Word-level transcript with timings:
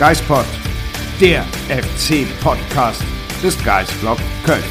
Geispod, 0.00 0.46
der 1.20 1.42
FC-Podcast 1.68 3.02
des 3.42 3.62
Geisblog 3.62 4.16
Köln. 4.46 4.64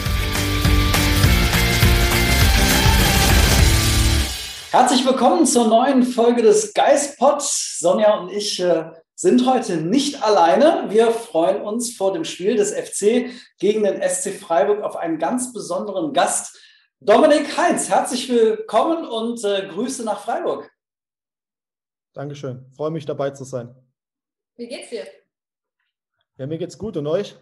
Herzlich 4.71 5.05
willkommen 5.05 5.45
zur 5.45 5.67
neuen 5.67 6.01
Folge 6.01 6.41
des 6.41 6.73
Geistpods. 6.73 7.77
Sonja 7.77 8.17
und 8.17 8.31
ich 8.31 8.59
äh, 8.59 8.89
sind 9.13 9.45
heute 9.45 9.77
nicht 9.77 10.23
alleine. 10.23 10.85
Wir 10.89 11.11
freuen 11.11 11.61
uns 11.61 11.95
vor 11.95 12.11
dem 12.11 12.25
Spiel 12.25 12.55
des 12.55 12.71
FC 12.71 13.29
gegen 13.59 13.83
den 13.83 14.01
SC 14.01 14.33
Freiburg 14.33 14.81
auf 14.81 14.95
einen 14.95 15.19
ganz 15.19 15.53
besonderen 15.53 16.11
Gast. 16.11 16.59
Dominik 17.01 17.55
Heinz, 17.55 17.87
herzlich 17.87 18.29
willkommen 18.29 19.05
und 19.05 19.43
äh, 19.43 19.67
Grüße 19.67 20.03
nach 20.03 20.21
Freiburg. 20.21 20.71
Dankeschön. 22.15 22.65
Freue 22.75 22.89
mich 22.89 23.05
dabei 23.05 23.29
zu 23.29 23.43
sein. 23.43 23.75
Wie 24.59 24.67
geht's 24.67 24.89
dir? 24.89 25.07
Ja, 26.37 26.45
mir 26.45 26.57
geht's 26.57 26.77
gut 26.77 26.97
und 26.97 27.07
euch? 27.07 27.33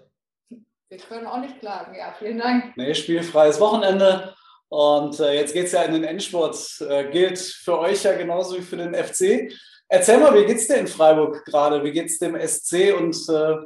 Wir 0.87 0.99
können 0.99 1.25
auch 1.25 1.39
nicht 1.39 1.59
klagen. 1.59 1.95
Ja, 1.95 2.13
vielen 2.13 2.37
Dank. 2.37 2.77
Nee, 2.77 2.93
spielfreies 2.93 3.59
Wochenende. 3.59 4.35
Und 4.69 5.19
äh, 5.19 5.33
jetzt 5.33 5.55
geht 5.55 5.65
es 5.65 5.71
ja 5.71 5.81
in 5.81 5.93
den 5.93 6.03
Endspurt. 6.03 6.55
Äh, 6.87 7.09
gilt 7.09 7.39
für 7.39 7.79
euch 7.79 8.03
ja 8.03 8.15
genauso 8.15 8.55
wie 8.55 8.61
für 8.61 8.77
den 8.77 8.93
FC. 8.93 9.51
Erzähl 9.87 10.19
mal, 10.19 10.35
wie 10.35 10.45
geht's 10.45 10.67
dir 10.67 10.75
in 10.75 10.85
Freiburg 10.85 11.43
gerade? 11.45 11.83
Wie 11.83 11.91
geht's 11.91 12.19
dem 12.19 12.35
SC? 12.39 12.95
Und 12.95 13.17
äh, 13.29 13.65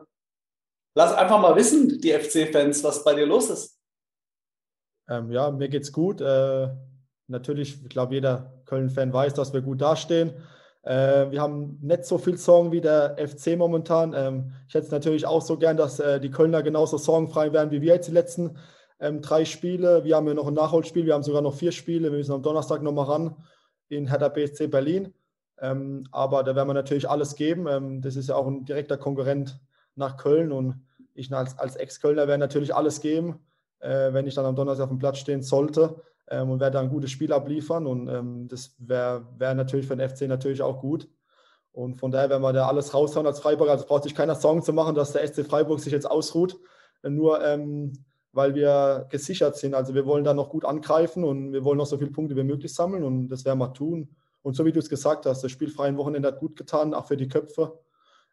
lass 0.95 1.13
einfach 1.13 1.41
mal 1.41 1.57
wissen, 1.57 1.99
die 1.99 2.13
FC-Fans, 2.13 2.85
was 2.85 3.03
bei 3.03 3.15
dir 3.15 3.25
los 3.25 3.49
ist. 3.49 3.77
Ähm, 5.09 5.29
ja, 5.29 5.51
mir 5.51 5.67
geht's 5.67 5.91
gut. 5.91 6.21
Äh, 6.21 6.69
natürlich, 7.27 7.83
ich 7.83 7.89
glaube, 7.89 8.13
jeder 8.13 8.63
Köln-Fan 8.63 9.11
weiß, 9.11 9.33
dass 9.33 9.51
wir 9.51 9.59
gut 9.59 9.81
dastehen. 9.81 10.41
Äh, 10.83 11.29
wir 11.31 11.41
haben 11.41 11.77
nicht 11.81 12.05
so 12.05 12.17
viel 12.17 12.37
Sorgen 12.37 12.71
wie 12.71 12.81
der 12.81 13.15
FC 13.17 13.57
momentan. 13.57 14.13
Ähm, 14.13 14.53
ich 14.67 14.73
hätte 14.73 14.85
es 14.87 14.91
natürlich 14.91 15.25
auch 15.25 15.41
so 15.41 15.57
gern, 15.57 15.77
dass 15.77 15.99
äh, 15.99 16.19
die 16.19 16.31
Kölner 16.31 16.63
genauso 16.63 16.97
sorgenfrei 16.97 17.53
werden 17.53 17.71
wie 17.71 17.81
wir 17.81 17.93
jetzt 17.93 18.07
die 18.07 18.13
letzten 18.13 18.57
ähm, 18.99 19.21
drei 19.21 19.45
Spiele. 19.45 20.03
Wir 20.03 20.15
haben 20.15 20.27
ja 20.27 20.33
noch 20.33 20.47
ein 20.47 20.53
Nachholspiel, 20.53 21.05
wir 21.05 21.13
haben 21.13 21.23
sogar 21.23 21.41
noch 21.41 21.55
vier 21.55 21.71
Spiele. 21.71 22.11
Wir 22.11 22.17
müssen 22.17 22.33
am 22.33 22.41
Donnerstag 22.41 22.81
nochmal 22.81 23.05
ran 23.05 23.35
in 23.89 24.07
Hertha 24.07 24.29
BSC 24.29 24.67
Berlin. 24.67 25.13
Ähm, 25.59 26.07
aber 26.11 26.43
da 26.43 26.55
werden 26.55 26.69
wir 26.69 26.73
natürlich 26.73 27.07
alles 27.07 27.35
geben. 27.35 27.67
Ähm, 27.67 28.01
das 28.01 28.15
ist 28.15 28.29
ja 28.29 28.35
auch 28.35 28.47
ein 28.47 28.65
direkter 28.65 28.97
Konkurrent 28.97 29.59
nach 29.95 30.17
Köln 30.17 30.51
und 30.51 30.81
ich 31.13 31.31
als, 31.31 31.59
als 31.59 31.75
Ex-Kölner 31.75 32.27
werde 32.27 32.39
natürlich 32.39 32.73
alles 32.73 33.01
geben, 33.01 33.39
äh, 33.79 34.13
wenn 34.13 34.25
ich 34.25 34.33
dann 34.33 34.45
am 34.45 34.55
Donnerstag 34.55 34.85
auf 34.85 34.89
dem 34.89 34.97
Platz 34.97 35.19
stehen 35.19 35.43
sollte 35.43 36.01
ähm, 36.31 36.49
und 36.49 36.59
werde 36.59 36.75
da 36.75 36.79
ein 36.79 36.89
gutes 36.89 37.11
Spiel 37.11 37.31
abliefern. 37.31 37.85
Und 37.85 38.07
ähm, 38.07 38.47
das 38.47 38.75
wäre 38.79 39.27
wär 39.37 39.53
natürlich 39.53 39.85
für 39.85 39.95
den 39.95 40.09
FC 40.09 40.21
natürlich 40.21 40.63
auch 40.63 40.79
gut. 40.79 41.07
Und 41.71 41.95
von 41.95 42.11
daher 42.11 42.29
werden 42.29 42.41
wir 42.41 42.53
da 42.53 42.67
alles 42.67 42.93
raushauen 42.93 43.27
als 43.27 43.39
Freiburg. 43.39 43.69
Also 43.69 43.85
braucht 43.85 44.03
sich 44.03 44.15
keiner 44.15 44.35
Sorgen 44.35 44.63
zu 44.63 44.73
machen, 44.73 44.95
dass 44.95 45.13
der 45.13 45.25
SC 45.27 45.45
Freiburg 45.45 45.79
sich 45.79 45.93
jetzt 45.93 46.09
ausruht. 46.09 46.57
Nur 47.03 47.43
ähm, 47.45 47.93
weil 48.33 48.55
wir 48.55 49.07
gesichert 49.09 49.57
sind. 49.57 49.73
Also 49.73 49.93
wir 49.93 50.05
wollen 50.05 50.23
da 50.23 50.33
noch 50.33 50.49
gut 50.49 50.65
angreifen 50.65 51.23
und 51.23 51.53
wir 51.53 51.63
wollen 51.63 51.77
noch 51.77 51.85
so 51.85 51.97
viele 51.97 52.11
Punkte 52.11 52.35
wie 52.35 52.43
möglich 52.43 52.73
sammeln 52.73 53.03
und 53.03 53.29
das 53.29 53.45
werden 53.45 53.59
wir 53.59 53.73
tun. 53.73 54.15
Und 54.41 54.55
so 54.55 54.65
wie 54.65 54.71
du 54.71 54.79
es 54.79 54.89
gesagt 54.89 55.25
hast, 55.25 55.43
das 55.43 55.51
spielfreie 55.51 55.95
Wochenende 55.97 56.29
hat 56.29 56.39
gut 56.39 56.55
getan, 56.55 56.93
auch 56.93 57.05
für 57.05 57.17
die 57.17 57.27
Köpfe, 57.27 57.79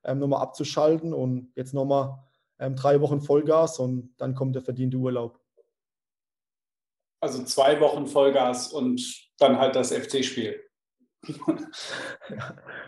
ähm, 0.04 0.18
nochmal 0.20 0.42
abzuschalten 0.42 1.12
und 1.12 1.50
jetzt 1.54 1.74
nochmal 1.74 2.18
ähm, 2.58 2.76
drei 2.76 3.00
Wochen 3.00 3.20
Vollgas 3.20 3.78
und 3.78 4.14
dann 4.18 4.34
kommt 4.34 4.54
der 4.54 4.62
verdiente 4.62 4.96
Urlaub. 4.96 5.38
Also 7.20 7.42
zwei 7.44 7.80
Wochen 7.80 8.06
Vollgas 8.06 8.72
und 8.72 9.02
dann 9.38 9.58
halt 9.58 9.76
das 9.76 9.92
FC-Spiel. 9.92 10.60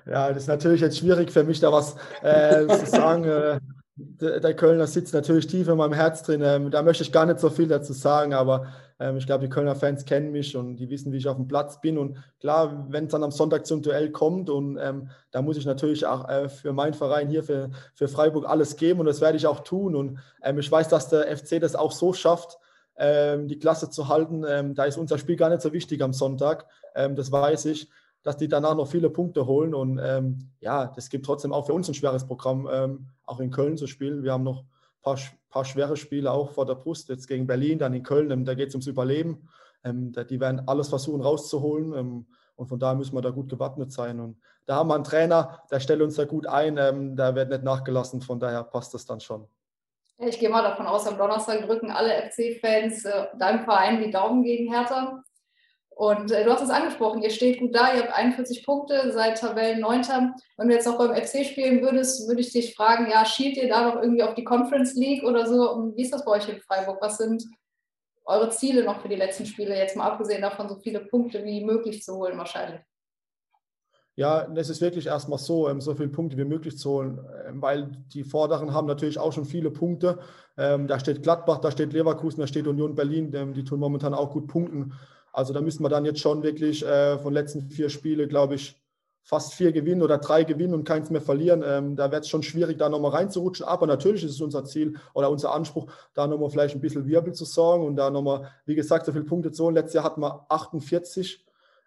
ja, 0.07 0.29
das 0.29 0.45
ist 0.45 0.49
natürlich 0.49 0.81
jetzt 0.81 0.99
schwierig 0.99 1.31
für 1.33 1.45
mich, 1.45 1.61
da 1.61 1.73
was 1.73 1.97
äh, 2.23 2.67
zu 2.69 2.87
sagen. 2.87 3.25
Äh, 3.25 3.61
der, 3.97 4.55
Kölner 4.55 4.87
sitzt 4.87 5.13
natürlich 5.13 5.47
tief 5.47 5.69
in 5.69 5.77
meinem 5.77 5.93
Herz 5.93 6.23
drin. 6.23 6.43
Ähm, 6.43 6.71
da 6.71 6.83
möchte 6.83 7.03
ich 7.03 7.13
gar 7.13 7.27
nicht 7.27 7.39
so 7.39 7.51
viel 7.51 7.69
dazu 7.69 7.93
sagen, 7.93 8.33
aber 8.33 8.69
ähm, 8.99 9.17
ich 9.17 9.27
glaube, 9.27 9.45
die 9.45 9.51
Kölner 9.51 9.75
Fans 9.75 10.05
kennen 10.05 10.33
mich 10.33 10.57
und 10.57 10.77
die 10.77 10.89
wissen, 10.89 11.13
wie 11.13 11.19
ich 11.19 11.29
auf 11.29 11.37
dem 11.37 11.49
Platz 11.49 11.81
bin. 11.81 11.99
Und 11.99 12.17
klar, 12.39 12.87
wenn 12.89 13.07
es 13.07 13.11
dann 13.11 13.25
am 13.25 13.31
Sonntag 13.31 13.67
zum 13.67 13.83
Duell 13.83 14.11
kommt 14.11 14.49
und 14.49 14.79
ähm, 14.81 15.11
da 15.33 15.43
muss 15.43 15.57
ich 15.57 15.67
natürlich 15.67 16.07
auch 16.07 16.29
äh, 16.29 16.49
für 16.49 16.73
meinen 16.73 16.95
Verein 16.95 17.29
hier, 17.29 17.43
für, 17.43 17.71
für 17.95 18.09
Freiburg 18.09 18.47
alles 18.49 18.77
geben 18.77 19.01
und 19.01 19.07
das 19.07 19.21
werde 19.21 19.37
ich 19.37 19.47
auch 19.47 19.61
tun. 19.61 19.95
Und 19.95 20.19
ähm, 20.43 20.59
ich 20.59 20.71
weiß, 20.71 20.89
dass 20.89 21.09
der 21.09 21.37
FC 21.37 21.61
das 21.61 21.75
auch 21.75 21.93
so 21.93 22.13
schafft, 22.13 22.59
die 23.01 23.59
Klasse 23.59 23.89
zu 23.89 24.09
halten. 24.09 24.45
Ähm, 24.47 24.75
da 24.75 24.85
ist 24.85 24.99
unser 24.99 25.17
Spiel 25.17 25.37
gar 25.37 25.49
nicht 25.49 25.63
so 25.63 25.73
wichtig 25.73 26.03
am 26.03 26.13
Sonntag. 26.13 26.67
das 26.95 27.33
weiß 27.33 27.65
ich 27.65 27.89
dass 28.23 28.37
die 28.37 28.49
danach 28.49 28.75
noch 28.75 28.89
viele 28.89 29.11
Punkte 29.11 29.47
holen. 29.47 29.75
Und 29.75 30.01
ähm, 30.03 30.51
ja, 30.61 30.87
das 30.87 31.09
gibt 31.09 31.25
trotzdem 31.27 31.53
auch 31.53 31.67
für 31.67 31.73
uns 31.73 31.89
ein 31.89 31.95
schweres 31.95 32.27
Programm, 32.27 32.69
ähm, 32.71 33.07
auch 33.25 33.41
in 33.41 33.51
Köln 33.51 33.77
zu 33.77 33.87
spielen. 33.87 34.23
Wir 34.23 34.33
haben 34.33 34.45
noch 34.45 34.63
ein 34.63 35.03
paar, 35.03 35.19
paar 35.49 35.65
schwere 35.65 35.97
Spiele 35.97 36.31
auch 36.31 36.51
vor 36.51 36.67
der 36.67 36.75
Brust, 36.75 37.09
jetzt 37.09 37.27
gegen 37.27 37.47
Berlin, 37.47 37.79
dann 37.79 37.95
in 37.95 38.03
Köln. 38.03 38.31
Ähm, 38.31 38.45
da 38.45 38.55
geht 38.55 38.69
es 38.69 38.75
ums 38.75 38.87
Überleben. 38.87 39.49
Ähm, 39.85 40.13
die 40.13 40.41
werden 40.41 40.69
alles 40.69 40.89
versuchen 40.89 41.23
rauszuholen. 41.23 41.95
Ähm, 41.95 42.27
und 42.57 42.67
von 42.67 42.79
daher 42.79 42.97
müssen 42.97 43.15
wir 43.15 43.23
da 43.23 43.31
gut 43.31 43.49
gewappnet 43.49 43.91
sein. 43.91 44.21
Und 44.21 44.37
da 44.67 44.77
haben 44.77 44.89
wir 44.89 44.95
einen 44.95 45.05
Trainer, 45.05 45.63
der 45.71 45.81
stellt 45.81 46.03
uns 46.03 46.17
da 46.17 46.27
gut 46.27 46.47
ein. 46.47 46.77
Ähm, 46.77 47.17
da 47.17 47.35
wird 47.35 47.49
nicht 47.49 47.63
nachgelassen. 47.63 48.21
Von 48.21 48.39
daher 48.39 48.65
passt 48.65 48.93
das 48.93 49.07
dann 49.07 49.21
schon. 49.21 49.47
Ich 50.23 50.39
gehe 50.39 50.51
mal 50.51 50.63
davon 50.63 50.87
aus, 50.87 51.07
am 51.07 51.17
Donnerstag 51.17 51.63
drücken 51.63 51.91
alle 51.91 52.31
FC-Fans 52.31 53.07
äh, 53.07 53.27
deinem 53.39 53.65
Verein 53.65 54.03
die 54.03 54.11
Daumen 54.11 54.43
gegen 54.43 54.71
Hertha. 54.71 55.23
Und 55.89 56.31
äh, 56.31 56.45
du 56.45 56.53
hast 56.53 56.61
es 56.61 56.69
angesprochen, 56.69 57.23
ihr 57.23 57.31
steht 57.31 57.59
gut 57.59 57.75
da, 57.75 57.95
ihr 57.95 58.03
habt 58.03 58.13
41 58.13 58.65
Punkte, 58.67 59.13
seid 59.13 59.41
Tabellen 59.41 59.81
9. 59.81 60.03
Wenn 60.59 60.69
du 60.69 60.75
jetzt 60.75 60.87
noch 60.87 60.99
beim 60.99 61.17
FC 61.17 61.47
spielen 61.47 61.81
würdest, 61.81 62.29
würde 62.29 62.43
ich 62.43 62.53
dich 62.53 62.75
fragen, 62.75 63.11
ja, 63.11 63.25
schielt 63.25 63.57
ihr 63.57 63.69
da 63.69 63.89
noch 63.89 63.97
irgendwie 63.97 64.23
auf 64.23 64.35
die 64.35 64.45
Conference 64.45 64.95
League 64.95 65.25
oder 65.25 65.47
so? 65.47 65.71
Und 65.73 65.97
wie 65.97 66.03
ist 66.03 66.13
das 66.13 66.25
bei 66.25 66.33
euch 66.33 66.49
in 66.51 66.61
Freiburg? 66.61 66.99
Was 67.01 67.17
sind 67.17 67.45
eure 68.27 68.51
Ziele 68.51 68.85
noch 68.85 69.01
für 69.01 69.09
die 69.09 69.17
letzten 69.17 69.47
Spiele, 69.47 69.75
jetzt 69.75 69.97
mal 69.97 70.11
abgesehen 70.11 70.43
davon, 70.43 70.69
so 70.69 70.77
viele 70.77 71.01
Punkte 71.01 71.45
wie 71.45 71.65
möglich 71.65 72.03
zu 72.03 72.17
holen 72.17 72.37
wahrscheinlich? 72.37 72.81
Ja, 74.17 74.47
es 74.55 74.69
ist 74.69 74.81
wirklich 74.81 75.07
erstmal 75.07 75.39
so, 75.39 75.69
ähm, 75.69 75.81
so 75.81 75.95
viele 75.95 76.09
Punkte 76.09 76.37
wie 76.37 76.45
möglich 76.45 76.77
zu 76.77 76.91
holen, 76.91 77.21
ähm, 77.47 77.63
weil 77.63 77.91
die 78.13 78.25
Vorderen 78.25 78.75
haben 78.75 78.87
natürlich 78.87 79.19
auch 79.19 79.33
schon 79.33 79.45
viele 79.45 79.71
Punkte. 79.71 80.19
Ähm, 80.59 80.89
da 80.89 80.99
steht 80.99 81.23
Gladbach, 81.23 81.59
da 81.59 81.71
steht 81.71 81.93
Leverkusen, 81.93 82.41
da 82.41 82.47
steht 82.47 82.67
Union 82.67 82.95
Berlin, 82.95 83.31
die 83.55 83.65
tun 83.65 83.81
momentan 83.81 84.13
auch 84.13 84.31
gut 84.31 84.47
punkten. 84.49 84.93
Also 85.33 85.53
da 85.53 85.61
müssen 85.61 85.83
wir 85.85 85.89
dann 85.89 86.05
jetzt 86.05 86.21
schon 86.21 86.43
wirklich 86.43 86.85
äh, 86.85 87.19
von 87.19 87.33
letzten 87.33 87.71
vier 87.71 87.89
Spielen, 87.89 88.29
glaube 88.29 88.57
ich, 88.57 88.81
fast 89.23 89.55
vier 89.55 89.73
gewinnen 89.73 90.03
oder 90.03 90.19
drei 90.19 90.45
gewinnen 90.45 90.75
und 90.75 90.85
keins 90.85 91.11
mehr 91.11 91.21
verlieren. 91.21 91.63
Ähm, 91.65 91.95
da 91.95 92.11
wird 92.11 92.25
es 92.25 92.29
schon 92.29 92.43
schwierig, 92.43 92.79
da 92.79 92.89
nochmal 92.89 93.13
reinzurutschen. 93.13 93.67
Aber 93.67 93.87
natürlich 93.87 94.25
ist 94.25 94.33
es 94.33 94.41
unser 94.41 94.65
Ziel 94.65 94.97
oder 95.15 95.31
unser 95.31 95.55
Anspruch, 95.55 95.91
da 96.15 96.27
nochmal 96.27 96.51
vielleicht 96.51 96.75
ein 96.75 96.81
bisschen 96.81 97.07
Wirbel 97.07 97.33
zu 97.33 97.45
sorgen 97.45 97.87
und 97.87 97.97
da 97.97 98.11
nochmal, 98.11 98.51
wie 98.67 98.75
gesagt, 98.75 99.07
so 99.07 99.13
viele 99.13 99.25
Punkte 99.25 99.53
zu 99.53 99.65
holen. 99.65 99.75
Letztes 99.75 99.95
Jahr 99.95 100.05
hatten 100.05 100.21
wir 100.21 100.47
48. 100.49 101.45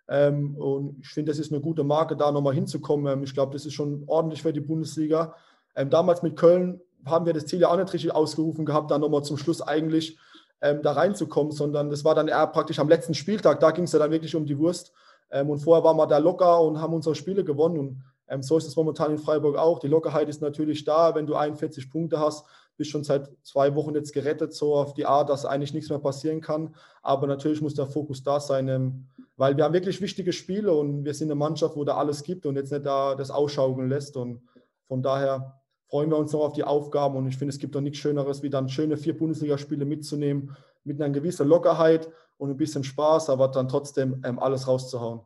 Ähm, 0.07 0.55
und 0.57 1.00
ich 1.01 1.09
finde, 1.09 1.31
das 1.31 1.39
ist 1.39 1.51
eine 1.51 1.61
gute 1.61 1.83
Marke, 1.83 2.15
da 2.15 2.31
nochmal 2.31 2.53
hinzukommen. 2.53 3.11
Ähm, 3.11 3.23
ich 3.23 3.33
glaube, 3.33 3.53
das 3.53 3.65
ist 3.65 3.73
schon 3.73 4.03
ordentlich 4.07 4.41
für 4.41 4.53
die 4.53 4.59
Bundesliga. 4.59 5.35
Ähm, 5.75 5.89
damals 5.89 6.21
mit 6.21 6.35
Köln 6.35 6.81
haben 7.05 7.25
wir 7.25 7.33
das 7.33 7.45
Ziel 7.45 7.59
ja 7.59 7.69
auch 7.69 7.77
nicht 7.77 7.94
richtig 7.94 8.13
ausgerufen 8.13 8.65
gehabt, 8.65 8.91
da 8.91 8.97
nochmal 8.97 9.23
zum 9.23 9.38
Schluss 9.38 9.61
eigentlich 9.61 10.17
ähm, 10.61 10.81
da 10.81 10.94
reinzukommen, 10.94 11.51
sondern 11.51 11.89
das 11.89 12.05
war 12.05 12.15
dann 12.15 12.27
eher 12.27 12.47
praktisch 12.47 12.79
am 12.79 12.89
letzten 12.89 13.13
Spieltag. 13.13 13.59
Da 13.59 13.71
ging 13.71 13.83
es 13.85 13.91
ja 13.91 14.00
dann 14.00 14.11
wirklich 14.11 14.35
um 14.35 14.45
die 14.45 14.57
Wurst. 14.57 14.94
Ähm, 15.31 15.50
und 15.50 15.59
vorher 15.59 15.83
waren 15.83 15.97
wir 15.97 16.07
da 16.07 16.17
locker 16.17 16.61
und 16.61 16.79
haben 16.79 16.94
unsere 16.94 17.15
Spiele 17.15 17.44
gewonnen. 17.44 17.79
Und 17.79 18.03
ähm, 18.27 18.41
so 18.41 18.57
ist 18.57 18.67
es 18.67 18.75
momentan 18.75 19.11
in 19.11 19.17
Freiburg 19.17 19.57
auch. 19.57 19.79
Die 19.79 19.88
Lockerheit 19.88 20.29
ist 20.29 20.41
natürlich 20.41 20.85
da, 20.85 21.15
wenn 21.15 21.27
du 21.27 21.35
41 21.35 21.89
Punkte 21.89 22.19
hast, 22.19 22.45
bist 22.77 22.91
schon 22.91 23.03
seit 23.03 23.29
zwei 23.43 23.75
Wochen 23.75 23.95
jetzt 23.95 24.13
gerettet, 24.13 24.53
so 24.53 24.75
auf 24.75 24.93
die 24.93 25.05
Art, 25.05 25.29
dass 25.29 25.45
eigentlich 25.45 25.73
nichts 25.73 25.89
mehr 25.89 25.99
passieren 25.99 26.41
kann. 26.41 26.75
Aber 27.01 27.27
natürlich 27.27 27.61
muss 27.61 27.75
der 27.75 27.87
Fokus 27.87 28.23
da 28.23 28.39
sein, 28.39 28.67
ähm, 28.67 29.07
weil 29.37 29.57
wir 29.57 29.63
haben 29.63 29.73
wirklich 29.73 30.01
wichtige 30.01 30.33
Spiele 30.33 30.73
und 30.73 31.05
wir 31.05 31.13
sind 31.13 31.27
eine 31.27 31.35
Mannschaft, 31.35 31.75
wo 31.75 31.83
da 31.83 31.97
alles 31.97 32.23
gibt 32.23 32.45
und 32.45 32.55
jetzt 32.55 32.71
nicht 32.71 32.85
da 32.85 33.15
das 33.15 33.31
ausschaukeln 33.31 33.89
lässt. 33.89 34.17
Und 34.17 34.41
von 34.87 35.01
daher 35.01 35.59
freuen 35.87 36.09
wir 36.09 36.17
uns 36.17 36.31
noch 36.31 36.41
auf 36.41 36.53
die 36.53 36.63
Aufgaben 36.63 37.15
und 37.15 37.27
ich 37.27 37.37
finde, 37.37 37.53
es 37.53 37.59
gibt 37.59 37.75
doch 37.75 37.81
nichts 37.81 37.99
Schöneres, 37.99 38.41
wie 38.41 38.49
dann 38.49 38.69
schöne 38.69 38.97
vier 38.97 39.17
Bundesligaspiele 39.17 39.85
mitzunehmen, 39.85 40.55
mit 40.83 41.01
einer 41.01 41.13
gewissen 41.13 41.47
Lockerheit 41.47 42.09
und 42.37 42.49
ein 42.49 42.57
bisschen 42.57 42.83
Spaß, 42.83 43.29
aber 43.29 43.47
dann 43.47 43.67
trotzdem 43.67 44.21
ähm, 44.25 44.39
alles 44.39 44.67
rauszuhauen. 44.67 45.21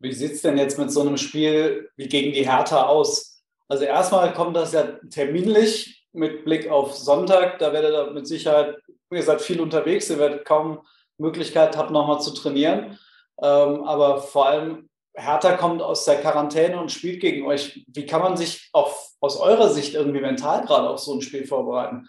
Wie 0.00 0.12
sieht 0.12 0.32
es 0.32 0.42
denn 0.42 0.56
jetzt 0.56 0.78
mit 0.78 0.92
so 0.92 1.00
einem 1.00 1.16
Spiel 1.16 1.90
wie 1.96 2.08
gegen 2.08 2.32
die 2.32 2.48
Hertha 2.48 2.86
aus? 2.86 3.42
Also 3.66 3.84
erstmal 3.84 4.32
kommt 4.32 4.56
das 4.56 4.72
ja 4.72 4.84
terminlich 5.10 5.97
mit 6.12 6.44
Blick 6.44 6.68
auf 6.68 6.94
Sonntag. 6.94 7.58
Da 7.58 7.72
werdet 7.72 7.92
ihr 7.92 8.12
mit 8.12 8.26
Sicherheit, 8.26 8.76
ihr 9.10 9.22
seid 9.22 9.40
viel 9.40 9.60
unterwegs, 9.60 10.10
ihr 10.10 10.18
werdet 10.18 10.44
kaum 10.44 10.80
Möglichkeit 11.18 11.76
haben, 11.76 11.92
nochmal 11.92 12.20
zu 12.20 12.32
trainieren. 12.32 12.98
Ähm, 13.40 13.84
aber 13.84 14.18
vor 14.20 14.46
allem 14.46 14.88
Hertha 15.14 15.56
kommt 15.56 15.82
aus 15.82 16.04
der 16.04 16.20
Quarantäne 16.20 16.80
und 16.80 16.92
spielt 16.92 17.20
gegen 17.20 17.46
euch. 17.46 17.84
Wie 17.88 18.06
kann 18.06 18.22
man 18.22 18.36
sich 18.36 18.70
auch 18.72 18.94
aus 19.20 19.36
eurer 19.38 19.68
Sicht 19.68 19.94
irgendwie 19.94 20.20
mental 20.20 20.64
gerade 20.64 20.88
auf 20.88 21.00
so 21.00 21.14
ein 21.14 21.22
Spiel 21.22 21.46
vorbereiten? 21.46 22.08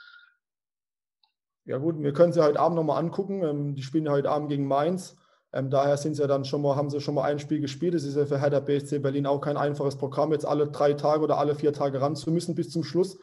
Ja 1.66 1.78
gut, 1.78 2.02
wir 2.02 2.14
können 2.14 2.34
sie 2.34 2.44
heute 2.44 2.60
Abend 2.60 2.76
nochmal 2.76 3.00
angucken. 3.00 3.44
Ähm, 3.44 3.76
die 3.76 3.84
spielen 3.84 4.10
heute 4.10 4.30
Abend 4.30 4.50
gegen 4.50 4.68
Mainz. 4.68 5.18
Ähm, 5.52 5.70
daher 5.70 5.98
sind 5.98 6.16
sie 6.16 6.28
dann 6.28 6.46
schon 6.46 6.62
mal, 6.62 6.76
haben 6.76 6.90
sie 6.90 7.02
schon 7.02 7.16
mal 7.16 7.24
ein 7.24 7.40
Spiel 7.40 7.60
gespielt. 7.60 7.96
Es 7.96 8.04
ist 8.04 8.16
ja 8.16 8.26
für 8.26 8.40
Hertha 8.40 8.60
BSC 8.60 9.00
Berlin 9.00 9.26
auch 9.26 9.42
kein 9.42 9.58
einfaches 9.58 9.98
Programm, 9.98 10.32
jetzt 10.32 10.46
alle 10.46 10.68
drei 10.68 10.94
Tage 10.94 11.24
oder 11.24 11.38
alle 11.38 11.56
vier 11.56 11.74
Tage 11.74 12.02
ran 12.02 12.16
zu 12.16 12.32
müssen 12.32 12.56
bis 12.56 12.70
zum 12.70 12.84
Schluss. 12.84 13.18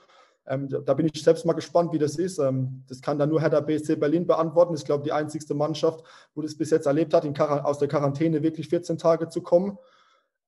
Ähm, 0.48 0.68
da 0.68 0.94
bin 0.94 1.10
ich 1.12 1.22
selbst 1.22 1.44
mal 1.44 1.54
gespannt, 1.54 1.92
wie 1.92 1.98
das 1.98 2.16
ist. 2.16 2.38
Ähm, 2.38 2.84
das 2.88 3.00
kann 3.00 3.18
dann 3.18 3.28
nur 3.28 3.40
Hertha 3.40 3.60
BSC 3.60 3.96
Berlin 3.96 4.26
beantworten. 4.26 4.72
Das 4.72 4.82
ist, 4.82 4.86
glaube 4.86 5.02
ich, 5.02 5.06
die 5.06 5.12
einzigste 5.12 5.54
Mannschaft, 5.54 6.04
wo 6.34 6.42
das 6.42 6.56
bis 6.56 6.70
jetzt 6.70 6.86
erlebt 6.86 7.14
hat, 7.14 7.26
aus 7.40 7.78
der 7.78 7.88
Quarantäne 7.88 8.42
wirklich 8.42 8.68
14 8.68 8.98
Tage 8.98 9.28
zu 9.28 9.42
kommen. 9.42 9.78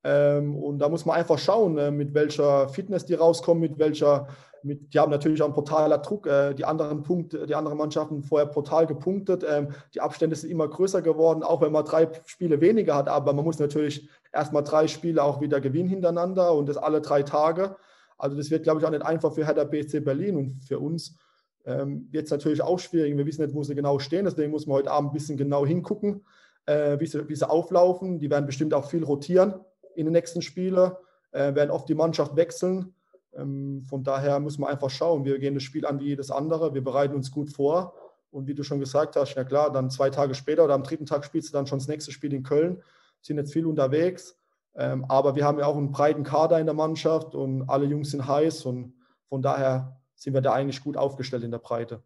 Ähm, 0.05 0.57
und 0.57 0.79
da 0.79 0.89
muss 0.89 1.05
man 1.05 1.17
einfach 1.17 1.39
schauen, 1.39 1.77
äh, 1.79 1.91
mit 1.91 2.15
welcher 2.15 2.69
Fitness 2.69 3.05
die 3.05 3.15
rauskommen, 3.15 3.61
mit 3.61 3.79
welcher, 3.79 4.29
mit, 4.63 4.95
die 4.95 4.99
haben 5.01 5.11
natürlich 5.11 5.43
auch 5.43 5.47
einen 5.47 5.55
brutaler 5.55 5.99
Druck. 5.99 6.29
Äh, 6.29 6.55
die 6.55 6.65
anderen 6.65 7.03
Punkte, 7.03 7.47
die 7.47 7.57
anderen 7.57 7.77
Mannschaften 7.77 8.23
vorher 8.23 8.47
brutal 8.47 8.87
gepunktet. 8.87 9.45
Ähm, 9.49 9.71
die 9.95 10.01
Abstände 10.01 10.37
sind 10.37 10.51
immer 10.51 10.69
größer 10.69 11.03
geworden, 11.03 11.43
auch 11.43 11.61
wenn 11.61 11.73
man 11.73 11.85
drei 11.85 12.09
Spiele 12.25 12.61
weniger 12.61 12.95
hat. 12.95 13.09
Aber 13.09 13.33
man 13.33 13.45
muss 13.45 13.59
natürlich 13.59 14.09
erstmal 14.33 14.63
drei 14.63 14.87
Spiele 14.87 15.23
auch 15.23 15.41
wieder 15.41 15.61
gewinnen 15.61 15.89
hintereinander 15.89 16.55
und 16.55 16.69
das 16.69 16.77
alle 16.77 17.01
drei 17.01 17.25
Tage. 17.25 17.77
Also 18.19 18.37
das 18.37 18.51
wird, 18.51 18.65
glaube 18.65 18.81
ich, 18.81 18.87
auch 18.87 18.91
nicht 18.91 19.05
einfach 19.05 19.33
für 19.33 19.47
Hertha 19.47 19.65
BSC 19.65 20.01
Berlin 20.01 20.37
und 20.37 20.65
für 20.65 20.79
uns 20.79 21.17
ähm, 21.65 22.09
es 22.13 22.31
natürlich 22.31 22.63
auch 22.63 22.79
schwierig. 22.79 23.17
Wir 23.17 23.27
wissen 23.27 23.43
nicht, 23.43 23.55
wo 23.55 23.63
sie 23.63 23.75
genau 23.75 23.99
stehen, 23.99 24.25
deswegen 24.25 24.51
muss 24.51 24.67
man 24.67 24.79
heute 24.79 24.91
Abend 24.91 25.11
ein 25.11 25.15
bisschen 25.15 25.37
genau 25.37 25.65
hingucken, 25.65 26.25
äh, 26.67 26.99
wie, 26.99 27.07
sie, 27.07 27.29
wie 27.29 27.37
sie 27.37 27.49
auflaufen. 27.49 28.19
Die 28.19 28.31
werden 28.31 28.47
bestimmt 28.47 28.75
auch 28.75 28.91
viel 28.91 29.05
rotieren 29.05 29.55
in 29.95 30.07
den 30.07 30.13
nächsten 30.13 30.43
Spielen, 30.43 30.93
äh, 31.33 31.55
werden 31.55 31.71
oft 31.71 31.89
die 31.89 31.95
Mannschaft 31.95 32.37
wechseln. 32.37 32.95
Ähm, 33.35 33.85
von 33.89 34.03
daher 34.03 34.41
muss 34.41 34.59
man 34.59 34.71
einfach 34.71 34.91
schauen. 34.91 35.25
Wir 35.25 35.39
gehen 35.39 35.55
das 35.55 35.63
Spiel 35.63 35.87
an 35.87 36.01
wie 36.01 36.07
jedes 36.07 36.31
andere. 36.31 36.75
Wir 36.75 36.83
bereiten 36.83 37.15
uns 37.15 37.31
gut 37.31 37.51
vor. 37.51 37.95
Und 38.31 38.47
wie 38.47 38.55
du 38.55 38.63
schon 38.63 38.81
gesagt 38.81 39.17
hast, 39.17 39.35
ja 39.35 39.45
klar, 39.45 39.73
dann 39.73 39.91
zwei 39.91 40.11
Tage 40.11 40.35
später 40.35 40.65
oder 40.65 40.75
am 40.75 40.83
dritten 40.83 41.07
Tag 41.07 41.25
spielst 41.25 41.49
du 41.49 41.53
dann 41.53 41.67
schon 41.67 41.79
das 41.79 41.89
nächste 41.89 42.13
Spiel 42.13 42.33
in 42.35 42.43
Köln. 42.43 42.83
Sind 43.23 43.39
jetzt 43.39 43.53
viel 43.53 43.67
unterwegs. 43.67 44.37
Ähm, 44.79 45.05
aber 45.09 45.35
wir 45.35 45.45
haben 45.45 45.59
ja 45.59 45.67
auch 45.67 45.77
einen 45.77 45.91
breiten 45.91 46.23
Kader 46.23 46.61
in 46.61 46.67
der 46.67 46.75
Mannschaft 46.75 47.35
und 47.35 47.69
alle 47.69 47.85
Jungs 47.87 48.13
sind 48.13 48.27
heiß 48.27 48.65
und 48.65 48.95
von 49.29 49.43
daher 49.43 50.01
sind 50.15 50.35
wir 50.35 50.41
da 50.41 50.53
eigentlich 50.53 50.83
gut 50.83 50.97
aufgestellt 50.97 51.43
in 51.43 51.51
der 51.51 51.59
Breite. 51.59 52.01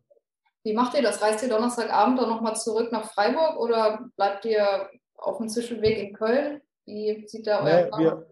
Wie 0.64 0.72
macht 0.72 0.94
ihr 0.94 1.02
das? 1.02 1.20
Reist 1.20 1.42
ihr 1.42 1.50
Donnerstagabend 1.50 2.18
dann 2.18 2.30
nochmal 2.30 2.56
zurück 2.56 2.90
nach 2.90 3.12
Freiburg 3.12 3.58
oder 3.58 4.08
bleibt 4.16 4.46
ihr 4.46 4.88
auf 5.16 5.36
dem 5.36 5.50
Zwischenweg 5.50 5.98
in 5.98 6.14
Köln? 6.14 6.62
Wie 6.86 7.24
sieht 7.26 7.46
da 7.46 7.62
euer 7.62 7.82
nee, 7.82 7.88
Plan 7.88 8.00
wir, 8.00 8.26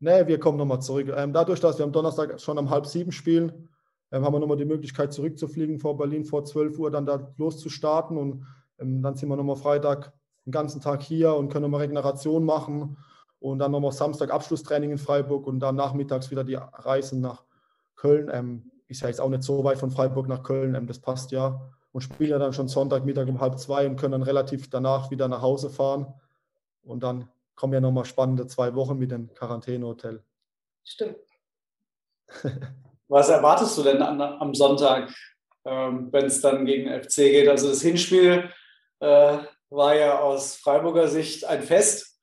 Nee, 0.00 0.26
wir 0.26 0.40
kommen 0.40 0.58
nochmal 0.58 0.82
zurück. 0.82 1.12
Ähm, 1.16 1.32
dadurch, 1.32 1.60
dass 1.60 1.78
wir 1.78 1.84
am 1.84 1.92
Donnerstag 1.92 2.40
schon 2.40 2.58
um 2.58 2.70
halb 2.70 2.86
sieben 2.86 3.12
spielen, 3.12 3.68
ähm, 4.10 4.24
haben 4.24 4.34
wir 4.34 4.40
nochmal 4.40 4.56
die 4.56 4.64
Möglichkeit 4.64 5.12
zurückzufliegen 5.12 5.78
vor 5.78 5.96
Berlin 5.96 6.24
vor 6.24 6.44
12 6.44 6.78
Uhr, 6.78 6.90
dann 6.90 7.06
da 7.06 7.32
loszustarten 7.36 8.18
und 8.18 8.44
ähm, 8.80 9.00
dann 9.00 9.14
sind 9.14 9.28
wir 9.28 9.36
nochmal 9.36 9.56
Freitag 9.56 10.12
den 10.44 10.50
ganzen 10.50 10.80
Tag 10.80 11.02
hier 11.02 11.34
und 11.34 11.50
können 11.50 11.62
nochmal 11.62 11.82
Regeneration 11.82 12.44
machen 12.44 12.96
und 13.44 13.58
dann 13.58 13.72
nochmal 13.72 13.92
Samstag 13.92 14.30
Abschlusstraining 14.30 14.92
in 14.92 14.96
Freiburg 14.96 15.46
und 15.46 15.60
dann 15.60 15.76
nachmittags 15.76 16.30
wieder 16.30 16.44
die 16.44 16.54
Reise 16.54 17.20
nach 17.20 17.44
Köln. 17.94 18.30
Ähm, 18.32 18.70
ist 18.88 19.02
ja 19.02 19.08
jetzt 19.08 19.20
auch 19.20 19.28
nicht 19.28 19.42
so 19.42 19.62
weit 19.64 19.76
von 19.76 19.90
Freiburg 19.90 20.28
nach 20.28 20.42
Köln, 20.42 20.74
ähm, 20.74 20.86
das 20.86 20.98
passt 20.98 21.30
ja. 21.30 21.60
Und 21.92 22.00
spielen 22.00 22.30
ja 22.30 22.38
dann 22.38 22.54
schon 22.54 22.68
Sonntagmittag 22.68 23.28
um 23.28 23.40
halb 23.40 23.58
zwei 23.58 23.86
und 23.86 23.96
können 23.96 24.12
dann 24.12 24.22
relativ 24.22 24.70
danach 24.70 25.10
wieder 25.10 25.28
nach 25.28 25.42
Hause 25.42 25.68
fahren. 25.68 26.14
Und 26.84 27.02
dann 27.02 27.28
kommen 27.54 27.74
ja 27.74 27.82
nochmal 27.82 28.06
spannende 28.06 28.46
zwei 28.46 28.74
Wochen 28.74 28.96
mit 28.96 29.10
dem 29.10 29.32
Quarantänehotel. 29.34 30.24
Stimmt. 30.82 31.18
Was 33.08 33.28
erwartest 33.28 33.76
du 33.76 33.82
denn 33.82 34.00
an, 34.00 34.22
am 34.22 34.54
Sonntag, 34.54 35.14
ähm, 35.66 36.08
wenn 36.10 36.24
es 36.24 36.40
dann 36.40 36.64
gegen 36.64 36.88
FC 36.88 37.16
geht? 37.16 37.48
Also 37.48 37.68
das 37.68 37.82
Hinspiel 37.82 38.50
äh, 39.00 39.38
war 39.68 39.94
ja 39.94 40.20
aus 40.20 40.56
Freiburger 40.56 41.08
Sicht 41.08 41.44
ein 41.44 41.62
Fest. 41.62 42.13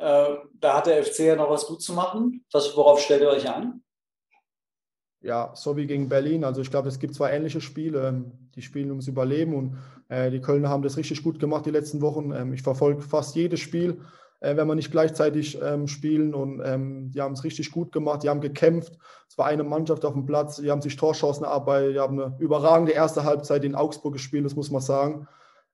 Äh, 0.00 0.38
da 0.54 0.78
hat 0.78 0.86
der 0.86 1.04
FC 1.04 1.20
ja 1.20 1.36
noch 1.36 1.50
was 1.50 1.66
gut 1.66 1.82
zu 1.82 1.92
machen. 1.92 2.42
Was, 2.52 2.74
worauf 2.74 3.00
stellt 3.00 3.20
ihr 3.20 3.28
euch 3.28 3.48
an? 3.48 3.82
Ja, 5.20 5.52
so 5.54 5.76
wie 5.76 5.86
gegen 5.86 6.08
Berlin. 6.08 6.42
Also 6.42 6.62
ich 6.62 6.70
glaube, 6.70 6.88
es 6.88 6.98
gibt 6.98 7.14
zwei 7.14 7.32
ähnliche 7.32 7.60
Spiele. 7.60 8.08
Ähm, 8.08 8.48
die 8.54 8.62
spielen 8.62 8.88
ums 8.88 9.08
Überleben 9.08 9.54
und 9.54 9.76
äh, 10.08 10.30
die 10.30 10.40
Kölner 10.40 10.70
haben 10.70 10.82
das 10.82 10.96
richtig 10.96 11.22
gut 11.22 11.38
gemacht 11.38 11.66
die 11.66 11.70
letzten 11.70 12.00
Wochen. 12.00 12.32
Ähm, 12.32 12.54
ich 12.54 12.62
verfolge 12.62 13.02
fast 13.02 13.36
jedes 13.36 13.60
Spiel, 13.60 14.00
äh, 14.40 14.56
wenn 14.56 14.66
wir 14.66 14.74
nicht 14.74 14.90
gleichzeitig 14.90 15.60
ähm, 15.60 15.86
spielen 15.86 16.32
und 16.32 16.62
ähm, 16.64 17.10
die 17.10 17.20
haben 17.20 17.34
es 17.34 17.44
richtig 17.44 17.70
gut 17.70 17.92
gemacht. 17.92 18.22
Die 18.22 18.30
haben 18.30 18.40
gekämpft. 18.40 18.96
Es 19.28 19.36
war 19.36 19.48
eine 19.48 19.64
Mannschaft 19.64 20.06
auf 20.06 20.14
dem 20.14 20.24
Platz. 20.24 20.56
Die 20.56 20.70
haben 20.70 20.80
sich 20.80 20.96
Torchancen 20.96 21.44
erarbeitet. 21.44 21.96
Die 21.96 22.00
haben 22.00 22.18
eine 22.18 22.36
überragende 22.38 22.92
erste 22.92 23.24
Halbzeit 23.24 23.64
in 23.64 23.74
Augsburg 23.74 24.14
gespielt, 24.14 24.46
das 24.46 24.56
muss 24.56 24.70
man 24.70 24.80
sagen. 24.80 25.28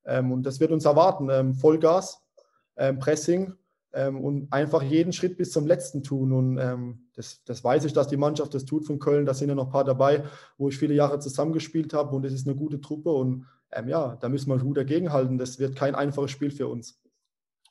Ähm, 0.04 0.32
und 0.32 0.42
das 0.42 0.58
wird 0.58 0.72
uns 0.72 0.84
erwarten. 0.84 1.30
Ähm, 1.30 1.54
Vollgas, 1.54 2.20
Pressing 2.98 3.54
ähm, 3.96 4.20
und 4.22 4.52
einfach 4.52 4.82
jeden 4.82 5.12
Schritt 5.12 5.38
bis 5.38 5.50
zum 5.50 5.66
letzten 5.66 6.02
tun. 6.02 6.32
Und 6.32 6.58
ähm, 6.58 7.08
das, 7.14 7.42
das 7.44 7.64
weiß 7.64 7.84
ich, 7.86 7.94
dass 7.94 8.08
die 8.08 8.18
Mannschaft 8.18 8.54
das 8.54 8.66
tut 8.66 8.84
von 8.84 8.98
Köln. 8.98 9.24
Da 9.24 9.34
sind 9.34 9.48
ja 9.48 9.54
noch 9.54 9.66
ein 9.66 9.72
paar 9.72 9.84
dabei, 9.84 10.24
wo 10.58 10.68
ich 10.68 10.78
viele 10.78 10.94
Jahre 10.94 11.18
zusammengespielt 11.18 11.94
habe 11.94 12.14
und 12.14 12.24
es 12.24 12.34
ist 12.34 12.46
eine 12.46 12.56
gute 12.56 12.80
Truppe. 12.80 13.10
Und 13.10 13.46
ähm, 13.72 13.88
ja, 13.88 14.16
da 14.20 14.28
müssen 14.28 14.50
wir 14.50 14.58
gut 14.58 14.76
dagegenhalten. 14.76 15.38
Das 15.38 15.58
wird 15.58 15.74
kein 15.76 15.94
einfaches 15.94 16.30
Spiel 16.30 16.50
für 16.50 16.68
uns. 16.68 17.00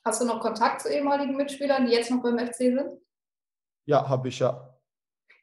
Hast 0.04 0.20
du 0.20 0.26
noch 0.26 0.40
Kontakt 0.40 0.82
zu 0.82 0.88
ehemaligen 0.88 1.36
Mitspielern, 1.36 1.86
die 1.86 1.92
jetzt 1.92 2.10
noch 2.10 2.22
beim 2.22 2.38
FC 2.38 2.56
sind? 2.56 2.90
Ja, 3.86 4.08
habe 4.08 4.28
ich 4.28 4.40
ja. 4.40 4.76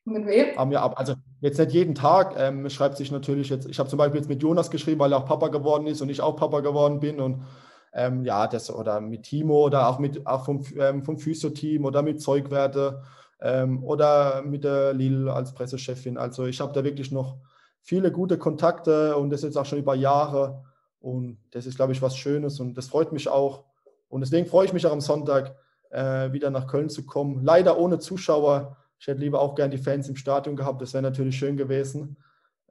Mit 0.06 0.26
wem? 0.26 0.58
Haben 0.58 0.72
wir 0.72 0.98
Also 0.98 1.16
jetzt 1.40 1.60
nicht 1.60 1.72
jeden 1.72 1.96
Tag. 1.96 2.36
Ähm, 2.38 2.70
schreibt 2.70 2.98
sich 2.98 3.10
natürlich 3.10 3.50
jetzt. 3.50 3.70
Ich 3.70 3.80
habe 3.80 3.88
zum 3.90 3.98
Beispiel 3.98 4.20
jetzt 4.20 4.30
mit 4.30 4.44
Jonas 4.44 4.70
geschrieben, 4.70 5.00
weil 5.00 5.14
er 5.14 5.20
auch 5.20 5.26
Papa 5.26 5.48
geworden 5.48 5.88
ist 5.88 6.02
und 6.02 6.10
ich 6.10 6.20
auch 6.20 6.36
Papa 6.36 6.60
geworden 6.60 7.00
bin. 7.00 7.22
Und 7.22 7.46
ähm, 7.94 8.26
ja, 8.26 8.48
das 8.48 8.74
oder 8.74 9.02
mit 9.02 9.24
Timo 9.24 9.66
oder 9.66 9.88
auch 9.88 10.00
mit 10.00 10.26
auch 10.26 10.46
vom, 10.46 10.64
ähm, 10.78 11.04
vom 11.04 11.18
Physio-Team 11.18 11.86
oder 11.86 12.02
mit 12.02 12.22
Zeugwerte 12.22 13.04
ähm, 13.40 13.84
oder 13.84 14.42
mit 14.42 14.64
der 14.64 14.94
Lil 14.94 15.30
als 15.30 15.54
Pressechefin. 15.54 16.18
Also 16.18 16.46
ich 16.46 16.60
habe 16.60 16.74
da 16.74 16.84
wirklich 16.84 17.12
noch 17.12 17.38
viele 17.82 18.12
gute 18.12 18.38
Kontakte 18.38 19.16
und 19.18 19.30
das 19.30 19.44
jetzt 19.44 19.58
auch 19.58 19.66
schon 19.66 19.80
über 19.80 19.96
Jahre. 19.96 20.64
Und 21.00 21.38
das 21.52 21.66
ist, 21.66 21.76
glaube 21.76 21.92
ich, 21.92 22.02
was 22.02 22.18
Schönes 22.18 22.60
und 22.60 22.76
das 22.78 22.88
freut 22.88 23.12
mich 23.12 23.30
auch. 23.30 23.66
Und 24.08 24.22
deswegen 24.22 24.48
freue 24.48 24.66
ich 24.66 24.74
mich 24.74 24.86
auch 24.88 24.92
am 24.92 25.02
Sonntag 25.02 25.56
äh, 25.92 26.32
wieder 26.32 26.50
nach 26.50 26.68
Köln 26.68 26.90
zu 26.90 27.06
kommen. 27.06 27.44
Leider 27.44 27.78
ohne 27.78 28.00
Zuschauer. 28.00 28.78
Ich 28.98 29.08
hätte 29.08 29.20
lieber 29.20 29.42
auch 29.42 29.54
gern 29.54 29.70
die 29.70 29.78
Fans 29.78 30.08
im 30.08 30.16
Stadion 30.16 30.56
gehabt. 30.56 30.82
Das 30.82 30.94
wäre 30.94 31.04
natürlich 31.04 31.38
schön 31.38 31.58
gewesen. 31.58 32.18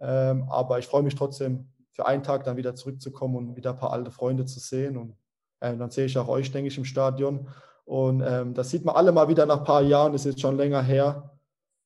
Ähm, 0.00 0.46
aber 0.48 0.78
ich 0.78 0.86
freue 0.86 1.02
mich 1.02 1.14
trotzdem, 1.14 1.68
für 1.92 2.06
einen 2.06 2.22
Tag 2.22 2.44
dann 2.44 2.56
wieder 2.56 2.74
zurückzukommen 2.74 3.36
und 3.36 3.56
wieder 3.56 3.70
ein 3.70 3.76
paar 3.76 3.92
alte 3.92 4.10
Freunde 4.10 4.46
zu 4.46 4.58
sehen. 4.58 4.96
Und 4.96 5.14
äh, 5.62 5.76
dann 5.76 5.90
sehe 5.90 6.06
ich 6.06 6.18
auch 6.18 6.28
euch, 6.28 6.50
denke 6.50 6.68
ich, 6.68 6.76
im 6.76 6.84
Stadion. 6.84 7.48
Und 7.84 8.22
ähm, 8.26 8.54
das 8.54 8.70
sieht 8.70 8.84
man 8.84 8.96
alle 8.96 9.12
mal 9.12 9.28
wieder 9.28 9.46
nach 9.46 9.58
ein 9.58 9.64
paar 9.64 9.82
Jahren, 9.82 10.12
das 10.12 10.22
ist 10.26 10.32
jetzt 10.32 10.40
schon 10.40 10.56
länger 10.56 10.82
her. 10.82 11.30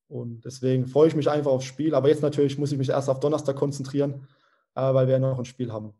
Und 0.08 0.44
deswegen 0.44 0.86
freue 0.86 1.08
ich 1.08 1.16
mich 1.16 1.28
einfach 1.28 1.50
aufs 1.50 1.66
Spiel. 1.66 1.94
Aber 1.94 2.08
jetzt 2.08 2.22
natürlich 2.22 2.58
muss 2.58 2.72
ich 2.72 2.78
mich 2.78 2.88
erst 2.88 3.10
auf 3.10 3.20
Donnerstag 3.20 3.56
konzentrieren, 3.56 4.26
äh, 4.74 4.94
weil 4.94 5.06
wir 5.06 5.14
ja 5.14 5.18
noch 5.18 5.38
ein 5.38 5.44
Spiel 5.44 5.72
haben. 5.72 5.92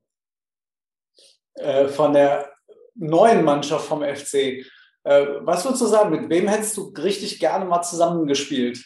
Äh, 1.55 1.89
von 1.89 2.13
der 2.13 2.51
neuen 2.95 3.45
Mannschaft 3.45 3.87
vom 3.87 4.03
FC, 4.03 4.65
äh, 5.05 5.27
was 5.41 5.65
würdest 5.65 5.83
du 5.83 5.87
sagen, 5.87 6.11
mit 6.11 6.31
wem 6.31 6.49
hättest 6.49 6.77
du 6.77 6.93
richtig 6.97 7.39
gerne 7.39 7.65
mal 7.65 7.83
zusammengespielt? 7.83 8.85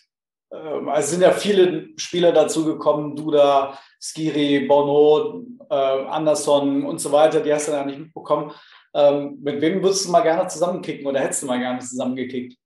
Ähm, 0.53 0.89
also 0.89 1.11
sind 1.11 1.23
ja 1.23 1.33
viele 1.33 1.89
Spieler 1.97 2.33
dazu 2.33 2.65
gekommen, 2.65 3.15
Duda, 3.15 3.79
Skiri, 4.01 4.67
Bono, 4.67 5.45
äh, 5.69 5.75
Anderson 5.75 6.87
und 6.87 6.99
so 7.01 7.13
weiter, 7.13 7.41
die 7.41 7.53
hast 7.53 7.69
du 7.69 7.73
ja 7.73 7.85
nicht 7.85 7.99
mitbekommen. 7.99 8.53
Ähm, 8.95 9.39
mit 9.41 9.61
wem 9.61 9.83
würdest 9.83 10.07
du 10.07 10.11
mal 10.11 10.23
gerne 10.23 10.49
zusammenkicken 10.49 11.07
oder 11.07 11.21
hättest 11.21 11.43
du 11.43 11.47
mal 11.47 11.59
gerne 11.59 11.79
zusammengekickt? 11.79 12.57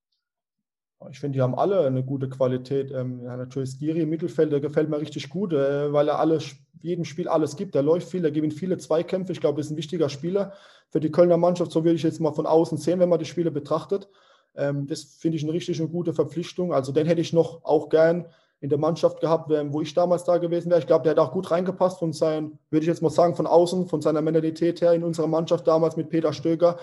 Ich 1.10 1.20
finde, 1.20 1.36
die 1.36 1.42
haben 1.42 1.54
alle 1.54 1.86
eine 1.86 2.02
gute 2.02 2.28
Qualität. 2.28 2.90
Ähm, 2.90 3.20
ja, 3.22 3.36
natürlich 3.36 3.70
Skiri 3.70 4.00
im 4.00 4.10
Mittelfeld, 4.10 4.52
der 4.52 4.60
gefällt 4.60 4.88
mir 4.88 5.00
richtig 5.00 5.28
gut, 5.28 5.52
äh, 5.52 5.92
weil 5.92 6.08
er 6.08 6.18
alle, 6.18 6.38
jedem 6.80 7.04
Spiel 7.04 7.28
alles 7.28 7.56
gibt. 7.56 7.74
Der 7.74 7.82
läuft 7.82 8.08
viel, 8.08 8.22
der 8.22 8.30
gewinnt 8.30 8.54
viele 8.54 8.78
Zweikämpfe. 8.78 9.32
Ich 9.32 9.40
glaube, 9.40 9.58
das 9.58 9.66
ist 9.66 9.72
ein 9.72 9.76
wichtiger 9.76 10.08
Spieler 10.08 10.52
für 10.88 11.00
die 11.00 11.10
Kölner 11.10 11.36
Mannschaft. 11.36 11.72
So 11.72 11.84
würde 11.84 11.96
ich 11.96 12.02
jetzt 12.02 12.20
mal 12.20 12.32
von 12.32 12.46
außen 12.46 12.78
sehen, 12.78 13.00
wenn 13.00 13.08
man 13.08 13.18
die 13.18 13.24
Spiele 13.24 13.50
betrachtet. 13.50 14.08
Ähm, 14.54 14.86
das 14.86 15.02
finde 15.02 15.36
ich 15.36 15.42
eine 15.42 15.52
richtig 15.52 15.80
eine 15.80 15.88
gute 15.88 16.14
Verpflichtung. 16.14 16.72
Also 16.72 16.92
den 16.92 17.06
hätte 17.06 17.20
ich 17.20 17.32
noch 17.32 17.64
auch 17.64 17.88
gern 17.88 18.26
in 18.64 18.70
der 18.70 18.78
Mannschaft 18.78 19.20
gehabt, 19.20 19.50
wo 19.50 19.82
ich 19.82 19.92
damals 19.92 20.24
da 20.24 20.38
gewesen 20.38 20.70
wäre. 20.70 20.80
Ich 20.80 20.86
glaube, 20.86 21.02
der 21.02 21.10
hat 21.10 21.18
auch 21.18 21.32
gut 21.32 21.50
reingepasst 21.50 21.98
von 21.98 22.14
seinen, 22.14 22.58
würde 22.70 22.84
ich 22.84 22.88
jetzt 22.88 23.02
mal 23.02 23.10
sagen, 23.10 23.36
von 23.36 23.46
außen, 23.46 23.88
von 23.88 24.00
seiner 24.00 24.22
Mentalität 24.22 24.80
her 24.80 24.94
in 24.94 25.04
unserer 25.04 25.26
Mannschaft 25.26 25.66
damals 25.66 25.98
mit 25.98 26.08
Peter 26.08 26.32
Stöger, 26.32 26.78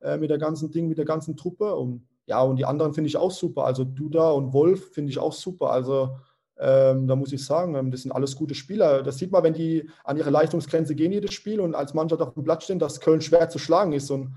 äh, 0.00 0.16
mit 0.16 0.30
der 0.30 0.38
ganzen 0.38 0.70
Ding, 0.70 0.86
mit 0.86 0.96
der 0.96 1.04
ganzen 1.04 1.36
Truppe. 1.36 1.74
Und 1.74 2.06
ja, 2.26 2.40
und 2.40 2.54
die 2.54 2.64
anderen 2.64 2.94
finde 2.94 3.08
ich 3.08 3.16
auch 3.16 3.32
super. 3.32 3.64
Also 3.64 3.82
Duda 3.82 4.30
und 4.30 4.52
Wolf 4.52 4.92
finde 4.92 5.10
ich 5.10 5.18
auch 5.18 5.32
super. 5.32 5.70
Also 5.70 6.10
ähm, 6.56 7.08
da 7.08 7.16
muss 7.16 7.32
ich 7.32 7.44
sagen, 7.44 7.74
ähm, 7.74 7.90
das 7.90 8.02
sind 8.02 8.12
alles 8.12 8.36
gute 8.36 8.54
Spieler. 8.54 9.02
Das 9.02 9.18
sieht 9.18 9.32
man, 9.32 9.42
wenn 9.42 9.54
die 9.54 9.90
an 10.04 10.16
ihre 10.16 10.30
Leistungsgrenze 10.30 10.94
gehen, 10.94 11.10
jedes 11.10 11.34
Spiel 11.34 11.58
und 11.58 11.74
als 11.74 11.94
Mannschaft 11.94 12.22
auf 12.22 12.34
dem 12.34 12.44
Platz 12.44 12.62
stehen, 12.62 12.78
dass 12.78 13.00
Köln 13.00 13.20
schwer 13.20 13.48
zu 13.48 13.58
schlagen 13.58 13.92
ist. 13.92 14.08
Und 14.08 14.36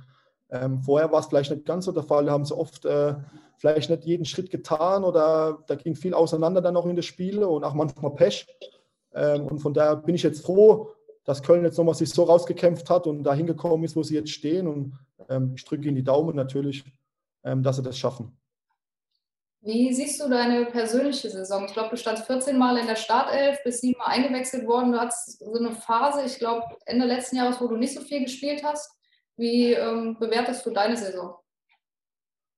ähm, 0.50 0.82
vorher 0.82 1.12
war 1.12 1.20
es 1.20 1.28
vielleicht 1.28 1.52
nicht 1.52 1.68
ganz 1.68 1.86
so 1.86 1.92
der 1.92 2.02
Fall. 2.02 2.26
Da 2.26 2.32
haben 2.32 2.44
sie 2.44 2.58
oft 2.58 2.86
äh, 2.86 3.14
vielleicht 3.58 3.90
nicht 3.90 4.06
jeden 4.06 4.26
Schritt 4.26 4.50
getan 4.50 5.04
oder 5.04 5.64
da 5.68 5.76
ging 5.76 5.96
viel 5.96 6.14
auseinander 6.14 6.62
dann 6.62 6.78
auch 6.78 6.86
in 6.86 6.96
den 6.96 7.04
Spielen 7.04 7.44
und 7.44 7.64
auch 7.64 7.74
manchmal 7.74 8.14
Pech. 8.16 8.48
Ähm, 9.14 9.48
und 9.48 9.60
von 9.60 9.74
daher 9.74 9.96
bin 9.96 10.16
ich 10.16 10.24
jetzt 10.24 10.46
froh, 10.46 10.92
dass 11.26 11.44
Köln 11.44 11.64
jetzt 11.64 11.78
nochmal 11.78 11.96
sich 11.96 12.10
so 12.10 12.24
rausgekämpft 12.24 12.90
hat 12.90 13.08
und 13.08 13.24
da 13.24 13.34
hingekommen 13.34 13.84
ist, 13.84 13.96
wo 13.96 14.04
sie 14.04 14.16
jetzt 14.16 14.32
stehen. 14.32 14.68
Und 14.68 14.94
ähm, 15.30 15.54
ich 15.56 15.66
drücke 15.66 15.88
ihnen 15.88 15.96
die 15.96 16.04
Daumen 16.04 16.36
natürlich, 16.36 16.86
ähm, 17.44 17.64
dass 17.64 17.78
sie 17.78 17.84
das 17.84 17.98
schaffen. 17.98 18.38
Wie 19.62 19.92
siehst 19.92 20.22
du 20.22 20.30
deine 20.30 20.68
persönliche 20.68 21.30
Saison? 21.30 21.66
Ich 21.66 21.74
glaube, 21.74 21.90
du 21.90 21.98
standst 21.98 22.26
14 22.26 22.58
Mal 22.58 22.78
in 22.78 22.88
der 22.88 22.96
Startelf, 22.96 23.58
bist 23.64 23.82
siebenmal 23.82 24.10
eingewechselt 24.10 24.66
worden. 24.68 24.94
Du 24.94 25.00
hattest 25.00 25.40
so 25.40 25.54
eine 25.54 25.72
Phase, 25.72 26.24
ich 26.26 26.38
glaube, 26.38 26.64
Ende 26.86 27.06
letzten 27.06 27.36
Jahres, 27.36 27.60
wo 27.60 27.68
du 27.68 27.76
nicht 27.76 27.94
so 27.94 28.02
viel 28.02 28.22
gespielt 28.22 28.64
hast. 28.64 28.90
Wie 29.36 29.74
ähm, 29.74 30.16
bewertest 30.20 30.66
du 30.66 30.70
deine 30.70 30.96
Saison? 30.96 31.36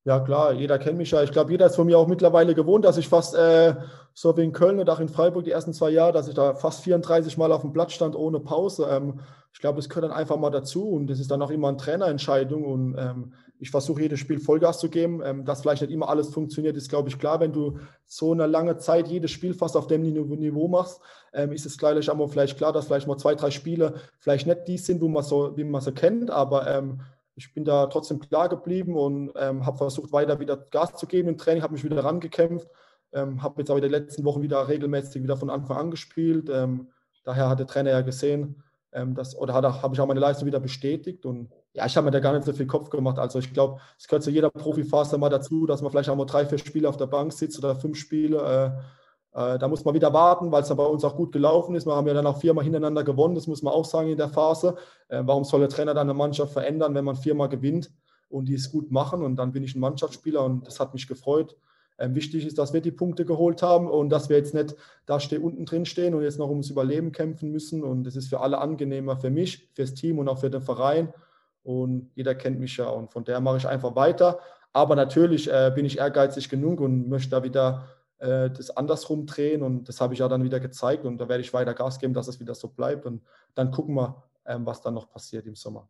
Ja, 0.06 0.22
klar, 0.22 0.54
jeder 0.54 0.80
kennt 0.80 0.98
mich 0.98 1.12
ja. 1.12 1.24
Ich 1.24 1.32
glaube, 1.32 1.52
jeder 1.52 1.66
ist 1.66 1.76
von 1.76 1.86
mir 1.86 1.98
auch 1.98 2.08
mittlerweile 2.08 2.56
gewohnt, 2.56 2.86
dass 2.86 2.98
ich 2.98 3.10
fast 3.10 3.36
äh, 3.36 3.76
so 4.14 4.36
wie 4.38 4.44
in 4.44 4.54
Köln 4.54 4.80
und 4.80 4.90
auch 4.90 5.00
in 5.00 5.10
Freiburg 5.10 5.44
die 5.44 5.52
ersten 5.52 5.74
zwei 5.74 5.90
Jahre, 5.90 6.14
dass 6.14 6.28
ich 6.28 6.36
da 6.36 6.56
fast 6.56 6.84
34 6.84 7.38
Mal 7.38 7.52
auf 7.52 7.62
dem 7.62 7.74
Platz 7.74 7.94
stand 7.94 8.16
ohne 8.16 8.40
Pause. 8.40 8.88
Ähm, 8.90 9.20
ich 9.54 9.60
glaube, 9.60 9.76
das 9.78 9.90
gehört 9.90 10.06
dann 10.06 10.18
einfach 10.18 10.38
mal 10.38 10.52
dazu 10.52 10.90
und 10.90 11.08
das 11.08 11.20
ist 11.20 11.30
dann 11.32 11.42
auch 11.42 11.52
immer 11.52 11.68
eine 11.68 11.78
Trainerentscheidung 11.78 12.64
und 12.64 12.96
ähm, 12.98 13.34
ich 13.60 13.72
versuche 13.72 14.02
jedes 14.02 14.22
Spiel 14.22 14.40
Vollgas 14.40 14.80
zu 14.80 14.90
geben. 14.90 15.22
Ähm, 15.24 15.44
dass 15.44 15.62
vielleicht 15.62 15.82
nicht 15.82 15.92
immer 15.92 16.08
alles 16.08 16.30
funktioniert, 16.30 16.78
ist, 16.78 16.90
glaube 16.90 17.10
ich, 17.10 17.20
klar. 17.20 17.42
Wenn 17.42 17.52
du 17.52 17.78
so 18.08 18.32
eine 18.32 18.48
lange 18.48 18.78
Zeit 18.78 19.10
jedes 19.10 19.32
Spiel 19.32 19.54
fast 19.54 19.76
auf 19.76 19.88
dem 19.88 20.02
Niveau 20.02 20.70
machst, 20.70 21.02
ähm, 21.34 21.52
ist 21.52 21.66
es 21.66 21.78
gleich 21.78 22.10
einmal 22.10 22.30
vielleicht 22.30 22.58
klar, 22.58 22.72
dass 22.72 22.86
vielleicht 22.86 23.08
mal 23.08 23.18
zwei, 23.18 23.36
drei 23.36 23.52
Spiele 23.52 23.96
vielleicht 24.20 24.48
nicht 24.48 24.68
die 24.68 24.78
sind, 24.78 25.02
wo 25.02 25.10
man 25.10 25.24
so, 25.24 25.58
wie 25.58 25.66
man 25.66 25.82
sie 25.82 25.92
kennt, 25.92 26.32
aber 26.32 26.68
ähm, 26.68 27.02
ich 27.40 27.54
bin 27.54 27.64
da 27.66 27.88
trotzdem 27.88 28.20
klar 28.20 28.50
geblieben 28.50 28.96
und 28.96 29.32
ähm, 29.36 29.66
habe 29.66 29.78
versucht, 29.78 30.12
weiter 30.12 30.40
wieder 30.40 30.58
Gas 30.58 30.96
zu 30.96 31.08
geben 31.08 31.30
im 31.30 31.38
Training, 31.38 31.64
habe 31.64 31.74
mich 31.74 31.84
wieder 31.84 32.04
rangekämpft, 32.04 32.68
ähm, 33.14 33.42
habe 33.42 33.62
jetzt 33.62 33.70
aber 33.70 33.80
in 33.80 33.84
den 33.84 33.92
letzten 33.92 34.26
Wochen 34.26 34.42
wieder 34.42 34.68
regelmäßig 34.68 35.24
wieder 35.24 35.38
von 35.38 35.50
Anfang 35.50 35.78
an 35.78 35.92
gespielt. 35.92 36.50
Ähm, 36.52 36.90
daher 37.24 37.50
hat 37.50 37.60
der 37.60 37.68
Trainer 37.68 37.92
ja 37.92 38.02
gesehen, 38.02 38.62
ähm, 38.92 39.16
das, 39.16 39.38
oder 39.38 39.54
habe 39.54 39.94
ich 39.94 40.02
auch 40.02 40.08
meine 40.08 40.20
Leistung 40.20 40.48
wieder 40.48 40.60
bestätigt 40.60 41.26
und 41.26 41.50
ja, 41.74 41.86
ich 41.86 41.96
habe 41.96 42.06
mir 42.06 42.12
da 42.12 42.20
gar 42.20 42.34
nicht 42.34 42.46
so 42.46 42.54
viel 42.54 42.68
Kopf 42.68 42.90
gemacht. 42.90 43.20
Also 43.20 43.40
ich 43.40 43.54
glaube, 43.54 43.80
es 43.98 44.08
gehört 44.08 44.24
zu 44.24 44.32
jeder 44.32 44.50
Profiphase 44.50 45.18
mal 45.18 45.30
dazu, 45.30 45.66
dass 45.66 45.82
man 45.82 45.92
vielleicht 45.92 46.10
auch 46.10 46.16
mal 46.16 46.26
drei, 46.26 46.46
vier 46.46 46.58
Spiele 46.58 46.90
auf 46.90 46.98
der 46.98 47.08
Bank 47.08 47.32
sitzt 47.32 47.58
oder 47.60 47.76
fünf 47.76 47.98
Spiele. 47.98 48.38
Äh, 48.38 48.99
da 49.32 49.68
muss 49.68 49.86
man 49.86 49.94
wieder 49.94 50.12
warten, 50.12 50.52
weil 50.52 50.64
es 50.64 50.68
dann 50.70 50.78
bei 50.78 50.86
uns 50.86 51.04
auch 51.04 51.16
gut 51.16 51.32
gelaufen 51.32 51.76
ist. 51.76 51.86
Wir 51.86 51.96
haben 51.96 52.08
ja 52.08 52.14
dann 52.14 52.26
auch 52.26 52.40
viermal 52.40 52.64
hintereinander 52.64 53.04
gewonnen, 53.04 53.36
das 53.36 53.48
muss 53.48 53.62
man 53.62 53.74
auch 53.74 53.86
sagen 53.86 54.10
in 54.10 54.18
der 54.18 54.30
Phase. 54.30 54.76
Äh, 55.08 55.22
warum 55.26 55.44
soll 55.44 55.60
der 55.60 55.70
Trainer 55.70 55.94
dann 55.94 56.10
eine 56.10 56.16
Mannschaft 56.16 56.54
verändern, 56.54 56.96
wenn 56.96 57.06
man 57.06 57.16
viermal 57.16 57.50
gewinnt 57.50 57.92
und 58.30 58.46
die 58.46 58.56
es 58.56 58.72
gut 58.72 58.92
machen? 58.92 59.24
Und 59.24 59.36
dann 59.36 59.52
bin 59.52 59.64
ich 59.64 59.76
ein 59.76 59.80
Mannschaftsspieler 59.80 60.44
und 60.44 60.66
das 60.66 60.80
hat 60.80 60.94
mich 60.94 61.08
gefreut. 61.08 61.56
Ähm, 62.00 62.16
wichtig 62.16 62.46
ist, 62.46 62.58
dass 62.58 62.74
wir 62.74 62.82
die 62.82 62.92
Punkte 62.92 63.26
geholt 63.26 63.62
haben 63.62 63.88
und 63.88 64.10
dass 64.10 64.30
wir 64.30 64.38
jetzt 64.38 64.54
nicht 64.54 64.76
da 65.06 65.20
steh, 65.20 65.38
unten 65.38 65.66
drin 65.66 65.86
stehen 65.86 66.16
und 66.16 66.24
jetzt 66.24 66.40
noch 66.40 66.50
ums 66.50 66.70
Überleben 66.70 67.12
kämpfen 67.12 67.52
müssen. 67.52 67.84
Und 67.84 68.06
das 68.06 68.16
ist 68.16 68.30
für 68.30 68.40
alle 68.40 68.58
angenehmer, 68.58 69.18
für 69.18 69.30
mich, 69.30 69.70
fürs 69.74 69.94
Team 69.94 70.18
und 70.18 70.28
auch 70.28 70.40
für 70.40 70.50
den 70.50 70.62
Verein. 70.62 71.14
Und 71.62 72.10
jeder 72.16 72.34
kennt 72.34 72.60
mich 72.60 72.78
ja 72.78 72.90
und 72.90 73.12
von 73.12 73.26
der 73.26 73.42
mache 73.42 73.58
ich 73.58 73.68
einfach 73.68 73.96
weiter. 73.96 74.40
Aber 74.74 74.96
natürlich 74.96 75.52
äh, 75.52 75.72
bin 75.76 75.86
ich 75.86 76.00
ehrgeizig 76.00 76.50
genug 76.50 76.80
und 76.80 77.10
möchte 77.10 77.32
da 77.32 77.44
wieder 77.44 77.86
äh, 78.20 78.50
das 78.50 78.70
andersrum 78.70 79.26
drehen 79.26 79.64
und 79.64 79.88
das 79.90 80.02
habe 80.02 80.14
ich 80.14 80.20
ja 80.20 80.28
dann 80.28 80.44
wieder 80.44 80.60
gezeigt 80.60 81.06
und 81.06 81.18
da 81.18 81.30
werde 81.30 81.42
ich 81.42 81.54
weiter 81.54 81.74
Gas 81.74 82.00
geben, 82.00 82.14
dass 82.14 82.28
es 82.28 82.40
wieder 82.40 82.54
so 82.54 82.68
bleibt 82.68 83.06
und 83.06 83.24
dann 83.56 83.72
gucken 83.72 83.96
wir, 83.96 84.24
ähm, 84.46 84.66
was 84.66 84.82
dann 84.82 84.94
noch 84.94 85.10
passiert 85.10 85.46
im 85.48 85.56
Sommer. 85.56 85.90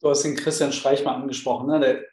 Du 0.00 0.10
hast 0.10 0.22
den 0.22 0.36
Christian 0.36 0.72
Streich 0.72 1.04
mal 1.04 1.14
angesprochen. 1.14 1.68
Ne? 1.68 1.80
Der, 1.80 2.04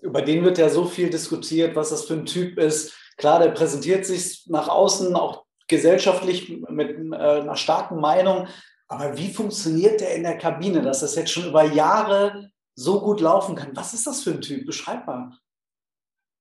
über 0.00 0.22
den 0.22 0.44
wird 0.44 0.58
ja 0.58 0.68
so 0.68 0.84
viel 0.84 1.10
diskutiert, 1.10 1.76
was 1.76 1.90
das 1.90 2.04
für 2.04 2.14
ein 2.14 2.26
Typ 2.26 2.58
ist. 2.58 2.94
Klar, 3.16 3.38
der 3.38 3.50
präsentiert 3.50 4.04
sich 4.04 4.46
nach 4.48 4.68
außen 4.68 5.14
auch 5.14 5.44
gesellschaftlich 5.68 6.60
mit 6.68 6.90
äh, 6.90 7.14
einer 7.14 7.56
starken 7.56 8.00
Meinung. 8.00 8.48
Aber 8.88 9.16
wie 9.16 9.32
funktioniert 9.32 10.00
der 10.00 10.14
in 10.14 10.24
der 10.24 10.38
Kabine, 10.38 10.82
dass 10.82 11.00
das 11.00 11.14
jetzt 11.14 11.30
schon 11.30 11.46
über 11.46 11.64
Jahre 11.64 12.50
so 12.74 13.00
gut 13.00 13.20
laufen 13.20 13.54
kann? 13.54 13.76
Was 13.76 13.94
ist 13.94 14.06
das 14.06 14.22
für 14.22 14.32
ein 14.32 14.40
Typ? 14.40 14.66
Beschreib 14.66 15.06
mal. 15.06 15.30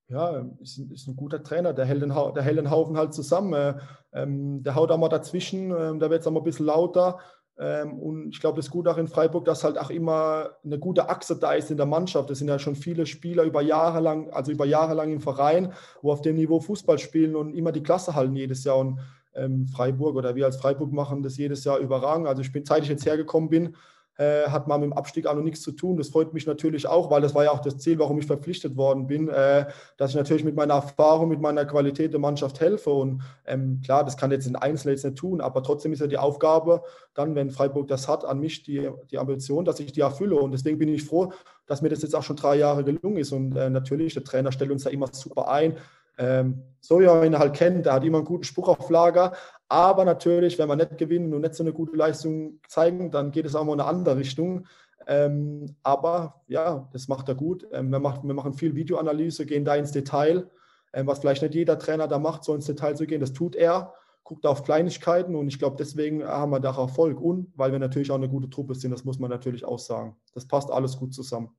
Ja, 0.10 0.45
ist 0.62 0.77
ein, 0.77 0.91
ist 0.91 1.07
ein 1.07 1.15
guter 1.15 1.41
Trainer, 1.43 1.74
der 1.74 1.86
hält, 1.86 2.01
den, 2.01 2.10
der 2.10 2.43
hält 2.43 2.57
den 2.57 2.69
Haufen 2.69 2.98
halt 2.98 3.13
zusammen. 3.13 3.53
Äh, 3.53 3.75
ähm, 4.13 4.62
der 4.63 4.75
haut 4.75 4.91
auch 4.91 4.98
mal 4.98 5.10
dazwischen, 5.10 5.72
ähm, 5.72 6.00
da 6.00 6.10
wird 6.10 6.22
es 6.22 6.27
auch 6.27 6.31
mal 6.31 6.41
ein 6.41 6.45
bisschen 6.45 6.65
lauter. 6.65 7.19
Ähm, 7.57 8.00
und 8.00 8.29
ich 8.29 8.39
glaube, 8.39 8.57
das 8.57 8.65
ist 8.65 8.72
gut 8.72 8.88
auch 8.88 8.98
in 8.98 9.07
Freiburg, 9.07 9.45
dass 9.45 9.63
halt 9.63 9.77
auch 9.77 9.89
immer 9.89 10.50
eine 10.63 10.79
gute 10.79 11.10
Achse 11.10 11.38
da 11.38 11.53
ist 11.53 11.69
in 11.72 11.77
der 11.77 11.86
Mannschaft. 11.86 12.29
Es 12.31 12.39
sind 12.39 12.48
ja 12.48 12.60
schon 12.60 12.75
viele 12.75 13.05
Spieler 13.05 13.43
über 13.43 13.62
Jahre 13.62 14.00
lang, 14.00 14.31
also 14.31 14.51
über 14.51 14.65
Jahre 14.65 14.95
lang 14.95 15.12
im 15.12 15.22
Verein, 15.22 15.74
wo 16.01 16.12
auf 16.12 16.22
dem 16.22 16.36
Niveau 16.36 16.60
Fußball 16.60 16.98
spielen 16.98 17.36
und 17.36 17.53
immer 17.53 17.72
die 17.72 17.83
Klasse 17.83 18.15
halten 18.15 18.36
jedes 18.36 18.63
Jahr. 18.63 18.77
Und 18.77 19.00
ähm, 19.36 19.67
Freiburg 19.67 20.15
oder 20.15 20.36
wir 20.36 20.45
als 20.45 20.57
Freiburg 20.57 20.91
machen 20.91 21.22
das 21.22 21.38
jedes 21.38 21.63
Jahr 21.63 21.77
überragend. 21.77 22.27
Also 22.27 22.41
ich 22.41 22.51
bin, 22.51 22.65
seit 22.65 22.83
ich 22.83 22.89
jetzt 22.89 23.05
hergekommen 23.05 23.50
bin, 23.50 23.75
äh, 24.17 24.43
hat 24.48 24.67
man 24.67 24.82
mit 24.82 24.91
dem 24.91 24.93
Abstieg 24.93 25.25
auch 25.25 25.36
noch 25.36 25.43
nichts 25.43 25.62
zu 25.62 25.72
tun. 25.72 25.98
Das 25.98 26.10
freut 26.10 26.34
mich 26.34 26.46
natürlich 26.46 26.88
auch, 26.88 27.10
weil 27.10 27.22
das 27.22 27.34
war 27.34 27.46
ja 27.46 27.51
auch 27.51 27.62
das 27.62 27.77
Ziel, 27.77 27.98
warum 28.00 28.20
ich 28.20 28.25
verpflichtet 28.25 28.77
worden 28.77 29.08
bin, 29.08 29.27
äh, 29.29 29.65
dass 29.98 30.12
ich 30.12 30.15
natürlich 30.15 30.43
mit 30.43 30.55
meiner 30.55 30.75
Erfahrung, 30.75 31.29
mit 31.29 31.41
meiner 31.41 31.65
Qualität 31.65 32.13
der 32.13 32.20
Mannschaft 32.20 32.60
helfe. 32.60 32.91
Und 32.91 33.22
ähm, 33.46 33.82
klar, 33.84 34.03
das 34.03 34.17
kann 34.17 34.32
jetzt 34.32 34.48
ein 34.48 34.55
Einzelner 34.55 34.93
jetzt 34.93 35.05
nicht 35.05 35.17
tun, 35.17 35.41
aber 35.41 35.63
trotzdem 35.63 35.93
ist 35.93 36.00
ja 36.00 36.08
die 36.08 36.17
Aufgabe, 36.17 36.84
dann, 37.13 37.36
wenn 37.36 37.51
Freiburg 37.51 37.88
das 37.88 38.08
hat, 38.08 38.25
an 38.25 38.39
mich 38.39 38.63
die, 38.63 38.89
die 39.12 39.17
Ambition, 39.17 39.65
dass 39.65 39.79
ich 39.79 39.91
die 39.91 40.01
erfülle. 40.01 40.36
Und 40.36 40.51
deswegen 40.51 40.77
bin 40.77 40.89
ich 40.89 41.03
froh, 41.03 41.32
dass 41.65 41.82
mir 41.82 41.89
das 41.89 42.01
jetzt 42.01 42.15
auch 42.15 42.24
schon 42.24 42.36
drei 42.36 42.55
Jahre 42.55 42.84
gelungen 42.84 43.17
ist. 43.17 43.32
Und 43.32 43.55
äh, 43.55 43.70
natürlich, 43.70 44.13
der 44.13 44.24
Trainer 44.24 44.51
stellt 44.51 44.72
uns 44.72 44.84
da 44.84 44.89
immer 44.89 45.08
super 45.12 45.50
ein. 45.50 45.77
Ähm, 46.17 46.63
so 46.79 47.00
wie 47.00 47.05
man 47.05 47.25
ihn 47.25 47.39
halt 47.39 47.55
kennt, 47.55 47.86
der 47.86 47.93
hat 47.93 48.03
immer 48.03 48.20
einen 48.20 48.27
guten 48.27 48.43
Spruch 48.43 48.67
auf 48.67 48.89
Lager. 48.89 49.34
Aber 49.70 50.05
natürlich, 50.05 50.60
wenn 50.60 50.67
wir 50.70 50.75
nicht 50.75 50.98
gewinnen 50.98 51.34
und 51.34 51.41
nicht 51.41 51.55
so 51.55 51.63
eine 51.63 51.74
gute 51.74 51.96
Leistung 51.96 52.60
zeigen, 52.67 53.10
dann 53.10 53.32
geht 53.32 53.46
es 53.46 53.55
auch 53.55 53.63
mal 53.63 53.74
in 53.74 53.79
eine 53.79 53.89
andere 53.89 54.17
Richtung. 54.17 54.67
Ähm, 55.08 55.75
aber 55.84 56.41
ja, 56.48 56.88
das 56.93 57.08
macht 57.08 57.27
er 57.29 57.36
gut. 57.36 57.67
Ähm, 57.72 57.89
wir, 57.89 58.00
macht, 58.00 58.24
wir, 58.24 58.34
machen 58.34 58.53
viel 58.53 58.75
Videoanalyse, 58.75 59.46
gehen 59.46 59.65
da 59.65 59.75
ins 59.75 59.91
Detail, 59.91 60.50
ähm, 60.93 61.08
was 61.08 61.20
vielleicht 61.20 61.41
nicht 61.41 61.55
jeder 61.55 61.79
Trainer 61.79 62.08
da 62.08 62.20
macht, 62.20 62.43
so 62.43 62.53
ins 62.53 62.65
Detail 62.65 62.96
zu 62.96 63.05
gehen. 63.05 63.20
Das 63.20 63.34
tut 63.34 63.55
er, 63.55 63.93
guckt 64.24 64.46
auf 64.46 64.63
Kleinigkeiten 64.63 65.36
und 65.36 65.48
ich 65.48 65.60
glaube, 65.60 65.75
deswegen 65.77 66.24
haben 66.24 66.51
wir 66.51 66.60
da 66.60 66.77
Erfolg. 66.77 67.20
Und 67.20 67.51
weil 67.55 67.72
wir 67.72 67.79
natürlich 67.79 68.12
auch 68.12 68.15
eine 68.15 68.29
gute 68.29 68.50
Truppe 68.50 68.75
sind, 68.75 68.91
das 68.91 69.03
muss 69.03 69.20
man 69.20 69.29
natürlich 69.29 69.65
auch 69.65 69.79
sagen. 69.79 70.15
Das 70.34 70.48
passt 70.48 70.72
alles 70.72 70.98
gut 70.98 71.13
zusammen. 71.13 71.50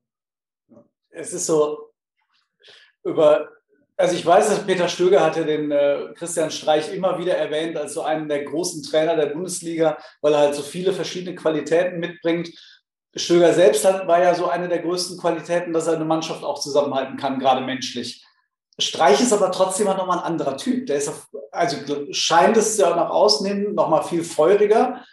Es 1.10 1.32
ist 1.32 1.46
so, 1.46 1.90
über 3.04 3.48
also 3.96 4.16
ich 4.16 4.26
weiß, 4.26 4.48
dass 4.48 4.66
Peter 4.66 4.88
Stöger 4.88 5.20
hatte 5.20 5.44
den 5.44 5.70
äh, 5.70 6.12
Christian 6.14 6.50
Streich 6.50 6.92
immer 6.92 7.18
wieder 7.18 7.36
erwähnt 7.36 7.76
als 7.76 7.94
so 7.94 8.02
einen 8.02 8.28
der 8.28 8.44
großen 8.44 8.82
Trainer 8.82 9.16
der 9.16 9.26
Bundesliga, 9.26 9.98
weil 10.20 10.32
er 10.32 10.40
halt 10.40 10.54
so 10.54 10.62
viele 10.62 10.92
verschiedene 10.92 11.36
Qualitäten 11.36 12.00
mitbringt. 12.00 12.50
Stöger 13.14 13.52
selbst 13.52 13.84
hat, 13.84 14.08
war 14.08 14.20
ja 14.20 14.34
so 14.34 14.48
eine 14.48 14.68
der 14.68 14.80
größten 14.80 15.18
Qualitäten, 15.18 15.72
dass 15.72 15.86
er 15.86 15.94
eine 15.94 16.04
Mannschaft 16.04 16.42
auch 16.42 16.58
zusammenhalten 16.58 17.16
kann, 17.16 17.38
gerade 17.38 17.64
menschlich. 17.64 18.24
Streich 18.78 19.20
ist 19.20 19.32
aber 19.32 19.52
trotzdem 19.52 19.86
noch 19.86 20.06
mal 20.06 20.18
ein 20.18 20.24
anderer 20.24 20.56
Typ. 20.56 20.86
Der 20.86 20.96
ist 20.96 21.08
auf, 21.08 21.28
also 21.52 21.76
scheint 22.10 22.56
es 22.56 22.76
ja 22.76 22.94
nach 22.96 23.10
außen 23.10 23.46
hin 23.46 23.74
noch 23.74 24.08
viel 24.08 24.24
feuriger. 24.24 25.04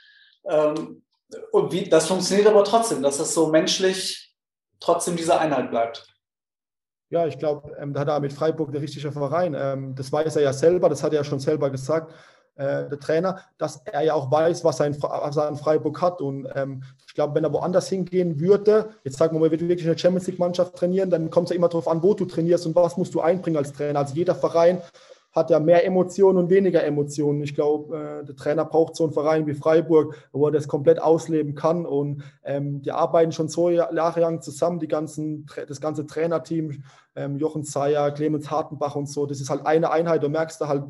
Ähm, 0.49 1.03
und 1.51 1.71
wie, 1.71 1.87
das 1.87 2.07
funktioniert 2.07 2.47
aber 2.47 2.63
trotzdem, 2.63 3.03
dass 3.03 3.19
das 3.19 3.35
so 3.35 3.47
menschlich 3.47 4.33
trotzdem 4.79 5.15
diese 5.15 5.39
Einheit 5.39 5.69
bleibt. 5.69 6.07
Ja, 7.11 7.27
ich 7.27 7.37
glaube, 7.37 7.75
ähm, 7.77 7.93
da 7.93 7.99
hat 7.99 8.07
er 8.07 8.19
mit 8.21 8.31
Freiburg 8.31 8.71
der 8.71 8.81
richtige 8.81 9.11
Verein. 9.11 9.53
Ähm, 9.53 9.95
das 9.95 10.13
weiß 10.13 10.37
er 10.37 10.43
ja 10.43 10.53
selber, 10.53 10.87
das 10.87 11.03
hat 11.03 11.11
er 11.11 11.17
ja 11.17 11.23
schon 11.25 11.41
selber 11.41 11.69
gesagt, 11.69 12.13
äh, 12.55 12.87
der 12.87 12.99
Trainer, 12.99 13.41
dass 13.57 13.81
er 13.85 14.01
ja 14.01 14.13
auch 14.13 14.31
weiß, 14.31 14.63
was 14.63 14.79
er 14.79 14.87
in, 14.87 15.03
was 15.03 15.35
er 15.35 15.49
in 15.49 15.57
Freiburg 15.57 16.01
hat. 16.01 16.21
Und 16.21 16.47
ähm, 16.55 16.83
ich 17.05 17.13
glaube, 17.13 17.35
wenn 17.35 17.43
er 17.43 17.51
woanders 17.51 17.89
hingehen 17.89 18.39
würde, 18.39 18.91
jetzt 19.03 19.17
sagen 19.17 19.35
wir 19.35 19.41
mal, 19.41 19.47
er 19.47 19.51
wird 19.51 19.61
wirklich 19.61 19.87
eine 19.87 19.97
Champions 19.97 20.27
League-Mannschaft 20.27 20.73
trainieren, 20.73 21.09
dann 21.09 21.29
kommt 21.29 21.47
es 21.47 21.49
ja 21.51 21.57
immer 21.57 21.67
darauf 21.67 21.89
an, 21.89 22.01
wo 22.01 22.13
du 22.13 22.23
trainierst 22.23 22.65
und 22.65 22.75
was 22.75 22.95
musst 22.95 23.13
du 23.13 23.19
einbringen 23.19 23.57
als 23.57 23.73
Trainer. 23.73 23.99
Also 23.99 24.15
jeder 24.15 24.33
Verein 24.33 24.81
hat 25.31 25.49
ja 25.49 25.59
mehr 25.59 25.85
Emotionen 25.85 26.37
und 26.37 26.49
weniger 26.49 26.83
Emotionen. 26.83 27.41
Ich 27.41 27.55
glaube, 27.55 28.21
äh, 28.21 28.25
der 28.25 28.35
Trainer 28.35 28.65
braucht 28.65 28.95
so 28.95 29.05
einen 29.05 29.13
Verein 29.13 29.47
wie 29.47 29.53
Freiburg, 29.53 30.15
wo 30.31 30.47
er 30.47 30.51
das 30.51 30.67
komplett 30.67 31.01
ausleben 31.01 31.55
kann. 31.55 31.85
Und 31.85 32.23
ähm, 32.43 32.81
die 32.81 32.91
arbeiten 32.91 33.31
schon 33.31 33.47
so 33.47 33.69
jahrelang 33.69 34.41
zusammen, 34.41 34.79
die 34.79 34.89
ganzen, 34.89 35.45
das 35.67 35.79
ganze 35.79 36.05
Trainerteam, 36.05 36.83
ähm, 37.15 37.37
Jochen 37.37 37.63
Zeyer, 37.63 38.11
Clemens 38.11 38.51
Hartenbach 38.51 38.95
und 38.95 39.09
so. 39.09 39.25
Das 39.25 39.39
ist 39.39 39.49
halt 39.49 39.65
eine 39.65 39.91
Einheit. 39.91 40.23
Du 40.23 40.29
merkst 40.29 40.59
da 40.59 40.67
halt, 40.67 40.83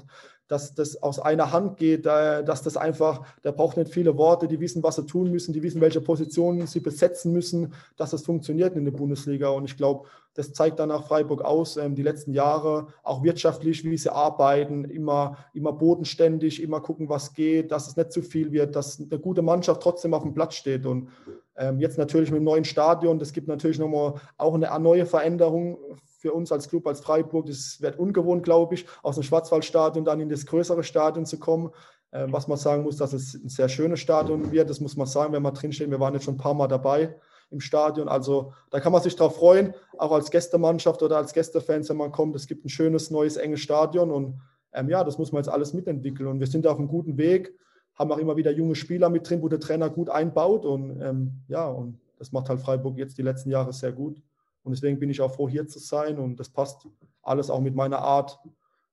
dass 0.52 0.76
das 0.76 1.02
aus 1.02 1.18
einer 1.18 1.54
Hand 1.54 1.78
geht, 1.78 2.06
dass 2.06 2.62
das 2.62 2.76
einfach, 2.76 3.26
der 3.46 3.54
braucht 3.54 3.78
nicht 3.78 3.94
viele 3.94 4.18
Worte, 4.18 4.50
die 4.50 4.60
wissen, 4.60 4.84
was 4.84 4.98
sie 4.98 5.06
tun 5.06 5.32
müssen, 5.32 5.54
die 5.54 5.64
wissen, 5.64 5.80
welche 5.80 6.02
Positionen 6.02 6.68
sie 6.68 6.82
besetzen 6.82 7.32
müssen, 7.32 7.74
dass 7.96 8.12
das 8.12 8.24
funktioniert 8.24 8.76
in 8.76 8.84
der 8.84 8.92
Bundesliga. 8.92 9.48
Und 9.48 9.64
ich 9.64 9.78
glaube, 9.78 10.10
das 10.34 10.52
zeigt 10.52 10.80
dann 10.80 10.92
auch 10.92 11.08
Freiburg 11.08 11.42
aus, 11.42 11.78
ähm, 11.78 11.96
die 11.96 12.04
letzten 12.04 12.34
Jahre, 12.34 12.88
auch 13.02 13.24
wirtschaftlich, 13.24 13.86
wie 13.86 13.98
sie 13.98 14.14
arbeiten, 14.14 14.84
immer, 14.84 15.38
immer 15.54 15.72
bodenständig, 15.72 16.62
immer 16.62 16.82
gucken, 16.82 17.08
was 17.08 17.34
geht, 17.34 17.72
dass 17.72 17.88
es 17.88 17.96
nicht 17.96 18.12
zu 18.12 18.22
viel 18.22 18.52
wird, 18.52 18.76
dass 18.76 19.00
eine 19.00 19.20
gute 19.20 19.42
Mannschaft 19.42 19.82
trotzdem 19.82 20.14
auf 20.14 20.24
dem 20.24 20.34
Platz 20.34 20.56
steht. 20.56 20.86
Und 20.86 21.08
ähm, 21.56 21.80
jetzt 21.80 21.98
natürlich 21.98 22.30
mit 22.30 22.42
dem 22.42 22.44
neuen 22.44 22.66
Stadion, 22.66 23.20
das 23.20 23.32
gibt 23.32 23.48
natürlich 23.48 23.80
nochmal 23.80 24.16
auch 24.38 24.54
eine 24.54 24.68
neue 24.82 25.06
Veränderung 25.06 25.78
für 26.22 26.34
uns 26.34 26.52
als 26.52 26.70
Club, 26.70 26.88
als 26.88 27.02
Freiburg. 27.02 27.48
Das 27.48 27.82
wird 27.82 27.98
ungewohnt, 27.98 28.44
glaube 28.44 28.76
ich, 28.76 28.86
aus 29.02 29.16
dem 29.16 29.24
Schwarzwaldstadion 29.24 30.06
dann 30.06 30.20
in 30.20 30.30
das 30.30 30.46
größere 30.46 30.84
Stadion 30.84 31.26
zu 31.26 31.40
kommen. 31.40 31.72
Ähm, 32.14 32.32
was 32.32 32.48
man 32.48 32.58
sagen 32.58 32.84
muss, 32.84 32.98
dass 32.98 33.14
es 33.14 33.34
ein 33.34 33.50
sehr 33.50 33.70
schönes 33.70 34.00
Stadion 34.00 34.52
wird, 34.52 34.70
das 34.70 34.80
muss 34.80 34.96
man 34.96 35.08
sagen, 35.08 35.34
wenn 35.34 35.42
man 35.42 35.54
drinsteht. 35.54 35.90
Wir 35.90 36.00
waren 36.00 36.14
jetzt 36.14 36.26
schon 36.26 36.36
ein 36.36 36.38
paar 36.38 36.54
Mal 36.54 36.68
dabei 36.68 37.16
im 37.50 37.60
Stadion. 37.60 38.08
Also 38.08 38.54
da 38.70 38.80
kann 38.80 38.92
man 38.92 39.02
sich 39.02 39.16
drauf 39.16 39.38
freuen, 39.38 39.74
auch 39.98 40.12
als 40.12 40.30
Gästemannschaft 40.30 41.02
oder 41.02 41.18
als 41.18 41.34
Gästefans, 41.34 41.90
wenn 41.90 41.98
man 41.98 42.12
kommt. 42.12 42.36
Es 42.36 42.48
gibt 42.48 42.66
ein 42.66 42.70
schönes, 42.70 43.12
neues, 43.12 43.38
enges 43.38 43.62
Stadion 43.62 44.12
und 44.12 44.40
ähm, 44.74 44.90
ja, 44.90 45.04
das 45.04 45.18
muss 45.18 45.32
man 45.32 45.42
jetzt 45.42 45.52
alles 45.52 45.74
mitentwickeln. 45.74 46.30
Und 46.30 46.40
wir 46.40 46.48
sind 46.48 46.68
auf 46.68 46.78
einem 46.78 46.88
guten 46.88 47.18
Weg, 47.18 47.54
haben 47.96 48.12
auch 48.12 48.20
immer 48.20 48.38
wieder 48.38 48.52
junge 48.52 48.76
Spieler 48.76 49.10
mit 49.10 49.28
drin, 49.28 49.42
wo 49.42 49.48
der 49.50 49.60
Trainer 49.60 49.90
gut 49.90 50.10
einbaut. 50.10 50.66
Und 50.66 51.02
ähm, 51.02 51.42
ja, 51.48 51.68
und 51.68 52.00
das 52.20 52.32
macht 52.32 52.50
halt 52.50 52.60
Freiburg 52.60 52.98
jetzt 52.98 53.18
die 53.18 53.24
letzten 53.24 53.50
Jahre 53.50 53.74
sehr 53.74 53.92
gut. 53.92 54.22
Und 54.64 54.74
deswegen 54.76 55.00
bin 55.00 55.10
ich 55.10 55.22
auch 55.22 55.34
froh, 55.34 55.50
hier 55.50 55.68
zu 55.68 55.80
sein. 55.80 56.20
Und 56.20 56.40
das 56.40 56.50
passt 56.50 56.88
alles 57.22 57.50
auch 57.50 57.60
mit 57.60 57.76
meiner 57.76 58.00
Art 58.00 58.40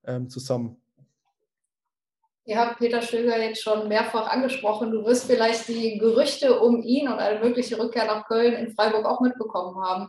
ähm, 0.04 0.28
zusammen. 0.28 0.80
Ihr 2.44 2.58
habt 2.58 2.78
Peter 2.78 3.02
Stöger 3.02 3.38
jetzt 3.38 3.62
schon 3.62 3.88
mehrfach 3.88 4.30
angesprochen. 4.30 4.90
Du 4.90 5.04
wirst 5.04 5.26
vielleicht 5.26 5.68
die 5.68 5.98
Gerüchte 5.98 6.58
um 6.60 6.82
ihn 6.82 7.06
und 7.08 7.18
eine 7.18 7.40
mögliche 7.40 7.78
Rückkehr 7.78 8.06
nach 8.06 8.26
Köln 8.26 8.54
in 8.54 8.70
Freiburg 8.70 9.04
auch 9.04 9.20
mitbekommen 9.20 9.84
haben. 9.84 10.08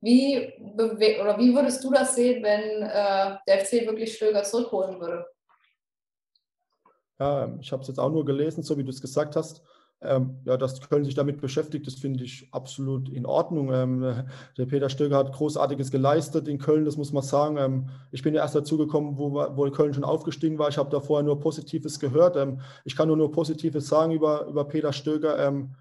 Wie, 0.00 0.50
oder 0.74 1.38
wie 1.38 1.54
würdest 1.54 1.84
du 1.84 1.90
das 1.90 2.14
sehen, 2.14 2.42
wenn 2.42 2.82
äh, 2.82 3.36
der 3.46 3.64
FC 3.64 3.86
wirklich 3.86 4.16
Stöger 4.16 4.42
zurückholen 4.44 4.98
würde? 4.98 5.26
Ja, 7.18 7.54
ich 7.60 7.70
habe 7.70 7.82
es 7.82 7.88
jetzt 7.88 7.98
auch 7.98 8.10
nur 8.10 8.24
gelesen, 8.24 8.62
so 8.62 8.76
wie 8.78 8.84
du 8.84 8.90
es 8.90 9.00
gesagt 9.00 9.36
hast. 9.36 9.62
Ähm, 10.06 10.36
ja, 10.44 10.56
dass 10.56 10.80
Köln 10.80 11.04
sich 11.04 11.14
damit 11.14 11.40
beschäftigt, 11.40 11.86
das 11.86 11.94
finde 11.94 12.24
ich 12.24 12.48
absolut 12.52 13.08
in 13.08 13.24
Ordnung. 13.24 13.72
Ähm, 13.72 14.24
der 14.56 14.66
Peter 14.66 14.88
Stöger 14.88 15.16
hat 15.16 15.32
Großartiges 15.32 15.90
geleistet 15.90 16.46
in 16.46 16.58
Köln, 16.58 16.84
das 16.84 16.96
muss 16.96 17.12
man 17.12 17.22
sagen. 17.22 17.56
Ähm, 17.56 17.88
ich 18.12 18.22
bin 18.22 18.34
ja 18.34 18.42
erst 18.42 18.54
dazugekommen, 18.54 19.16
wo, 19.18 19.32
wo 19.32 19.70
Köln 19.70 19.94
schon 19.94 20.04
aufgestiegen 20.04 20.58
war. 20.58 20.68
Ich 20.68 20.78
habe 20.78 20.90
da 20.90 21.00
vorher 21.00 21.24
nur 21.24 21.40
Positives 21.40 21.98
gehört. 21.98 22.36
Ähm, 22.36 22.60
ich 22.84 22.96
kann 22.96 23.08
nur 23.08 23.16
nur 23.16 23.32
Positives 23.32 23.88
sagen 23.88 24.12
über, 24.12 24.46
über 24.46 24.64
Peter 24.66 24.92
Stöger. 24.92 25.38
Ähm, 25.38 25.74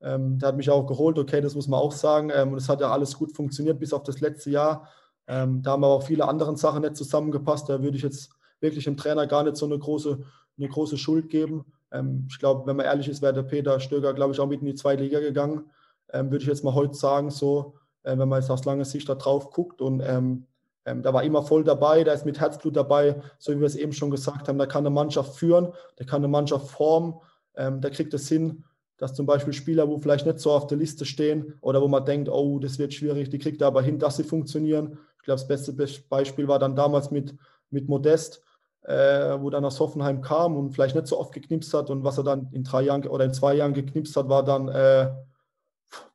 ähm, 0.00 0.38
der 0.38 0.48
hat 0.48 0.56
mich 0.56 0.70
auch 0.70 0.86
geholt, 0.86 1.18
okay, 1.18 1.40
das 1.40 1.54
muss 1.54 1.66
man 1.66 1.80
auch 1.80 1.92
sagen. 1.92 2.30
und 2.30 2.56
es 2.56 2.68
hat 2.68 2.80
ja 2.80 2.90
alles 2.90 3.16
gut 3.16 3.32
funktioniert 3.32 3.78
bis 3.80 3.92
auf 3.92 4.02
das 4.02 4.20
letzte 4.20 4.50
Jahr. 4.50 4.88
da 5.26 5.36
haben 5.42 5.64
aber 5.64 5.88
auch 5.88 6.02
viele 6.02 6.28
andere 6.28 6.56
Sachen 6.56 6.82
nicht 6.82 6.96
zusammengepasst. 6.96 7.68
Da 7.68 7.82
würde 7.82 7.96
ich 7.96 8.02
jetzt 8.02 8.30
wirklich 8.60 8.84
dem 8.84 8.96
Trainer 8.96 9.26
gar 9.26 9.42
nicht 9.42 9.56
so 9.56 9.66
eine 9.66 9.78
große, 9.78 10.18
eine 10.58 10.68
große 10.68 10.98
Schuld 10.98 11.30
geben. 11.30 11.64
Ähm, 11.94 12.26
ich 12.28 12.38
glaube, 12.38 12.66
wenn 12.66 12.76
man 12.76 12.86
ehrlich 12.86 13.08
ist, 13.08 13.22
wäre 13.22 13.32
der 13.32 13.44
Peter 13.44 13.80
Stöger, 13.80 14.12
glaube 14.12 14.34
ich, 14.34 14.40
auch 14.40 14.46
mit 14.46 14.60
in 14.60 14.66
die 14.66 14.74
zweite 14.74 15.02
Liga 15.02 15.20
gegangen. 15.20 15.70
Ähm, 16.12 16.30
würde 16.30 16.42
ich 16.42 16.48
jetzt 16.48 16.64
mal 16.64 16.74
heute 16.74 16.94
sagen, 16.94 17.30
so, 17.30 17.76
äh, 18.02 18.18
wenn 18.18 18.28
man 18.28 18.40
jetzt 18.40 18.50
aus 18.50 18.64
langer 18.64 18.84
Sicht 18.84 19.08
da 19.08 19.14
drauf 19.14 19.50
guckt 19.50 19.80
und 19.80 20.00
ähm, 20.00 20.46
ähm, 20.86 21.02
da 21.02 21.14
war 21.14 21.22
immer 21.22 21.42
voll 21.42 21.64
dabei, 21.64 22.04
der 22.04 22.14
ist 22.14 22.26
mit 22.26 22.40
Herzblut 22.40 22.76
dabei, 22.76 23.22
so 23.38 23.52
wie 23.52 23.60
wir 23.60 23.66
es 23.66 23.76
eben 23.76 23.92
schon 23.92 24.10
gesagt 24.10 24.48
haben, 24.48 24.58
da 24.58 24.66
kann 24.66 24.82
eine 24.82 24.94
Mannschaft 24.94 25.36
führen, 25.36 25.72
der 25.98 26.06
kann 26.06 26.18
eine 26.18 26.28
Mannschaft 26.28 26.68
formen, 26.68 27.14
ähm, 27.56 27.80
der 27.80 27.90
kriegt 27.90 28.12
es 28.12 28.28
hin, 28.28 28.64
dass 28.98 29.14
zum 29.14 29.26
Beispiel 29.26 29.52
Spieler, 29.52 29.88
wo 29.88 29.98
vielleicht 29.98 30.26
nicht 30.26 30.40
so 30.40 30.52
auf 30.52 30.66
der 30.66 30.78
Liste 30.78 31.04
stehen 31.04 31.54
oder 31.62 31.80
wo 31.80 31.88
man 31.88 32.04
denkt, 32.04 32.28
oh, 32.28 32.58
das 32.58 32.78
wird 32.78 32.92
schwierig, 32.92 33.30
die 33.30 33.38
kriegt 33.38 33.62
er 33.62 33.68
aber 33.68 33.82
hin, 33.82 33.98
dass 33.98 34.16
sie 34.16 34.24
funktionieren. 34.24 34.98
Ich 35.18 35.24
glaube, 35.24 35.40
das 35.40 35.48
beste 35.48 35.72
Beispiel 36.08 36.48
war 36.48 36.58
dann 36.58 36.76
damals 36.76 37.10
mit, 37.10 37.34
mit 37.70 37.88
Modest, 37.88 38.42
äh, 38.84 39.40
wo 39.40 39.50
dann 39.50 39.64
aus 39.64 39.80
Hoffenheim 39.80 40.20
kam 40.20 40.56
und 40.56 40.72
vielleicht 40.72 40.94
nicht 40.94 41.06
so 41.06 41.18
oft 41.18 41.32
geknipst 41.32 41.72
hat 41.74 41.90
und 41.90 42.04
was 42.04 42.18
er 42.18 42.24
dann 42.24 42.48
in 42.52 42.64
drei 42.64 42.82
Jahren 42.82 43.06
oder 43.06 43.24
in 43.24 43.34
zwei 43.34 43.54
Jahren 43.54 43.74
geknipst 43.74 44.16
hat, 44.16 44.28
war 44.28 44.44
dann, 44.44 44.68
äh, 44.68 45.10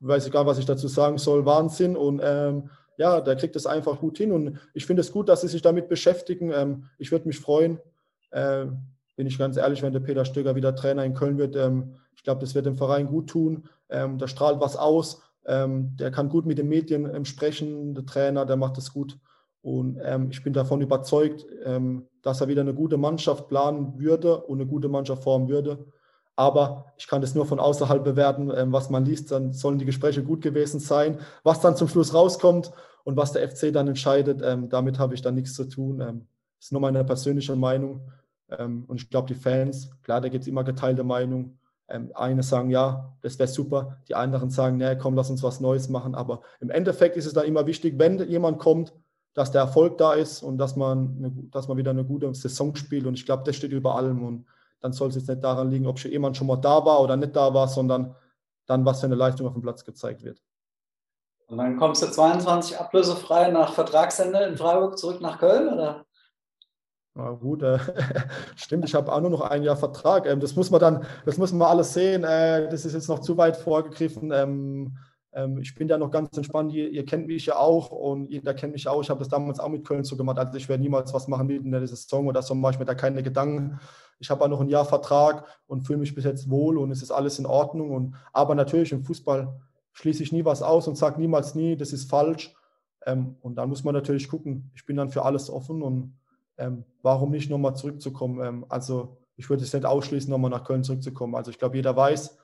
weiß 0.00 0.26
ich 0.26 0.32
gar 0.32 0.40
nicht, 0.40 0.50
was 0.50 0.58
ich 0.58 0.66
dazu 0.66 0.88
sagen 0.88 1.18
soll, 1.18 1.44
Wahnsinn 1.46 1.96
und 1.96 2.20
ähm, 2.22 2.70
ja, 2.96 3.20
der 3.20 3.36
kriegt 3.36 3.56
es 3.56 3.66
einfach 3.66 3.98
gut 3.98 4.18
hin 4.18 4.30
und 4.30 4.58
ich 4.74 4.86
finde 4.86 5.00
es 5.00 5.10
gut, 5.10 5.28
dass 5.28 5.40
sie 5.40 5.48
sich 5.48 5.62
damit 5.62 5.88
beschäftigen. 5.88 6.52
Ähm, 6.52 6.84
ich 6.98 7.10
würde 7.10 7.26
mich 7.26 7.38
freuen, 7.38 7.78
äh, 8.30 8.66
bin 9.16 9.26
ich 9.26 9.38
ganz 9.38 9.56
ehrlich, 9.56 9.82
wenn 9.82 9.92
der 9.92 10.00
Peter 10.00 10.24
Stöger 10.24 10.54
wieder 10.54 10.74
Trainer 10.74 11.04
in 11.04 11.14
Köln 11.14 11.38
wird. 11.38 11.56
Ähm, 11.56 11.94
ich 12.14 12.22
glaube, 12.22 12.40
das 12.40 12.54
wird 12.54 12.66
dem 12.66 12.76
Verein 12.76 13.06
gut 13.06 13.30
tun. 13.30 13.68
Ähm, 13.88 14.18
da 14.18 14.28
strahlt 14.28 14.60
was 14.60 14.76
aus. 14.76 15.22
Ähm, 15.46 15.96
der 15.96 16.10
kann 16.10 16.28
gut 16.28 16.46
mit 16.46 16.58
den 16.58 16.68
Medien 16.68 17.12
ähm, 17.12 17.24
sprechen, 17.24 17.94
der 17.94 18.06
Trainer, 18.06 18.44
der 18.46 18.56
macht 18.56 18.76
das 18.76 18.92
gut. 18.92 19.18
Und 19.62 19.98
ähm, 20.02 20.28
ich 20.30 20.42
bin 20.42 20.52
davon 20.52 20.80
überzeugt, 20.80 21.46
ähm, 21.64 22.06
dass 22.22 22.40
er 22.40 22.48
wieder 22.48 22.62
eine 22.62 22.74
gute 22.74 22.96
Mannschaft 22.96 23.48
planen 23.48 23.98
würde 23.98 24.40
und 24.42 24.60
eine 24.60 24.68
gute 24.68 24.88
Mannschaft 24.88 25.22
formen 25.22 25.48
würde. 25.48 25.86
Aber 26.36 26.86
ich 26.96 27.06
kann 27.06 27.20
das 27.20 27.34
nur 27.34 27.44
von 27.44 27.60
außerhalb 27.60 28.02
bewerten, 28.02 28.50
ähm, 28.54 28.72
was 28.72 28.88
man 28.88 29.04
liest. 29.04 29.30
Dann 29.30 29.52
sollen 29.52 29.78
die 29.78 29.84
Gespräche 29.84 30.22
gut 30.22 30.40
gewesen 30.40 30.80
sein. 30.80 31.18
Was 31.42 31.60
dann 31.60 31.76
zum 31.76 31.88
Schluss 31.88 32.14
rauskommt 32.14 32.72
und 33.04 33.18
was 33.18 33.32
der 33.32 33.46
FC 33.46 33.72
dann 33.72 33.88
entscheidet, 33.88 34.40
ähm, 34.42 34.70
damit 34.70 34.98
habe 34.98 35.14
ich 35.14 35.20
dann 35.20 35.34
nichts 35.34 35.52
zu 35.52 35.68
tun. 35.68 36.00
Ähm, 36.00 36.26
das 36.58 36.66
ist 36.66 36.72
nur 36.72 36.80
meine 36.80 37.04
persönliche 37.04 37.54
Meinung. 37.56 38.10
Ähm, 38.48 38.84
und 38.86 39.02
ich 39.02 39.10
glaube, 39.10 39.28
die 39.28 39.34
Fans, 39.34 39.90
klar, 40.02 40.22
da 40.22 40.30
gibt 40.30 40.42
es 40.42 40.48
immer 40.48 40.64
geteilte 40.64 41.04
Meinungen. 41.04 41.58
eine 42.14 42.44
sagen, 42.44 42.70
ja, 42.70 43.12
das 43.20 43.38
wäre 43.40 43.48
super. 43.48 43.98
Die 44.08 44.14
anderen 44.14 44.48
sagen, 44.48 44.76
nee, 44.76 44.94
komm, 44.96 45.16
lass 45.16 45.28
uns 45.28 45.42
was 45.42 45.60
Neues 45.60 45.88
machen. 45.88 46.14
Aber 46.14 46.40
im 46.60 46.70
Endeffekt 46.70 47.16
ist 47.16 47.26
es 47.26 47.32
dann 47.34 47.46
immer 47.46 47.66
wichtig, 47.66 47.98
wenn 47.98 48.18
jemand 48.28 48.60
kommt, 48.60 48.94
dass 49.34 49.52
der 49.52 49.62
Erfolg 49.62 49.98
da 49.98 50.14
ist 50.14 50.42
und 50.42 50.58
dass 50.58 50.76
man, 50.76 51.16
eine, 51.18 51.30
dass 51.50 51.68
man 51.68 51.76
wieder 51.76 51.90
eine 51.90 52.04
gute 52.04 52.32
Saison 52.34 52.74
spielt. 52.74 53.06
Und 53.06 53.14
ich 53.14 53.24
glaube, 53.24 53.44
das 53.44 53.56
steht 53.56 53.72
über 53.72 53.94
allem. 53.94 54.24
Und 54.24 54.46
dann 54.80 54.92
soll 54.92 55.08
es 55.08 55.14
jetzt 55.14 55.28
nicht 55.28 55.44
daran 55.44 55.70
liegen, 55.70 55.86
ob 55.86 55.98
jemand 55.98 56.36
schon 56.36 56.46
mal 56.46 56.56
da 56.56 56.84
war 56.84 57.00
oder 57.00 57.16
nicht 57.16 57.36
da 57.36 57.52
war, 57.54 57.68
sondern 57.68 58.14
dann, 58.66 58.84
was 58.84 59.00
für 59.00 59.06
eine 59.06 59.14
Leistung 59.14 59.46
auf 59.46 59.52
dem 59.52 59.62
Platz 59.62 59.84
gezeigt 59.84 60.22
wird. 60.22 60.42
Und 61.46 61.58
dann 61.58 61.76
kommst 61.76 62.02
du 62.02 62.06
22 62.06 62.78
ablösefrei 62.78 63.50
nach 63.50 63.72
Vertragsende 63.72 64.44
in 64.44 64.56
Freiburg 64.56 64.98
zurück 64.98 65.20
nach 65.20 65.38
Köln, 65.38 65.68
oder? 65.68 66.04
Na 67.14 67.30
gut, 67.32 67.62
äh, 67.62 67.78
stimmt, 68.56 68.84
ich 68.84 68.94
habe 68.94 69.12
auch 69.12 69.20
nur 69.20 69.30
noch 69.30 69.40
ein 69.40 69.64
Jahr 69.64 69.76
Vertrag. 69.76 70.26
Ähm, 70.26 70.38
das 70.38 70.54
muss 70.54 70.70
man 70.70 70.80
dann, 70.80 71.04
das 71.24 71.38
muss 71.38 71.52
man 71.52 71.68
alles 71.68 71.92
sehen. 71.92 72.22
Äh, 72.22 72.68
das 72.68 72.84
ist 72.84 72.92
jetzt 72.92 73.08
noch 73.08 73.18
zu 73.18 73.36
weit 73.36 73.56
vorgegriffen. 73.56 74.30
Ähm, 74.32 74.96
ich 75.60 75.76
bin 75.76 75.86
da 75.86 75.96
noch 75.96 76.10
ganz 76.10 76.36
entspannt. 76.36 76.72
Ihr, 76.72 76.90
ihr, 76.90 77.04
kennt 77.04 77.28
mich 77.28 77.46
ja 77.46 77.56
auch 77.56 77.90
und 77.90 78.30
jeder 78.30 78.52
kennt 78.52 78.72
mich 78.72 78.88
auch. 78.88 79.00
Ich 79.00 79.10
habe 79.10 79.20
das 79.20 79.28
damals 79.28 79.60
auch 79.60 79.68
mit 79.68 79.86
Köln 79.86 80.02
so 80.02 80.16
gemacht. 80.16 80.38
Also 80.38 80.56
ich 80.56 80.68
werde 80.68 80.82
niemals 80.82 81.14
was 81.14 81.28
machen 81.28 81.46
mitten 81.46 81.66
in 81.66 81.70
der 81.70 81.86
Saison 81.86 82.26
oder 82.26 82.42
so 82.42 82.54
mache 82.56 82.72
ich 82.72 82.78
mir 82.80 82.84
da 82.84 82.94
keine 82.96 83.22
Gedanken. 83.22 83.78
Ich 84.18 84.28
habe 84.28 84.44
auch 84.44 84.48
noch 84.48 84.60
ein 84.60 84.68
Jahr 84.68 84.84
Vertrag 84.84 85.46
und 85.66 85.82
fühle 85.82 86.00
mich 86.00 86.14
bis 86.14 86.24
jetzt 86.24 86.50
wohl 86.50 86.78
und 86.78 86.90
es 86.90 87.00
ist 87.00 87.12
alles 87.12 87.38
in 87.38 87.46
Ordnung. 87.46 87.92
Und, 87.92 88.16
aber 88.32 88.56
natürlich 88.56 88.90
im 88.90 89.04
Fußball 89.04 89.60
schließe 89.92 90.22
ich 90.22 90.32
nie 90.32 90.44
was 90.44 90.62
aus 90.62 90.88
und 90.88 90.96
sage 90.96 91.20
niemals 91.20 91.54
nie, 91.54 91.76
das 91.76 91.92
ist 91.92 92.10
falsch. 92.10 92.54
Ähm, 93.06 93.36
und 93.40 93.54
dann 93.54 93.68
muss 93.68 93.84
man 93.84 93.94
natürlich 93.94 94.28
gucken. 94.28 94.70
Ich 94.74 94.84
bin 94.84 94.96
dann 94.96 95.10
für 95.10 95.24
alles 95.24 95.48
offen 95.48 95.82
und 95.82 96.18
ähm, 96.58 96.84
warum 97.02 97.30
nicht 97.30 97.48
nochmal 97.48 97.76
zurückzukommen? 97.76 98.44
Ähm, 98.44 98.66
also 98.68 99.16
ich 99.36 99.48
würde 99.48 99.62
es 99.62 99.72
nicht 99.72 99.86
ausschließen, 99.86 100.30
nochmal 100.30 100.50
nach 100.50 100.64
Köln 100.64 100.84
zurückzukommen. 100.84 101.34
Also 101.34 101.50
ich 101.50 101.58
glaube, 101.58 101.76
jeder 101.76 101.96
weiß, 101.96 102.36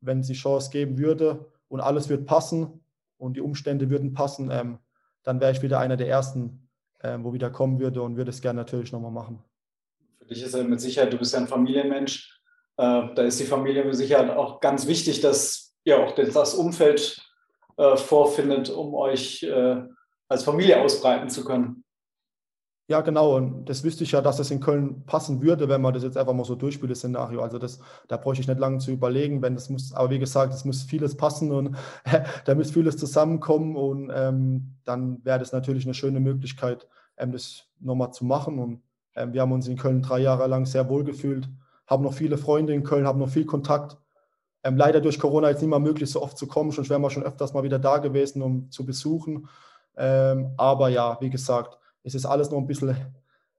wenn 0.00 0.20
es 0.20 0.28
die 0.28 0.34
Chance 0.34 0.70
geben 0.70 0.98
würde, 0.98 1.46
und 1.68 1.80
alles 1.80 2.08
wird 2.08 2.26
passen 2.26 2.80
und 3.18 3.36
die 3.36 3.40
Umstände 3.40 3.90
würden 3.90 4.14
passen, 4.14 4.50
ähm, 4.50 4.78
dann 5.22 5.40
wäre 5.40 5.52
ich 5.52 5.62
wieder 5.62 5.78
einer 5.78 5.96
der 5.96 6.08
Ersten, 6.08 6.68
ähm, 7.02 7.24
wo 7.24 7.32
wieder 7.32 7.50
kommen 7.50 7.78
würde 7.78 8.02
und 8.02 8.16
würde 8.16 8.30
es 8.30 8.40
gerne 8.40 8.58
natürlich 8.60 8.92
nochmal 8.92 9.10
machen. 9.10 9.42
Für 10.18 10.26
dich 10.26 10.42
ist 10.42 10.54
ja 10.54 10.62
mit 10.62 10.80
Sicherheit, 10.80 11.12
du 11.12 11.18
bist 11.18 11.34
ja 11.34 11.40
ein 11.40 11.48
Familienmensch, 11.48 12.40
äh, 12.76 13.14
da 13.14 13.22
ist 13.22 13.40
die 13.40 13.44
Familie 13.44 13.84
mit 13.84 13.96
Sicherheit 13.96 14.30
auch 14.30 14.60
ganz 14.60 14.86
wichtig, 14.86 15.20
dass 15.20 15.74
ihr 15.84 15.98
auch 15.98 16.14
das 16.14 16.54
Umfeld 16.54 17.20
äh, 17.76 17.96
vorfindet, 17.96 18.70
um 18.70 18.94
euch 18.94 19.42
äh, 19.42 19.82
als 20.28 20.44
Familie 20.44 20.80
ausbreiten 20.80 21.28
zu 21.28 21.44
können. 21.44 21.84
Ja, 22.90 23.02
genau. 23.02 23.36
Und 23.36 23.66
das 23.68 23.84
wüsste 23.84 24.04
ich 24.04 24.12
ja, 24.12 24.22
dass 24.22 24.38
das 24.38 24.50
in 24.50 24.60
Köln 24.60 25.04
passen 25.04 25.42
würde, 25.42 25.68
wenn 25.68 25.82
man 25.82 25.92
das 25.92 26.02
jetzt 26.04 26.16
einfach 26.16 26.32
mal 26.32 26.44
so 26.44 26.54
durchspielt, 26.54 26.90
das 26.90 27.00
Szenario. 27.00 27.42
Also 27.42 27.58
das, 27.58 27.80
da 28.08 28.16
bräuchte 28.16 28.40
ich 28.40 28.48
nicht 28.48 28.58
lange 28.58 28.78
zu 28.78 28.90
überlegen, 28.90 29.42
wenn 29.42 29.54
das 29.54 29.68
muss, 29.68 29.92
aber 29.92 30.08
wie 30.08 30.18
gesagt, 30.18 30.54
es 30.54 30.64
muss 30.64 30.82
vieles 30.84 31.14
passen 31.14 31.52
und 31.52 31.76
da 32.46 32.54
muss 32.54 32.70
vieles 32.70 32.96
zusammenkommen 32.96 33.76
und 33.76 34.10
ähm, 34.14 34.76
dann 34.84 35.22
wäre 35.22 35.38
das 35.38 35.52
natürlich 35.52 35.84
eine 35.84 35.92
schöne 35.92 36.18
Möglichkeit, 36.20 36.88
ähm, 37.18 37.32
das 37.32 37.66
nochmal 37.78 38.12
zu 38.12 38.24
machen. 38.24 38.58
Und 38.58 38.82
Ähm, 39.14 39.32
wir 39.34 39.42
haben 39.42 39.52
uns 39.52 39.68
in 39.68 39.76
Köln 39.76 40.00
drei 40.02 40.20
Jahre 40.20 40.46
lang 40.46 40.64
sehr 40.66 40.88
wohl 40.88 41.04
gefühlt, 41.04 41.48
haben 41.86 42.04
noch 42.04 42.14
viele 42.14 42.38
Freunde 42.38 42.72
in 42.72 42.84
Köln, 42.84 43.06
haben 43.06 43.18
noch 43.18 43.28
viel 43.28 43.44
Kontakt. 43.46 43.98
Ähm, 44.64 44.76
leider 44.76 45.00
durch 45.00 45.18
Corona 45.18 45.50
jetzt 45.50 45.60
nicht 45.60 45.70
mehr 45.70 45.78
möglich, 45.80 46.10
so 46.10 46.22
oft 46.22 46.38
zu 46.38 46.46
kommen. 46.46 46.72
Schon 46.72 46.88
wären 46.88 47.02
wir 47.02 47.10
schon 47.10 47.22
öfters 47.22 47.52
mal 47.54 47.62
wieder 47.64 47.78
da 47.78 47.98
gewesen, 47.98 48.42
um 48.42 48.70
zu 48.70 48.84
besuchen. 48.86 49.48
Ähm, 49.96 50.52
aber 50.56 50.88
ja, 50.88 51.18
wie 51.20 51.30
gesagt, 51.30 51.78
es 52.08 52.14
ist 52.14 52.26
alles 52.26 52.50
noch 52.50 52.58
ein 52.58 52.66
bisschen 52.66 52.96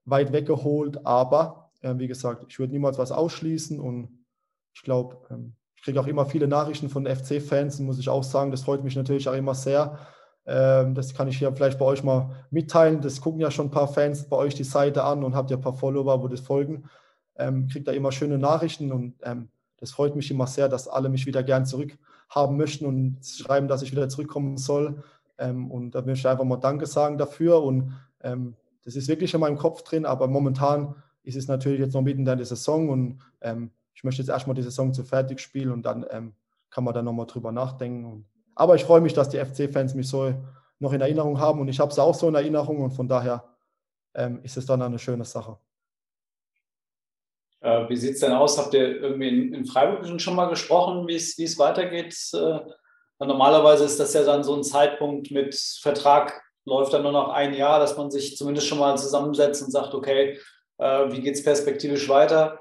weit 0.05 0.33
weggeholt. 0.33 1.05
Aber 1.05 1.71
äh, 1.81 1.93
wie 1.97 2.07
gesagt, 2.07 2.45
ich 2.49 2.59
würde 2.59 2.73
niemals 2.73 2.97
was 2.97 3.11
ausschließen 3.11 3.79
und 3.79 4.25
ich 4.73 4.81
glaube, 4.81 5.17
ähm, 5.29 5.53
ich 5.75 5.83
kriege 5.83 5.99
auch 6.01 6.07
immer 6.07 6.25
viele 6.25 6.47
Nachrichten 6.47 6.89
von 6.89 7.05
FC-Fans, 7.05 7.79
muss 7.79 7.99
ich 7.99 8.09
auch 8.09 8.23
sagen. 8.23 8.51
Das 8.51 8.63
freut 8.63 8.83
mich 8.83 8.95
natürlich 8.95 9.29
auch 9.29 9.33
immer 9.33 9.55
sehr. 9.55 9.97
Ähm, 10.45 10.93
das 10.95 11.13
kann 11.13 11.27
ich 11.27 11.37
hier 11.37 11.53
vielleicht 11.53 11.79
bei 11.79 11.85
euch 11.85 12.03
mal 12.03 12.35
mitteilen. 12.49 13.01
Das 13.01 13.21
gucken 13.21 13.39
ja 13.39 13.51
schon 13.51 13.67
ein 13.67 13.71
paar 13.71 13.87
Fans 13.87 14.27
bei 14.27 14.35
euch 14.35 14.55
die 14.55 14.63
Seite 14.63 15.03
an 15.03 15.23
und 15.23 15.35
habt 15.35 15.51
ja 15.51 15.57
ein 15.57 15.61
paar 15.61 15.75
Follower, 15.75 16.21
wo 16.21 16.27
das 16.27 16.41
folgen. 16.41 16.89
Ähm, 17.37 17.67
kriegt 17.67 17.87
da 17.87 17.93
immer 17.93 18.11
schöne 18.11 18.37
Nachrichten 18.37 18.91
und 18.91 19.15
ähm, 19.23 19.49
das 19.77 19.91
freut 19.91 20.15
mich 20.15 20.29
immer 20.29 20.47
sehr, 20.47 20.67
dass 20.67 20.89
alle 20.89 21.07
mich 21.07 21.25
wieder 21.25 21.43
gern 21.43 21.65
zurückhaben 21.65 22.57
möchten 22.57 22.85
und 22.85 23.19
schreiben, 23.23 23.69
dass 23.69 23.81
ich 23.81 23.91
wieder 23.91 24.09
zurückkommen 24.09 24.57
soll. 24.57 25.03
Ähm, 25.37 25.71
und 25.71 25.91
da 25.91 26.01
möchte 26.01 26.19
ich 26.19 26.27
einfach 26.27 26.43
mal 26.43 26.57
Danke 26.57 26.85
sagen 26.85 27.17
dafür. 27.17 27.63
Und 27.63 27.93
ähm, 28.21 28.55
das 28.83 28.95
ist 28.95 29.07
wirklich 29.07 29.33
in 29.33 29.39
meinem 29.39 29.57
Kopf 29.57 29.83
drin, 29.83 30.05
aber 30.05 30.27
momentan 30.27 30.95
ist 31.23 31.35
es 31.35 31.47
natürlich 31.47 31.79
jetzt 31.79 31.93
noch 31.93 32.01
mitten 32.01 32.19
in 32.19 32.37
der 32.37 32.45
Saison 32.45 32.89
und 32.89 33.19
ähm, 33.41 33.71
ich 33.93 34.03
möchte 34.03 34.21
jetzt 34.21 34.29
erstmal 34.29 34.55
die 34.55 34.63
Saison 34.63 34.93
zu 34.93 35.03
fertig 35.03 35.39
spielen 35.39 35.71
und 35.71 35.83
dann 35.83 36.05
ähm, 36.09 36.33
kann 36.69 36.83
man 36.83 36.93
da 36.93 37.01
nochmal 37.01 37.25
drüber 37.25 37.51
nachdenken. 37.51 38.25
Aber 38.55 38.75
ich 38.75 38.85
freue 38.85 39.01
mich, 39.01 39.13
dass 39.13 39.29
die 39.29 39.37
FC-Fans 39.37 39.93
mich 39.93 40.07
so 40.07 40.33
noch 40.79 40.93
in 40.93 41.01
Erinnerung 41.01 41.39
haben 41.39 41.59
und 41.59 41.67
ich 41.67 41.79
habe 41.79 41.91
es 41.91 41.99
auch 41.99 42.15
so 42.15 42.27
in 42.27 42.35
Erinnerung 42.35 42.81
und 42.81 42.91
von 42.91 43.07
daher 43.07 43.43
ähm, 44.15 44.39
ist 44.43 44.57
es 44.57 44.65
dann 44.65 44.81
eine 44.81 44.99
schöne 44.99 45.25
Sache. 45.25 45.57
Äh, 47.61 47.89
wie 47.89 47.95
sieht 47.97 48.13
es 48.13 48.21
denn 48.21 48.31
aus? 48.31 48.57
Habt 48.57 48.73
ihr 48.73 49.01
irgendwie 49.01 49.27
in, 49.27 49.53
in 49.53 49.65
Freiburg 49.65 50.21
schon 50.21 50.35
mal 50.35 50.49
gesprochen, 50.49 51.07
wie 51.07 51.15
es 51.15 51.59
weitergeht? 51.59 52.15
Äh, 52.33 52.59
normalerweise 53.25 53.83
ist 53.83 53.99
das 53.99 54.13
ja 54.13 54.23
dann 54.23 54.43
so 54.43 54.55
ein 54.55 54.63
Zeitpunkt 54.63 55.31
mit 55.31 55.55
Vertrag, 55.81 56.41
läuft 56.65 56.93
dann 56.93 57.03
nur 57.03 57.11
noch 57.11 57.29
ein 57.29 57.53
Jahr, 57.53 57.79
dass 57.79 57.97
man 57.97 58.11
sich 58.11 58.37
zumindest 58.37 58.67
schon 58.67 58.79
mal 58.79 58.97
zusammensetzt 58.97 59.63
und 59.63 59.71
sagt, 59.71 59.93
okay, 59.93 60.39
äh, 60.77 61.11
wie 61.11 61.21
geht 61.21 61.35
es 61.35 61.43
perspektivisch 61.43 62.07
weiter? 62.09 62.59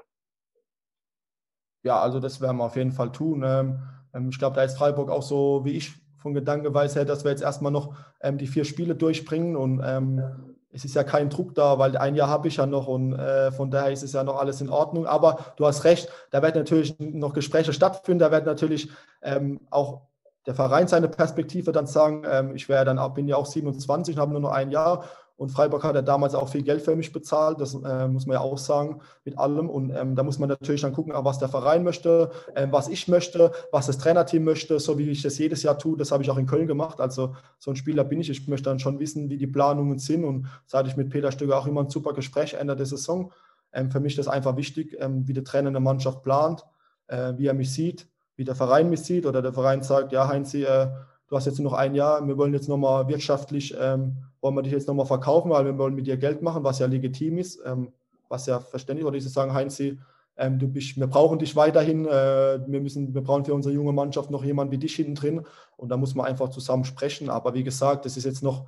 ja, 1.83 1.99
also 1.99 2.19
das 2.19 2.41
werden 2.41 2.57
wir 2.57 2.65
auf 2.65 2.75
jeden 2.75 2.91
Fall 2.91 3.11
tun. 3.11 3.43
Ähm, 3.45 3.79
ähm, 4.13 4.29
ich 4.29 4.39
glaube, 4.39 4.55
da 4.55 4.63
ist 4.63 4.77
Freiburg 4.77 5.09
auch 5.09 5.23
so, 5.23 5.61
wie 5.63 5.71
ich 5.71 5.93
von 6.17 6.33
Gedankenweise 6.33 6.99
her, 6.99 7.05
dass 7.05 7.23
wir 7.23 7.31
jetzt 7.31 7.43
erstmal 7.43 7.71
noch 7.71 7.95
ähm, 8.21 8.37
die 8.37 8.47
vier 8.47 8.65
Spiele 8.65 8.95
durchbringen 8.95 9.55
und 9.55 9.81
ähm, 9.85 10.55
es 10.71 10.85
ist 10.85 10.93
ja 10.93 11.03
kein 11.03 11.29
Druck 11.29 11.55
da, 11.55 11.79
weil 11.79 11.97
ein 11.97 12.15
Jahr 12.15 12.27
habe 12.27 12.47
ich 12.47 12.57
ja 12.57 12.67
noch 12.67 12.87
und 12.87 13.13
äh, 13.13 13.51
von 13.51 13.71
daher 13.71 13.91
ist 13.91 14.03
es 14.03 14.13
ja 14.13 14.23
noch 14.23 14.37
alles 14.37 14.61
in 14.61 14.69
Ordnung. 14.69 15.07
Aber 15.07 15.53
du 15.55 15.65
hast 15.65 15.83
recht, 15.83 16.09
da 16.29 16.43
werden 16.43 16.59
natürlich 16.59 16.99
noch 16.99 17.33
Gespräche 17.33 17.73
stattfinden, 17.73 18.19
da 18.19 18.31
wird 18.31 18.45
natürlich 18.45 18.89
ähm, 19.23 19.61
auch 19.71 20.01
der 20.45 20.55
Verein 20.55 20.87
seine 20.87 21.09
Perspektive 21.09 21.71
dann 21.71 21.87
sagen, 21.87 22.23
ähm, 22.29 22.55
ich 22.55 22.69
wäre 22.69 22.85
dann 22.85 23.13
bin 23.13 23.27
ja 23.27 23.35
auch 23.35 23.45
27 23.45 24.15
und 24.15 24.21
habe 24.21 24.31
nur 24.31 24.41
noch 24.41 24.51
ein 24.51 24.71
Jahr 24.71 25.03
und 25.39 25.51
Freiburg 25.51 25.85
hat 25.85 25.95
ja 25.95 26.01
damals 26.01 26.35
auch 26.35 26.49
viel 26.49 26.63
Geld 26.63 26.81
für 26.81 26.97
mich 26.97 27.13
bezahlt, 27.13 27.61
das 27.61 27.73
äh, 27.73 28.09
muss 28.09 28.25
man 28.25 28.33
ja 28.33 28.41
auch 28.41 28.57
sagen, 28.57 28.99
mit 29.23 29.37
allem. 29.37 29.69
Und 29.69 29.89
ähm, 29.95 30.13
da 30.13 30.21
muss 30.21 30.37
man 30.37 30.49
natürlich 30.49 30.81
dann 30.81 30.91
gucken, 30.91 31.13
was 31.15 31.39
der 31.39 31.47
Verein 31.47 31.85
möchte, 31.85 32.29
äh, 32.55 32.67
was 32.69 32.89
ich 32.89 33.07
möchte, 33.07 33.53
was 33.71 33.87
das 33.87 33.99
Trainerteam 33.99 34.43
möchte, 34.43 34.81
so 34.81 34.97
wie 34.97 35.09
ich 35.09 35.21
das 35.21 35.37
jedes 35.37 35.63
Jahr 35.63 35.79
tue. 35.79 35.97
Das 35.97 36.11
habe 36.11 36.23
ich 36.23 36.29
auch 36.29 36.37
in 36.37 36.45
Köln 36.45 36.67
gemacht. 36.67 36.99
Also 36.99 37.37
so 37.57 37.71
ein 37.71 37.77
Spieler 37.77 38.03
bin 38.03 38.19
ich. 38.19 38.29
Ich 38.29 38.49
möchte 38.49 38.69
dann 38.69 38.79
schon 38.79 38.99
wissen, 38.99 39.29
wie 39.29 39.37
die 39.37 39.47
Planungen 39.47 39.97
sind. 39.97 40.25
Und 40.25 40.47
hatte 40.73 40.89
ich 40.89 40.97
mit 40.97 41.09
Peter 41.09 41.31
Stöger 41.31 41.57
auch 41.57 41.67
immer 41.67 41.83
ein 41.83 41.89
super 41.89 42.11
Gespräch 42.11 42.55
Ende 42.55 42.75
der 42.75 42.85
Saison. 42.85 43.31
Ähm, 43.71 43.91
für 43.91 44.01
mich 44.01 44.19
ist 44.19 44.27
das 44.27 44.33
einfach 44.33 44.57
wichtig, 44.57 44.97
ähm, 44.99 45.25
wie 45.25 45.33
der 45.33 45.45
Trainer 45.45 45.69
eine 45.69 45.79
Mannschaft 45.79 46.21
plant, 46.21 46.65
äh, 47.07 47.31
wie 47.37 47.47
er 47.47 47.53
mich 47.53 47.71
sieht, 47.71 48.09
wie 48.39 48.45
der 48.45 48.55
Verein 48.55 48.89
mich 48.89 49.01
sieht 49.01 49.25
oder 49.25 49.41
der 49.41 49.51
Verein 49.51 49.83
sagt, 49.83 50.13
ja 50.13 50.29
Heinzi, 50.29 50.63
äh, 50.63 50.87
du 51.27 51.35
hast 51.35 51.45
jetzt 51.45 51.59
noch 51.59 51.73
ein 51.73 51.93
Jahr, 51.93 52.25
wir 52.25 52.37
wollen 52.37 52.53
jetzt 52.53 52.69
nochmal 52.69 53.05
wirtschaftlich 53.09 53.75
ähm, 53.77 54.15
wollen 54.39 54.55
wir 54.55 54.61
dich 54.63 54.71
jetzt 54.71 54.87
nochmal 54.87 55.05
verkaufen, 55.05 55.51
weil 55.51 55.65
wir 55.65 55.77
wollen 55.77 55.93
mit 55.93 56.07
dir 56.07 56.15
Geld 56.15 56.41
machen, 56.41 56.63
was 56.63 56.79
ja 56.79 56.87
legitim 56.87 57.37
ist, 57.37 57.59
ähm, 57.65 57.91
was 58.29 58.45
ja 58.45 58.61
verständlich 58.61 59.03
ist. 59.03 59.07
Oder 59.07 59.17
ich 59.17 59.29
sagen, 59.29 59.53
Heinzi, 59.53 59.99
ähm, 60.37 60.57
du 60.57 60.69
bist, 60.69 60.95
wir 60.95 61.07
brauchen 61.07 61.37
dich 61.37 61.57
weiterhin, 61.57 62.05
äh, 62.05 62.59
wir, 62.65 62.79
müssen, 62.79 63.13
wir 63.13 63.21
brauchen 63.21 63.43
für 63.43 63.53
unsere 63.53 63.75
junge 63.75 63.91
Mannschaft 63.91 64.31
noch 64.31 64.45
jemanden 64.45 64.71
wie 64.71 64.77
dich 64.77 64.95
hinten 64.95 65.15
drin 65.15 65.45
und 65.75 65.89
da 65.89 65.97
muss 65.97 66.15
man 66.15 66.25
einfach 66.25 66.47
zusammen 66.47 66.85
sprechen. 66.85 67.29
Aber 67.29 67.53
wie 67.53 67.65
gesagt, 67.65 68.05
das 68.05 68.15
ist 68.15 68.23
jetzt 68.23 68.41
noch, 68.41 68.67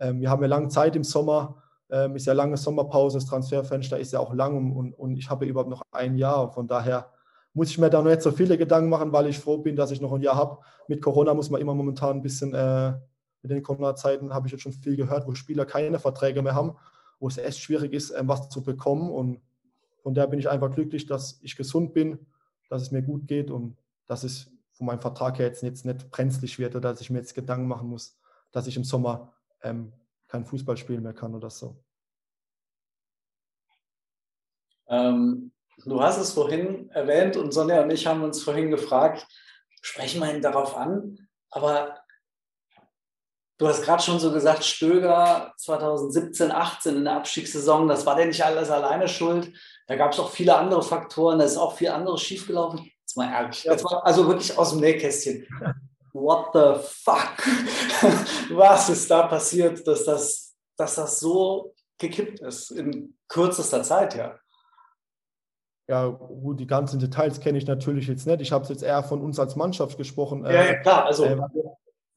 ähm, 0.00 0.20
wir 0.20 0.28
haben 0.28 0.42
ja 0.42 0.48
lange 0.48 0.68
Zeit 0.68 0.96
im 0.96 1.04
Sommer, 1.04 1.62
ähm, 1.88 2.16
ist 2.16 2.26
ja 2.26 2.32
lange 2.32 2.56
Sommerpause, 2.56 3.18
das 3.18 3.26
Transferfenster 3.26 3.96
ist 3.96 4.12
ja 4.12 4.18
auch 4.18 4.34
lang 4.34 4.72
und, 4.72 4.92
und 4.92 5.16
ich 5.16 5.30
habe 5.30 5.46
überhaupt 5.46 5.70
noch 5.70 5.82
ein 5.92 6.16
Jahr. 6.16 6.50
Von 6.50 6.66
daher 6.66 7.13
muss 7.54 7.70
ich 7.70 7.78
mir 7.78 7.88
da 7.88 8.02
noch 8.02 8.10
nicht 8.10 8.22
so 8.22 8.32
viele 8.32 8.58
Gedanken 8.58 8.90
machen, 8.90 9.12
weil 9.12 9.28
ich 9.28 9.38
froh 9.38 9.58
bin, 9.58 9.76
dass 9.76 9.92
ich 9.92 10.00
noch 10.00 10.12
ein 10.12 10.20
Jahr 10.20 10.36
habe. 10.36 10.58
Mit 10.88 11.00
Corona 11.00 11.32
muss 11.32 11.50
man 11.50 11.60
immer 11.60 11.74
momentan 11.74 12.16
ein 12.16 12.22
bisschen 12.22 12.52
äh, 12.52 12.94
mit 13.44 13.50
den 13.50 13.62
Corona-Zeiten 13.62 14.32
habe 14.32 14.46
ich 14.46 14.52
jetzt 14.52 14.62
schon 14.62 14.72
viel 14.72 14.96
gehört, 14.96 15.26
wo 15.26 15.34
Spieler 15.34 15.66
keine 15.66 15.98
Verträge 15.98 16.40
mehr 16.40 16.54
haben, 16.54 16.76
wo 17.20 17.28
es 17.28 17.36
echt 17.36 17.58
schwierig 17.58 17.92
ist, 17.92 18.10
ähm, 18.10 18.26
was 18.26 18.48
zu 18.48 18.62
bekommen. 18.62 19.10
Und 19.10 19.40
von 20.02 20.14
daher 20.14 20.28
bin 20.28 20.38
ich 20.38 20.48
einfach 20.48 20.74
glücklich, 20.74 21.06
dass 21.06 21.38
ich 21.42 21.54
gesund 21.54 21.92
bin, 21.92 22.26
dass 22.70 22.82
es 22.82 22.90
mir 22.90 23.02
gut 23.02 23.28
geht 23.28 23.50
und 23.50 23.76
dass 24.06 24.24
es 24.24 24.50
von 24.72 24.86
meinem 24.86 25.00
Vertrag 25.00 25.38
her 25.38 25.46
jetzt, 25.46 25.62
jetzt 25.62 25.84
nicht 25.84 26.10
brenzlig 26.10 26.58
wird 26.58 26.74
oder 26.74 26.90
dass 26.90 27.02
ich 27.02 27.10
mir 27.10 27.18
jetzt 27.18 27.34
Gedanken 27.34 27.68
machen 27.68 27.88
muss, 27.88 28.18
dass 28.50 28.66
ich 28.66 28.76
im 28.76 28.84
Sommer 28.84 29.32
ähm, 29.62 29.92
kein 30.26 30.46
Fußball 30.46 30.76
spielen 30.78 31.02
mehr 31.02 31.12
kann 31.12 31.34
oder 31.34 31.50
so. 31.50 31.76
Ähm, 34.88 35.52
du 35.84 36.00
hast 36.00 36.18
es 36.18 36.32
vorhin 36.32 36.90
erwähnt 36.90 37.36
und 37.36 37.52
Sonja 37.52 37.82
und 37.82 37.90
ich 37.90 38.06
haben 38.06 38.22
uns 38.22 38.42
vorhin 38.42 38.70
gefragt, 38.70 39.26
sprechen 39.80 40.20
wir 40.20 40.34
ihn 40.34 40.42
darauf 40.42 40.76
an, 40.76 41.28
aber 41.50 41.98
Du 43.56 43.68
hast 43.68 43.82
gerade 43.82 44.02
schon 44.02 44.18
so 44.18 44.32
gesagt, 44.32 44.64
Stöger 44.64 45.54
2017, 45.58 46.50
18 46.50 46.96
in 46.96 47.04
der 47.04 47.14
Abstiegssaison, 47.14 47.86
das 47.86 48.04
war 48.04 48.16
der 48.16 48.26
nicht 48.26 48.44
alles 48.44 48.68
alleine 48.68 49.06
schuld. 49.06 49.52
Da 49.86 49.94
gab 49.94 50.12
es 50.12 50.18
auch 50.18 50.30
viele 50.30 50.56
andere 50.56 50.82
Faktoren, 50.82 51.38
da 51.38 51.44
ist 51.44 51.56
auch 51.56 51.76
viel 51.76 51.88
anderes 51.88 52.20
schiefgelaufen. 52.22 52.90
Jetzt 53.00 53.16
mal 53.16 53.32
ehrlich, 53.32 53.62
jetzt 53.62 53.84
mal, 53.84 54.00
also 54.00 54.26
wirklich 54.26 54.58
aus 54.58 54.70
dem 54.70 54.80
Nähkästchen. 54.80 55.46
What 56.12 56.48
the 56.52 56.82
fuck? 56.82 57.36
Was 58.50 58.88
ist 58.88 59.08
da 59.08 59.28
passiert, 59.28 59.86
dass 59.86 60.04
das, 60.04 60.56
dass 60.76 60.96
das 60.96 61.20
so 61.20 61.74
gekippt 61.98 62.40
ist 62.40 62.72
in 62.72 63.16
kürzester 63.28 63.84
Zeit, 63.84 64.16
ja? 64.16 64.36
Ja, 65.86 66.06
gut, 66.06 66.60
die 66.60 66.66
ganzen 66.66 66.98
Details 66.98 67.40
kenne 67.40 67.58
ich 67.58 67.66
natürlich 67.66 68.06
jetzt 68.08 68.26
nicht. 68.26 68.40
Ich 68.40 68.52
habe 68.52 68.66
jetzt 68.66 68.82
eher 68.82 69.02
von 69.02 69.20
uns 69.20 69.38
als 69.38 69.54
Mannschaft 69.54 69.98
gesprochen. 69.98 70.44
Ja, 70.44 70.52
ja 70.52 70.74
klar. 70.74 71.04
Also, 71.06 71.24
äh, 71.24 71.36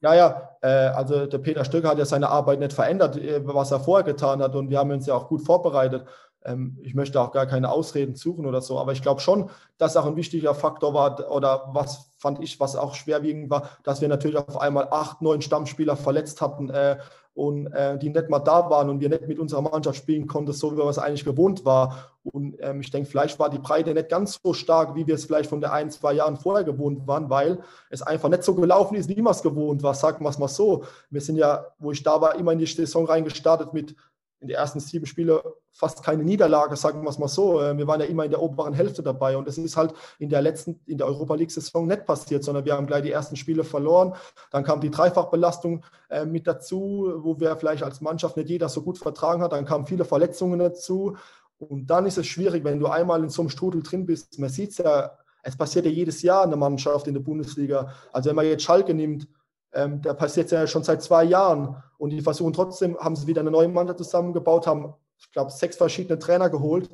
ja, 0.00 0.14
ja, 0.14 0.48
äh, 0.62 0.68
also 0.68 1.26
der 1.26 1.38
Peter 1.38 1.64
Stöcker 1.64 1.90
hat 1.90 1.98
ja 1.98 2.04
seine 2.04 2.28
Arbeit 2.28 2.60
nicht 2.60 2.72
verändert, 2.72 3.16
äh, 3.16 3.40
was 3.44 3.70
er 3.70 3.80
vorher 3.80 4.04
getan 4.04 4.42
hat 4.42 4.54
und 4.54 4.70
wir 4.70 4.78
haben 4.78 4.90
uns 4.90 5.06
ja 5.06 5.14
auch 5.14 5.28
gut 5.28 5.42
vorbereitet. 5.42 6.04
Ähm, 6.44 6.78
ich 6.82 6.94
möchte 6.94 7.20
auch 7.20 7.32
gar 7.32 7.46
keine 7.46 7.70
Ausreden 7.70 8.14
suchen 8.14 8.46
oder 8.46 8.60
so, 8.60 8.78
aber 8.78 8.92
ich 8.92 9.02
glaube 9.02 9.20
schon, 9.20 9.50
dass 9.76 9.96
auch 9.96 10.06
ein 10.06 10.16
wichtiger 10.16 10.54
Faktor 10.54 10.94
war 10.94 11.30
oder 11.30 11.70
was 11.72 12.10
fand 12.18 12.42
ich, 12.42 12.58
was 12.60 12.76
auch 12.76 12.94
schwerwiegend 12.94 13.50
war, 13.50 13.70
dass 13.84 14.00
wir 14.00 14.08
natürlich 14.08 14.36
auf 14.36 14.60
einmal 14.60 14.88
acht, 14.90 15.22
neun 15.22 15.42
Stammspieler 15.42 15.96
verletzt 15.96 16.40
hatten 16.40 16.70
äh, 16.70 16.98
und 17.38 17.68
äh, 17.68 17.96
die 17.96 18.10
nicht 18.10 18.28
mal 18.28 18.40
da 18.40 18.68
waren 18.68 18.90
und 18.90 19.00
wir 19.00 19.08
nicht 19.08 19.28
mit 19.28 19.38
unserer 19.38 19.62
Mannschaft 19.62 19.96
spielen 19.96 20.26
konnten, 20.26 20.52
so 20.52 20.72
wie 20.72 20.76
wir 20.76 20.84
es 20.86 20.98
eigentlich 20.98 21.24
gewohnt 21.24 21.64
war. 21.64 22.10
Und 22.24 22.56
ähm, 22.58 22.80
ich 22.80 22.90
denke, 22.90 23.08
vielleicht 23.08 23.38
war 23.38 23.48
die 23.48 23.60
Breite 23.60 23.94
nicht 23.94 24.08
ganz 24.08 24.40
so 24.42 24.52
stark, 24.52 24.96
wie 24.96 25.06
wir 25.06 25.14
es 25.14 25.26
vielleicht 25.26 25.48
von 25.48 25.60
der 25.60 25.72
ein, 25.72 25.88
zwei 25.92 26.14
Jahren 26.14 26.36
vorher 26.36 26.64
gewohnt 26.64 27.06
waren, 27.06 27.30
weil 27.30 27.60
es 27.90 28.02
einfach 28.02 28.28
nicht 28.28 28.42
so 28.42 28.56
gelaufen 28.56 28.96
ist, 28.96 29.08
wie 29.08 29.22
man 29.22 29.30
es 29.30 29.42
gewohnt 29.42 29.84
war. 29.84 29.94
Sagen 29.94 30.24
wir 30.24 30.30
es 30.30 30.38
mal 30.38 30.48
so. 30.48 30.82
Wir 31.10 31.20
sind 31.20 31.36
ja, 31.36 31.66
wo 31.78 31.92
ich 31.92 32.02
da 32.02 32.20
war, 32.20 32.34
immer 32.34 32.52
in 32.52 32.58
die 32.58 32.66
Saison 32.66 33.06
reingestartet 33.06 33.72
mit 33.72 33.94
in 34.40 34.48
den 34.48 34.56
ersten 34.56 34.80
sieben 34.80 35.06
Spielen 35.06 35.40
fast 35.72 36.02
keine 36.02 36.24
Niederlage, 36.24 36.76
sagen 36.76 37.02
wir 37.02 37.10
es 37.10 37.18
mal 37.18 37.28
so. 37.28 37.60
Äh, 37.60 37.76
wir 37.76 37.86
waren 37.86 38.00
ja 38.00 38.06
immer 38.06 38.24
in 38.24 38.30
der 38.30 38.42
oberen 38.42 38.72
Hälfte 38.72 39.02
dabei 39.02 39.36
und 39.36 39.46
das 39.46 39.58
ist 39.58 39.76
halt 39.76 39.94
in 40.18 40.28
der 40.28 40.42
letzten, 40.42 40.80
in 40.86 40.98
der 40.98 41.06
Europa 41.06 41.34
League-Saison 41.34 41.86
nicht 41.86 42.04
passiert, 42.04 42.44
sondern 42.44 42.64
wir 42.64 42.74
haben 42.74 42.86
gleich 42.86 43.02
die 43.02 43.12
ersten 43.12 43.36
Spiele 43.36 43.64
verloren. 43.64 44.14
Dann 44.50 44.64
kam 44.64 44.80
die 44.80 44.90
Dreifachbelastung 44.90 45.84
äh, 46.08 46.24
mit 46.24 46.46
dazu, 46.46 47.12
wo 47.18 47.38
wir 47.40 47.56
vielleicht 47.56 47.82
als 47.82 48.00
Mannschaft 48.00 48.36
nicht 48.36 48.48
jeder 48.48 48.68
so 48.68 48.82
gut 48.82 48.98
vertragen 48.98 49.42
hat. 49.42 49.52
Dann 49.52 49.64
kamen 49.64 49.86
viele 49.86 50.04
Verletzungen 50.04 50.58
dazu 50.58 51.16
und 51.58 51.86
dann 51.86 52.06
ist 52.06 52.18
es 52.18 52.26
schwierig, 52.26 52.64
wenn 52.64 52.78
du 52.78 52.86
einmal 52.86 53.22
in 53.22 53.30
so 53.30 53.42
einem 53.42 53.50
Strudel 53.50 53.82
drin 53.82 54.06
bist. 54.06 54.38
Man 54.38 54.50
sieht 54.50 54.70
es 54.70 54.78
ja, 54.78 55.12
es 55.42 55.56
passiert 55.56 55.84
ja 55.84 55.90
jedes 55.90 56.22
Jahr 56.22 56.44
in 56.44 56.50
der 56.50 56.58
Mannschaft 56.58 57.06
in 57.08 57.14
der 57.14 57.20
Bundesliga. 57.20 57.92
Also 58.12 58.30
wenn 58.30 58.36
man 58.36 58.46
jetzt 58.46 58.62
Schalke 58.62 58.94
nimmt, 58.94 59.26
ähm, 59.72 60.00
da 60.02 60.14
passiert 60.14 60.50
ja 60.50 60.66
schon 60.66 60.84
seit 60.84 61.02
zwei 61.02 61.24
Jahren 61.24 61.82
und 61.98 62.10
die 62.10 62.20
versuchen 62.20 62.52
trotzdem, 62.52 62.98
haben 62.98 63.16
sie 63.16 63.26
wieder 63.26 63.40
eine 63.40 63.50
neue 63.50 63.68
Mannschaft 63.68 63.98
zusammengebaut, 63.98 64.66
haben, 64.66 64.94
ich 65.18 65.30
glaube, 65.32 65.50
sechs 65.50 65.76
verschiedene 65.76 66.18
Trainer 66.18 66.48
geholt. 66.48 66.90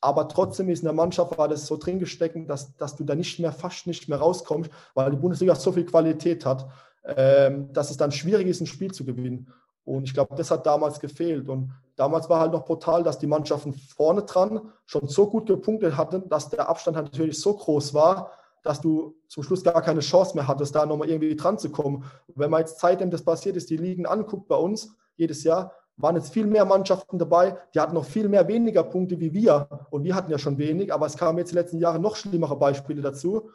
Aber 0.00 0.28
trotzdem 0.28 0.68
ist 0.68 0.80
in 0.80 0.84
der 0.84 0.94
Mannschaft 0.94 1.36
war 1.38 1.48
das 1.48 1.66
so 1.66 1.76
drin 1.76 1.98
gesteckt, 1.98 2.48
dass, 2.48 2.76
dass 2.76 2.94
du 2.94 3.04
da 3.04 3.16
nicht 3.16 3.40
mehr, 3.40 3.52
fast 3.52 3.86
nicht 3.86 4.08
mehr 4.08 4.18
rauskommst, 4.18 4.70
weil 4.94 5.10
die 5.10 5.16
Bundesliga 5.16 5.56
so 5.56 5.72
viel 5.72 5.86
Qualität 5.86 6.46
hat, 6.46 6.68
ähm, 7.04 7.72
dass 7.72 7.90
es 7.90 7.96
dann 7.96 8.12
schwierig 8.12 8.46
ist, 8.46 8.60
ein 8.60 8.66
Spiel 8.66 8.92
zu 8.92 9.04
gewinnen. 9.04 9.52
Und 9.84 10.04
ich 10.04 10.14
glaube, 10.14 10.36
das 10.36 10.50
hat 10.50 10.66
damals 10.66 11.00
gefehlt. 11.00 11.48
Und 11.48 11.72
damals 11.96 12.28
war 12.28 12.40
halt 12.40 12.52
noch 12.52 12.64
brutal, 12.64 13.02
dass 13.02 13.18
die 13.18 13.26
Mannschaften 13.26 13.72
vorne 13.72 14.22
dran 14.22 14.72
schon 14.86 15.08
so 15.08 15.28
gut 15.28 15.46
gepunktet 15.46 15.96
hatten, 15.96 16.28
dass 16.28 16.48
der 16.50 16.68
Abstand 16.68 16.96
halt 16.96 17.06
natürlich 17.06 17.40
so 17.40 17.54
groß 17.54 17.94
war, 17.94 18.30
dass 18.62 18.80
du 18.80 19.14
zum 19.28 19.42
Schluss 19.42 19.64
gar 19.64 19.82
keine 19.82 20.00
Chance 20.00 20.34
mehr 20.34 20.48
hattest, 20.48 20.74
da 20.74 20.86
nochmal 20.86 21.08
irgendwie 21.08 21.36
dran 21.36 21.58
zu 21.58 21.70
kommen. 21.70 22.04
Wenn 22.34 22.50
man 22.50 22.60
jetzt 22.60 22.80
seitdem 22.80 23.10
das 23.10 23.22
passiert 23.22 23.56
ist, 23.56 23.70
die 23.70 23.76
Ligen 23.76 24.06
anguckt 24.06 24.48
bei 24.48 24.56
uns 24.56 24.96
jedes 25.16 25.44
Jahr, 25.44 25.72
waren 25.98 26.16
jetzt 26.16 26.32
viel 26.32 26.46
mehr 26.46 26.64
Mannschaften 26.64 27.18
dabei, 27.18 27.58
die 27.74 27.80
hatten 27.80 27.94
noch 27.94 28.04
viel 28.04 28.28
mehr 28.28 28.46
weniger 28.46 28.84
Punkte 28.84 29.18
wie 29.20 29.32
wir. 29.34 29.68
Und 29.90 30.04
wir 30.04 30.14
hatten 30.14 30.30
ja 30.30 30.38
schon 30.38 30.56
wenig, 30.56 30.94
aber 30.94 31.06
es 31.06 31.16
kamen 31.16 31.38
jetzt 31.38 31.50
die 31.50 31.56
letzten 31.56 31.78
Jahre 31.78 31.98
noch 31.98 32.16
schlimmere 32.16 32.56
Beispiele 32.56 33.02
dazu. 33.02 33.50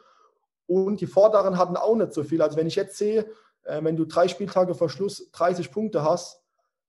Und 0.66 1.00
die 1.00 1.06
Vorderen 1.06 1.58
hatten 1.58 1.76
auch 1.76 1.96
nicht 1.96 2.12
so 2.12 2.22
viel. 2.22 2.42
Also 2.42 2.56
wenn 2.56 2.66
ich 2.66 2.76
jetzt 2.76 2.96
sehe, 2.96 3.26
äh, 3.64 3.82
wenn 3.82 3.96
du 3.96 4.04
drei 4.04 4.28
Spieltage 4.28 4.74
vor 4.74 4.88
Schluss 4.88 5.30
30 5.32 5.70
Punkte 5.70 6.02
hast 6.02 6.42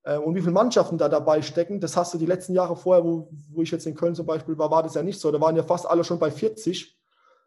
äh, 0.04 0.18
und 0.18 0.36
wie 0.36 0.42
viele 0.42 0.52
Mannschaften 0.54 0.98
da 0.98 1.10
dabei 1.10 1.42
stecken, 1.42 1.80
das 1.80 1.96
hast 1.96 2.14
du 2.14 2.18
die 2.18 2.26
letzten 2.26 2.54
Jahre 2.54 2.76
vorher, 2.76 3.04
wo, 3.04 3.30
wo 3.52 3.62
ich 3.62 3.72
jetzt 3.72 3.86
in 3.86 3.96
Köln 3.96 4.16
zum 4.16 4.26
Beispiel 4.26 4.58
war, 4.58 4.72
war 4.72 4.84
das 4.84 4.96
ja 4.96 5.04
nicht 5.04 5.20
so. 5.20 5.32
Da 5.32 5.40
waren 5.40 5.56
ja 5.56 5.64
fast 5.64 5.90
alle 5.90 6.04
schon 6.04 6.20
bei 6.20 6.32
40, 6.32 6.98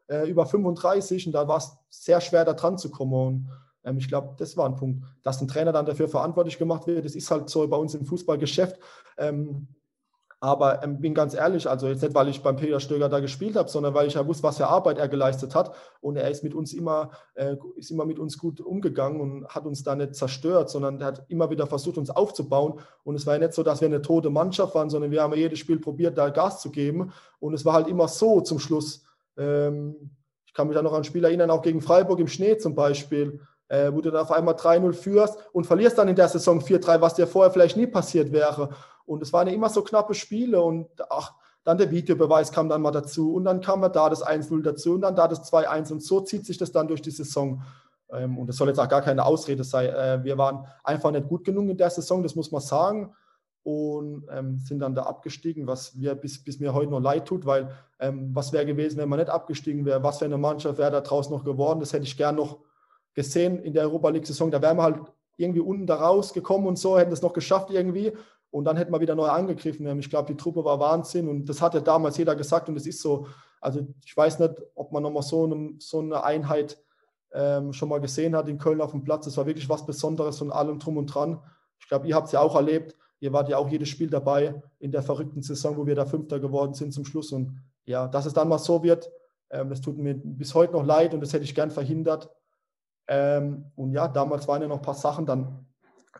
äh, 0.08 0.28
über 0.28 0.46
35 0.46 1.26
und 1.26 1.32
da 1.32 1.46
war 1.46 1.58
es 1.58 1.76
sehr 1.88 2.20
schwer, 2.20 2.44
da 2.44 2.54
dran 2.54 2.78
zu 2.78 2.90
kommen. 2.90 3.14
Und 3.14 3.48
ähm, 3.84 3.98
ich 3.98 4.08
glaube, 4.08 4.34
das 4.38 4.56
war 4.56 4.66
ein 4.66 4.76
Punkt, 4.76 5.04
dass 5.22 5.40
ein 5.40 5.48
Trainer 5.48 5.72
dann 5.72 5.86
dafür 5.86 6.08
verantwortlich 6.08 6.58
gemacht 6.58 6.86
wird. 6.86 7.04
Das 7.04 7.14
ist 7.14 7.30
halt 7.30 7.48
so 7.48 7.66
bei 7.68 7.76
uns 7.76 7.94
im 7.94 8.04
Fußballgeschäft. 8.04 8.78
Ähm, 9.16 9.68
aber 10.40 10.84
ähm, 10.84 11.00
bin 11.00 11.14
ganz 11.14 11.34
ehrlich, 11.34 11.68
also 11.68 11.88
jetzt 11.88 12.02
nicht, 12.02 12.14
weil 12.14 12.28
ich 12.28 12.42
beim 12.42 12.54
Peter 12.54 12.78
Stöger 12.78 13.08
da 13.08 13.18
gespielt 13.18 13.56
habe, 13.56 13.68
sondern 13.68 13.94
weil 13.94 14.06
ich 14.06 14.14
ja 14.14 14.24
wusste, 14.24 14.44
was 14.44 14.58
für 14.58 14.68
Arbeit 14.68 14.98
er 14.98 15.08
geleistet 15.08 15.54
hat. 15.56 15.74
Und 16.00 16.16
er 16.16 16.30
ist 16.30 16.44
mit 16.44 16.54
uns 16.54 16.72
immer, 16.72 17.10
äh, 17.34 17.56
ist 17.74 17.90
immer 17.90 18.04
mit 18.04 18.20
uns 18.20 18.38
gut 18.38 18.60
umgegangen 18.60 19.20
und 19.20 19.48
hat 19.48 19.66
uns 19.66 19.82
da 19.82 19.96
nicht 19.96 20.14
zerstört, 20.14 20.70
sondern 20.70 21.00
er 21.00 21.08
hat 21.08 21.24
immer 21.28 21.50
wieder 21.50 21.66
versucht, 21.66 21.98
uns 21.98 22.10
aufzubauen. 22.10 22.78
Und 23.02 23.16
es 23.16 23.26
war 23.26 23.34
ja 23.34 23.40
nicht 23.40 23.52
so, 23.52 23.64
dass 23.64 23.80
wir 23.80 23.88
eine 23.88 24.00
tote 24.00 24.30
Mannschaft 24.30 24.76
waren, 24.76 24.90
sondern 24.90 25.10
wir 25.10 25.22
haben 25.22 25.34
jedes 25.34 25.58
Spiel 25.58 25.80
probiert, 25.80 26.16
da 26.16 26.28
Gas 26.28 26.60
zu 26.60 26.70
geben. 26.70 27.12
Und 27.40 27.54
es 27.54 27.64
war 27.64 27.72
halt 27.72 27.88
immer 27.88 28.06
so 28.06 28.40
zum 28.40 28.60
Schluss. 28.60 29.07
Ähm, 29.38 30.10
ich 30.46 30.54
kann 30.54 30.66
mich 30.66 30.76
da 30.76 30.82
noch 30.82 30.92
an 30.92 31.02
ein 31.02 31.04
Spiel 31.04 31.24
erinnern, 31.24 31.50
auch 31.50 31.62
gegen 31.62 31.80
Freiburg 31.80 32.18
im 32.18 32.28
Schnee 32.28 32.58
zum 32.58 32.74
Beispiel 32.74 33.40
äh, 33.68 33.92
wo 33.92 34.00
du 34.00 34.10
dann 34.10 34.22
auf 34.22 34.32
einmal 34.32 34.54
3-0 34.54 34.92
führst 34.92 35.38
und 35.52 35.66
verlierst 35.66 35.98
dann 35.98 36.08
in 36.08 36.16
der 36.16 36.28
Saison 36.28 36.60
4-3, 36.60 37.00
was 37.00 37.14
dir 37.14 37.26
vorher 37.26 37.52
vielleicht 37.52 37.76
nie 37.76 37.86
passiert 37.86 38.32
wäre. 38.32 38.70
Und 39.04 39.22
es 39.22 39.32
waren 39.32 39.46
ja 39.46 39.54
immer 39.54 39.68
so 39.68 39.82
knappe 39.82 40.14
Spiele 40.14 40.60
und 40.60 40.88
ach, 41.10 41.34
dann 41.64 41.78
der 41.78 41.90
Videobeweis 41.90 42.50
kam 42.50 42.68
dann 42.68 42.82
mal 42.82 42.90
dazu 42.90 43.34
und 43.34 43.44
dann 43.44 43.60
kam 43.60 43.82
da 43.82 44.08
das 44.08 44.26
1-0 44.26 44.62
dazu 44.62 44.94
und 44.94 45.02
dann 45.02 45.16
da 45.16 45.28
das 45.28 45.52
2-1 45.52 45.92
und 45.92 46.02
so 46.02 46.20
zieht 46.20 46.46
sich 46.46 46.56
das 46.56 46.72
dann 46.72 46.88
durch 46.88 47.02
die 47.02 47.10
Saison. 47.10 47.62
Ähm, 48.10 48.38
und 48.38 48.46
das 48.46 48.56
soll 48.56 48.68
jetzt 48.68 48.78
auch 48.78 48.88
gar 48.88 49.02
keine 49.02 49.24
Ausrede 49.24 49.64
sein. 49.64 49.90
Äh, 49.90 50.24
wir 50.24 50.38
waren 50.38 50.66
einfach 50.82 51.10
nicht 51.10 51.28
gut 51.28 51.44
genug 51.44 51.68
in 51.68 51.76
der 51.76 51.90
Saison, 51.90 52.22
das 52.22 52.34
muss 52.34 52.50
man 52.50 52.62
sagen. 52.62 53.14
Und 53.68 54.26
ähm, 54.30 54.58
sind 54.60 54.78
dann 54.78 54.94
da 54.94 55.02
abgestiegen, 55.02 55.66
was 55.66 55.94
mir 55.94 56.14
bis, 56.14 56.42
bis 56.42 56.58
mir 56.58 56.72
heute 56.72 56.90
noch 56.90 57.00
leid 57.00 57.26
tut, 57.28 57.44
weil 57.44 57.70
ähm, 57.98 58.30
was 58.32 58.50
wäre 58.54 58.64
gewesen, 58.64 58.96
wenn 58.96 59.10
man 59.10 59.18
nicht 59.18 59.28
abgestiegen 59.28 59.84
wäre? 59.84 60.02
Was 60.02 60.20
für 60.20 60.24
eine 60.24 60.38
Mannschaft 60.38 60.78
wäre 60.78 60.90
da 60.90 61.02
draußen 61.02 61.30
noch 61.30 61.44
geworden? 61.44 61.78
Das 61.78 61.92
hätte 61.92 62.04
ich 62.04 62.16
gern 62.16 62.36
noch 62.36 62.60
gesehen 63.12 63.58
in 63.58 63.74
der 63.74 63.82
Europa 63.82 64.08
League-Saison. 64.08 64.50
Da 64.50 64.62
wären 64.62 64.78
wir 64.78 64.84
halt 64.84 65.00
irgendwie 65.36 65.60
unten 65.60 65.86
da 65.86 65.96
rausgekommen 65.96 66.66
und 66.66 66.78
so, 66.78 66.98
hätten 66.98 67.12
es 67.12 67.20
noch 67.20 67.34
geschafft 67.34 67.68
irgendwie. 67.70 68.14
Und 68.50 68.64
dann 68.64 68.78
hätten 68.78 68.90
wir 68.90 69.00
wieder 69.00 69.14
neu 69.14 69.28
angegriffen. 69.28 69.98
Ich 69.98 70.08
glaube, 70.08 70.32
die 70.32 70.38
Truppe 70.38 70.64
war 70.64 70.80
Wahnsinn 70.80 71.28
und 71.28 71.46
das 71.46 71.60
hat 71.60 71.74
ja 71.74 71.80
damals 71.80 72.16
jeder 72.16 72.34
gesagt 72.36 72.70
und 72.70 72.76
es 72.76 72.86
ist 72.86 73.02
so. 73.02 73.26
Also 73.60 73.86
ich 74.02 74.16
weiß 74.16 74.38
nicht, 74.38 74.54
ob 74.76 74.92
man 74.92 75.02
nochmal 75.02 75.22
so, 75.22 75.44
eine, 75.44 75.74
so 75.78 75.98
eine 75.98 76.24
Einheit 76.24 76.82
ähm, 77.34 77.74
schon 77.74 77.90
mal 77.90 78.00
gesehen 78.00 78.34
hat 78.34 78.48
in 78.48 78.56
Köln 78.56 78.80
auf 78.80 78.92
dem 78.92 79.04
Platz. 79.04 79.26
Das 79.26 79.36
war 79.36 79.44
wirklich 79.44 79.68
was 79.68 79.84
Besonderes 79.84 80.38
von 80.38 80.50
allem 80.52 80.78
drum 80.78 80.96
und 80.96 81.06
dran. 81.06 81.42
Ich 81.78 81.86
glaube, 81.86 82.08
ihr 82.08 82.14
habt 82.14 82.28
es 82.28 82.32
ja 82.32 82.40
auch 82.40 82.54
erlebt. 82.54 82.96
Ihr 83.20 83.32
wart 83.32 83.48
ja 83.48 83.58
auch 83.58 83.68
jedes 83.68 83.88
Spiel 83.88 84.08
dabei 84.08 84.62
in 84.78 84.92
der 84.92 85.02
verrückten 85.02 85.42
Saison, 85.42 85.76
wo 85.76 85.86
wir 85.86 85.94
da 85.94 86.06
Fünfter 86.06 86.38
geworden 86.38 86.74
sind 86.74 86.92
zum 86.92 87.04
Schluss. 87.04 87.32
Und 87.32 87.60
ja, 87.84 88.06
dass 88.06 88.26
es 88.26 88.32
dann 88.32 88.48
mal 88.48 88.58
so 88.58 88.82
wird, 88.82 89.10
ähm, 89.50 89.70
das 89.70 89.80
tut 89.80 89.98
mir 89.98 90.14
bis 90.14 90.54
heute 90.54 90.74
noch 90.74 90.84
leid 90.84 91.14
und 91.14 91.20
das 91.20 91.32
hätte 91.32 91.44
ich 91.44 91.54
gern 91.54 91.70
verhindert. 91.70 92.30
Ähm, 93.08 93.64
und 93.74 93.92
ja, 93.92 94.06
damals 94.06 94.46
waren 94.46 94.62
ja 94.62 94.68
noch 94.68 94.76
ein 94.76 94.82
paar 94.82 94.94
Sachen 94.94 95.26
dann, 95.26 95.66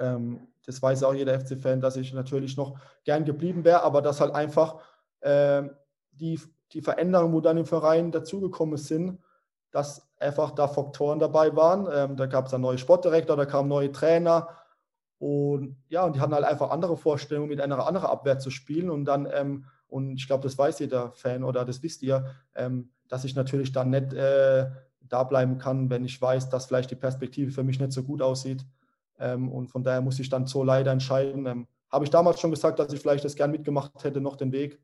ähm, 0.01 0.49
das 0.67 0.83
weiß 0.83 1.03
auch 1.05 1.15
jeder 1.15 1.39
FC-Fan, 1.39 1.81
dass 1.81 1.97
ich 1.97 2.13
natürlich 2.13 2.57
noch 2.57 2.79
gern 3.05 3.25
geblieben 3.25 3.65
wäre, 3.65 3.83
aber 3.83 4.03
dass 4.03 4.21
halt 4.21 4.35
einfach 4.35 4.79
ähm, 5.23 5.71
die, 6.13 6.41
die 6.73 6.81
Veränderungen, 6.81 7.33
wo 7.33 7.41
dann 7.41 7.59
im 7.59 7.67
Verein 7.67 8.11
dazugekommen 8.11 8.77
sind, 8.77 9.19
dass 9.71 10.09
einfach 10.19 10.51
da 10.53 10.67
Faktoren 10.67 11.19
dabei 11.19 11.55
waren. 11.55 11.89
Ähm, 11.93 12.17
da 12.17 12.27
gab 12.27 12.47
es 12.47 12.55
einen 12.55 12.63
neuen 12.63 12.79
Sportdirektor, 12.79 13.37
da 13.37 13.47
kamen 13.47 13.69
neue 13.69 13.93
Trainer 13.93 14.49
und 15.19 15.77
ja, 15.89 16.05
und 16.05 16.15
die 16.15 16.21
hatten 16.21 16.35
halt 16.35 16.45
einfach 16.45 16.71
andere 16.71 16.97
Vorstellungen, 16.97 17.49
mit 17.49 17.61
einer 17.61 17.85
anderen 17.87 18.07
Abwehr 18.07 18.39
zu 18.39 18.51
spielen 18.51 18.89
und 18.91 19.05
dann, 19.05 19.29
ähm, 19.33 19.65
und 19.89 20.17
ich 20.17 20.27
glaube, 20.27 20.45
das 20.45 20.57
weiß 20.57 20.79
jeder 20.79 21.11
Fan 21.13 21.43
oder 21.43 21.65
das 21.65 21.83
wisst 21.83 22.03
ihr, 22.03 22.27
ähm, 22.55 22.91
dass 23.09 23.25
ich 23.25 23.35
natürlich 23.35 23.73
dann 23.73 23.91
nicht 23.91 24.13
äh, 24.13 24.71
da 25.01 25.25
bleiben 25.25 25.59
kann, 25.59 25.91
wenn 25.91 26.05
ich 26.05 26.21
weiß, 26.21 26.51
dass 26.51 26.67
vielleicht 26.67 26.91
die 26.91 26.97
Perspektive 26.97 27.51
für 27.51 27.65
mich 27.65 27.81
nicht 27.81 27.93
so 27.93 28.03
gut 28.03 28.23
aussieht. 28.23 28.65
Ähm, 29.19 29.51
und 29.51 29.69
von 29.69 29.83
daher 29.83 30.03
muss 30.03 30.21
ich 30.21 30.29
dann 30.29 30.47
so 30.47 30.63
leider 30.63 30.93
entscheiden. 30.93 31.47
Ähm, 31.47 31.67
Habe 31.91 32.05
ich 32.05 32.11
damals 32.11 32.39
schon 32.39 32.51
gesagt, 32.51 32.79
dass 32.79 32.93
ich 32.93 33.01
vielleicht 33.01 33.25
das 33.25 33.35
gern 33.35 33.51
mitgemacht 33.51 34.05
hätte, 34.05 34.21
noch 34.21 34.37
den 34.37 34.53
Weg 34.53 34.79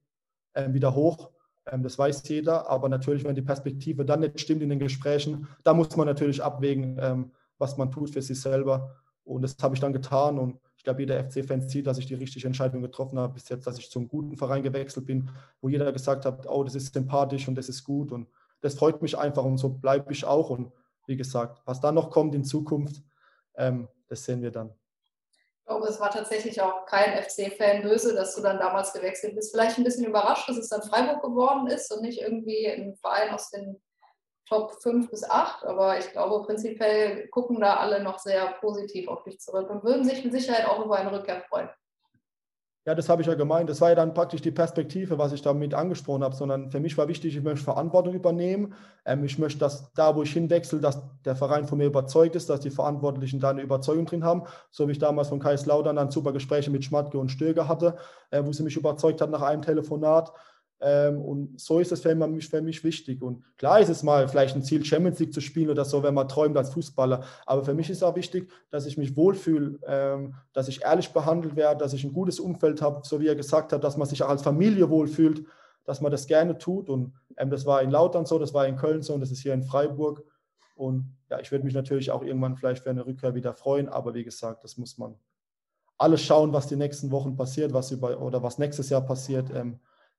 ähm, 0.55 0.75
wieder 0.75 0.94
hoch. 0.94 1.31
Ähm, 1.66 1.83
das 1.83 1.99
weiß 1.99 2.27
jeder. 2.29 2.68
Aber 2.68 2.88
natürlich, 2.88 3.25
wenn 3.25 3.37
die 3.37 3.42
Perspektive 3.42 4.05
dann 4.05 4.20
nicht 4.20 4.40
stimmt 4.40 4.62
in 4.62 4.70
den 4.70 4.81
Gesprächen, 4.81 5.47
da 5.62 5.75
muss 5.75 5.94
man 5.97 6.07
natürlich 6.07 6.42
abwägen, 6.42 7.31
was 7.59 7.77
man 7.77 7.90
tut 7.92 8.11
für 8.11 8.23
sich 8.23 8.40
selber. 8.40 8.97
Und 9.24 9.42
das 9.42 9.56
habe 9.62 9.74
ich 9.74 9.80
dann 9.80 9.92
getan. 9.92 10.38
Und 10.38 10.60
ich 10.76 10.84
glaube, 10.84 11.00
jeder 11.00 11.22
FC-Fan 11.24 11.62
sieht, 11.62 11.87
dass 11.87 11.98
ich 11.98 12.06
die 12.06 12.14
richtige 12.14 12.46
Entscheidung 12.46 12.82
getroffen 12.82 13.18
habe, 13.18 13.34
bis 13.34 13.48
jetzt, 13.48 13.66
dass 13.66 13.78
ich 13.78 13.90
zum 13.90 14.08
guten 14.08 14.37
Verein 14.37 14.62
gewechselt 14.62 15.06
bin, 15.06 15.30
wo 15.60 15.68
jeder 15.68 15.90
gesagt 15.92 16.26
hat, 16.26 16.46
oh, 16.46 16.62
das 16.62 16.74
ist 16.74 16.92
sympathisch 16.92 17.48
und 17.48 17.56
das 17.56 17.68
ist 17.68 17.84
gut. 17.84 18.12
Und 18.12 18.28
das 18.60 18.74
freut 18.74 19.02
mich 19.02 19.16
einfach 19.16 19.44
und 19.44 19.58
so 19.58 19.70
bleibe 19.70 20.12
ich 20.12 20.24
auch. 20.24 20.50
Und 20.50 20.72
wie 21.06 21.16
gesagt, 21.16 21.62
was 21.64 21.80
da 21.80 21.92
noch 21.92 22.10
kommt 22.10 22.34
in 22.34 22.44
Zukunft, 22.44 23.02
ähm, 23.56 23.88
das 24.08 24.24
sehen 24.24 24.42
wir 24.42 24.50
dann. 24.50 24.74
Ich 25.58 25.66
glaube, 25.66 25.87
es 25.87 25.98
war 25.98 26.10
tatsächlich 26.10 26.60
auch 26.60 26.84
kein 26.84 27.22
FC-Fan 27.22 27.82
böse, 27.82 28.14
dass 28.14 28.34
du 28.34 28.42
dann 28.42 28.58
damals 28.58 28.92
gewechselt 28.92 29.34
bist. 29.34 29.50
Vielleicht 29.50 29.78
ein 29.78 29.84
bisschen 29.84 30.04
überrascht, 30.04 30.46
dass 30.46 30.58
es 30.58 30.68
dann 30.68 30.82
Freiburg 30.82 31.22
geworden 31.22 31.68
ist 31.68 31.90
und 31.90 32.02
nicht 32.02 32.20
irgendwie 32.20 32.68
ein 32.68 32.94
Verein 32.96 33.30
aus 33.32 33.48
den 33.48 33.80
Top 34.55 34.73
5 34.81 35.11
bis 35.11 35.29
8. 35.29 35.64
Aber 35.64 35.99
ich 35.99 36.11
glaube, 36.12 36.45
prinzipiell 36.47 37.27
gucken 37.29 37.61
da 37.61 37.77
alle 37.77 38.03
noch 38.03 38.19
sehr 38.21 38.47
positiv 38.61 39.09
auf 39.09 39.25
dich 39.25 39.40
zurück 39.40 39.69
und 39.69 39.83
würden 39.83 40.05
sich 40.05 40.23
mit 40.23 40.33
Sicherheit 40.33 40.69
auch 40.69 40.85
über 40.85 40.97
eine 40.97 41.11
Rückkehr 41.11 41.43
freuen. 41.49 41.69
Ja, 42.87 42.95
das 42.95 43.09
habe 43.09 43.23
ich 43.23 43.29
ja 43.29 43.35
gemeint. 43.35 43.71
Das 43.71 43.81
war 43.81 43.88
ja 43.88 43.95
dann 43.95 44.12
praktisch 44.12 44.43
die 44.43 44.51
Perspektive, 44.51 45.17
was 45.17 45.33
ich 45.33 45.40
damit 45.40 45.73
angesprochen 45.73 46.23
habe, 46.23 46.37
sondern 46.37 46.71
für 46.71 46.81
mich 46.81 46.99
war 46.99 47.09
wichtig, 47.09 47.35
ich 47.35 47.43
möchte 47.43 47.64
Verantwortung 47.64 48.12
übernehmen. 48.12 48.75
Ähm, 49.07 49.25
ich 49.25 49.38
möchte, 49.38 49.59
dass 49.59 49.90
da, 49.95 50.14
wo 50.14 50.23
ich 50.23 50.33
hinwechsel, 50.35 50.81
dass 50.81 51.03
der 51.25 51.35
Verein 51.35 51.67
von 51.67 51.79
mir 51.79 51.87
überzeugt 51.87 52.37
ist, 52.37 52.51
dass 52.51 52.61
die 52.61 52.71
Verantwortlichen 52.71 53.40
da 53.40 53.51
eine 53.51 53.62
Überzeugung 53.62 54.05
drin 54.05 54.23
haben. 54.23 54.45
So 54.71 54.87
wie 54.87 54.93
ich 54.93 54.99
damals 54.99 55.31
von 55.31 55.40
Kaiserslautern 55.40 55.97
dann 55.97 56.11
super 56.11 56.33
Gespräche 56.33 56.71
mit 56.71 56.85
Schmatke 56.85 57.19
und 57.19 57.31
Stöger 57.31 57.67
hatte, 57.69 57.97
äh, 58.31 58.45
wo 58.45 58.53
sie 58.53 58.62
mich 58.62 58.77
überzeugt 58.77 59.23
hat 59.23 59.31
nach 59.31 59.43
einem 59.43 59.62
Telefonat. 59.62 60.33
Ähm, 60.87 61.23
und 61.23 61.59
so 61.59 61.81
ist 61.81 61.92
es 61.92 62.03
für 62.03 62.14
mich, 62.14 62.47
für 62.47 62.61
mich 62.61 62.85
wichtig. 62.85 63.23
Und 63.23 63.42
klar 63.57 63.81
ist 63.81 63.88
es 63.88 64.03
mal 64.03 64.29
vielleicht 64.29 64.55
ein 64.55 64.62
Ziel, 64.62 64.85
Champions 64.85 65.18
League 65.18 65.33
zu 65.33 65.40
spielen 65.40 65.70
oder 65.70 65.87
so, 65.87 66.03
wenn 66.03 66.12
man 66.12 66.29
träumt 66.29 66.59
als 66.59 66.75
Fußballer. 66.75 67.25
Aber 67.47 67.64
für 67.64 67.73
mich 67.73 67.88
ist 67.88 68.05
auch 68.05 68.14
wichtig, 68.16 68.53
dass 68.70 68.85
ich 68.85 68.99
mich 68.99 69.16
wohlfühle, 69.16 69.79
ähm, 69.87 70.35
dass 70.53 70.68
ich 70.68 70.83
ehrlich 70.83 71.09
behandelt 71.14 71.57
werde, 71.57 71.79
dass 71.79 71.94
ich 71.94 72.05
ein 72.05 72.12
gutes 72.12 72.38
Umfeld 72.38 72.83
habe, 72.83 73.01
so 73.03 73.18
wie 73.18 73.29
er 73.29 73.35
gesagt 73.35 73.73
hat, 73.73 73.83
dass 73.83 73.97
man 73.97 74.07
sich 74.07 74.23
auch 74.23 74.29
als 74.29 74.42
Familie 74.42 74.90
wohlfühlt, 74.90 75.47
dass 75.87 76.03
man 76.03 76.12
das 76.12 76.27
gerne 76.27 76.59
tut. 76.59 76.90
Und 76.90 77.14
ähm, 77.38 77.49
das 77.49 77.64
war 77.64 77.81
in 77.81 77.90
Lautern 77.90 78.27
so, 78.27 78.38
das 78.38 78.53
war 78.53 78.66
in 78.66 78.77
Köln 78.77 79.01
so 79.01 79.14
und 79.14 79.20
das 79.20 79.31
ist 79.31 79.40
hier 79.40 79.55
in 79.55 79.62
Freiburg. 79.62 80.23
Und 80.77 81.16
ja, 81.31 81.40
ich 81.40 81.51
würde 81.51 81.64
mich 81.64 81.75
natürlich 81.75 82.11
auch 82.11 82.23
irgendwann 82.23 82.57
vielleicht 82.57 82.83
für 82.83 82.90
eine 82.90 83.07
Rückkehr 83.07 83.35
wieder 83.35 83.55
freuen. 83.55 83.88
Aber 83.88 84.12
wie 84.12 84.25
gesagt, 84.25 84.62
das 84.64 84.77
muss 84.77 84.99
man 84.99 85.14
alles 85.97 86.20
schauen, 86.20 86.53
was 86.53 86.66
die 86.66 86.77
nächsten 86.77 87.11
Wochen 87.11 87.37
passiert, 87.37 87.73
was 87.73 87.90
über 87.90 88.20
oder 88.20 88.42
was 88.42 88.59
nächstes 88.59 88.90
Jahr 88.90 89.01
passiert. 89.01 89.49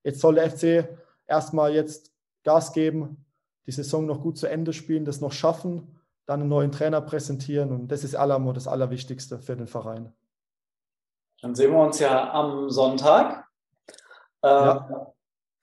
Jetzt 0.05 0.21
soll 0.21 0.35
der 0.35 0.51
FC 0.51 0.87
erstmal 1.25 1.73
jetzt 1.73 2.13
Gas 2.43 2.73
geben, 2.73 3.25
die 3.65 3.71
Saison 3.71 4.05
noch 4.05 4.21
gut 4.21 4.37
zu 4.37 4.47
Ende 4.47 4.71
spielen, 4.71 5.03
das 5.03 5.19
noch 5.19 5.31
schaffen, 5.31 5.99
dann 6.27 6.41
einen 6.41 6.49
neuen 6.49 6.71
Trainer 6.71 7.01
präsentieren 7.01 7.71
und 7.71 7.87
das 7.87 8.03
ist 8.03 8.15
Alamo 8.15 8.53
das 8.53 8.67
Allerwichtigste 8.67 9.39
für 9.39 9.55
den 9.55 9.65
Verein. 9.65 10.13
Dann 11.41 11.55
sehen 11.55 11.71
wir 11.71 11.79
uns 11.79 11.99
ja 11.99 12.31
am 12.31 12.69
Sonntag. 12.69 13.47
Äh, 14.43 14.47
ja. 14.47 15.11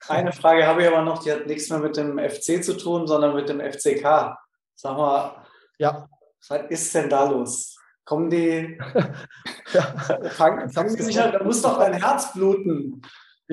Eine 0.09 0.33
Frage 0.33 0.67
habe 0.67 0.81
ich 0.81 0.89
aber 0.89 1.03
noch, 1.03 1.23
die 1.23 1.31
hat 1.31 1.47
nichts 1.47 1.69
mehr 1.69 1.79
mit 1.79 1.95
dem 1.95 2.19
FC 2.19 2.61
zu 2.61 2.75
tun, 2.75 3.07
sondern 3.07 3.33
mit 3.33 3.47
dem 3.47 3.61
FCK. 3.61 4.37
Sag 4.75 4.97
mal, 4.97 5.45
ja. 5.77 6.09
was 6.49 6.69
ist 6.69 6.93
denn 6.93 7.09
da 7.09 7.29
los? 7.29 7.77
Kommen 8.03 8.29
die, 8.29 8.77
ja. 9.73 9.81
fangen, 10.31 10.69
fangen 10.69 10.95
die 10.97 11.03
sich 11.03 11.21
an, 11.21 11.31
da 11.31 11.41
muss 11.41 11.61
doch 11.61 11.77
dein 11.77 11.93
Herz 11.93 12.33
bluten. 12.33 13.01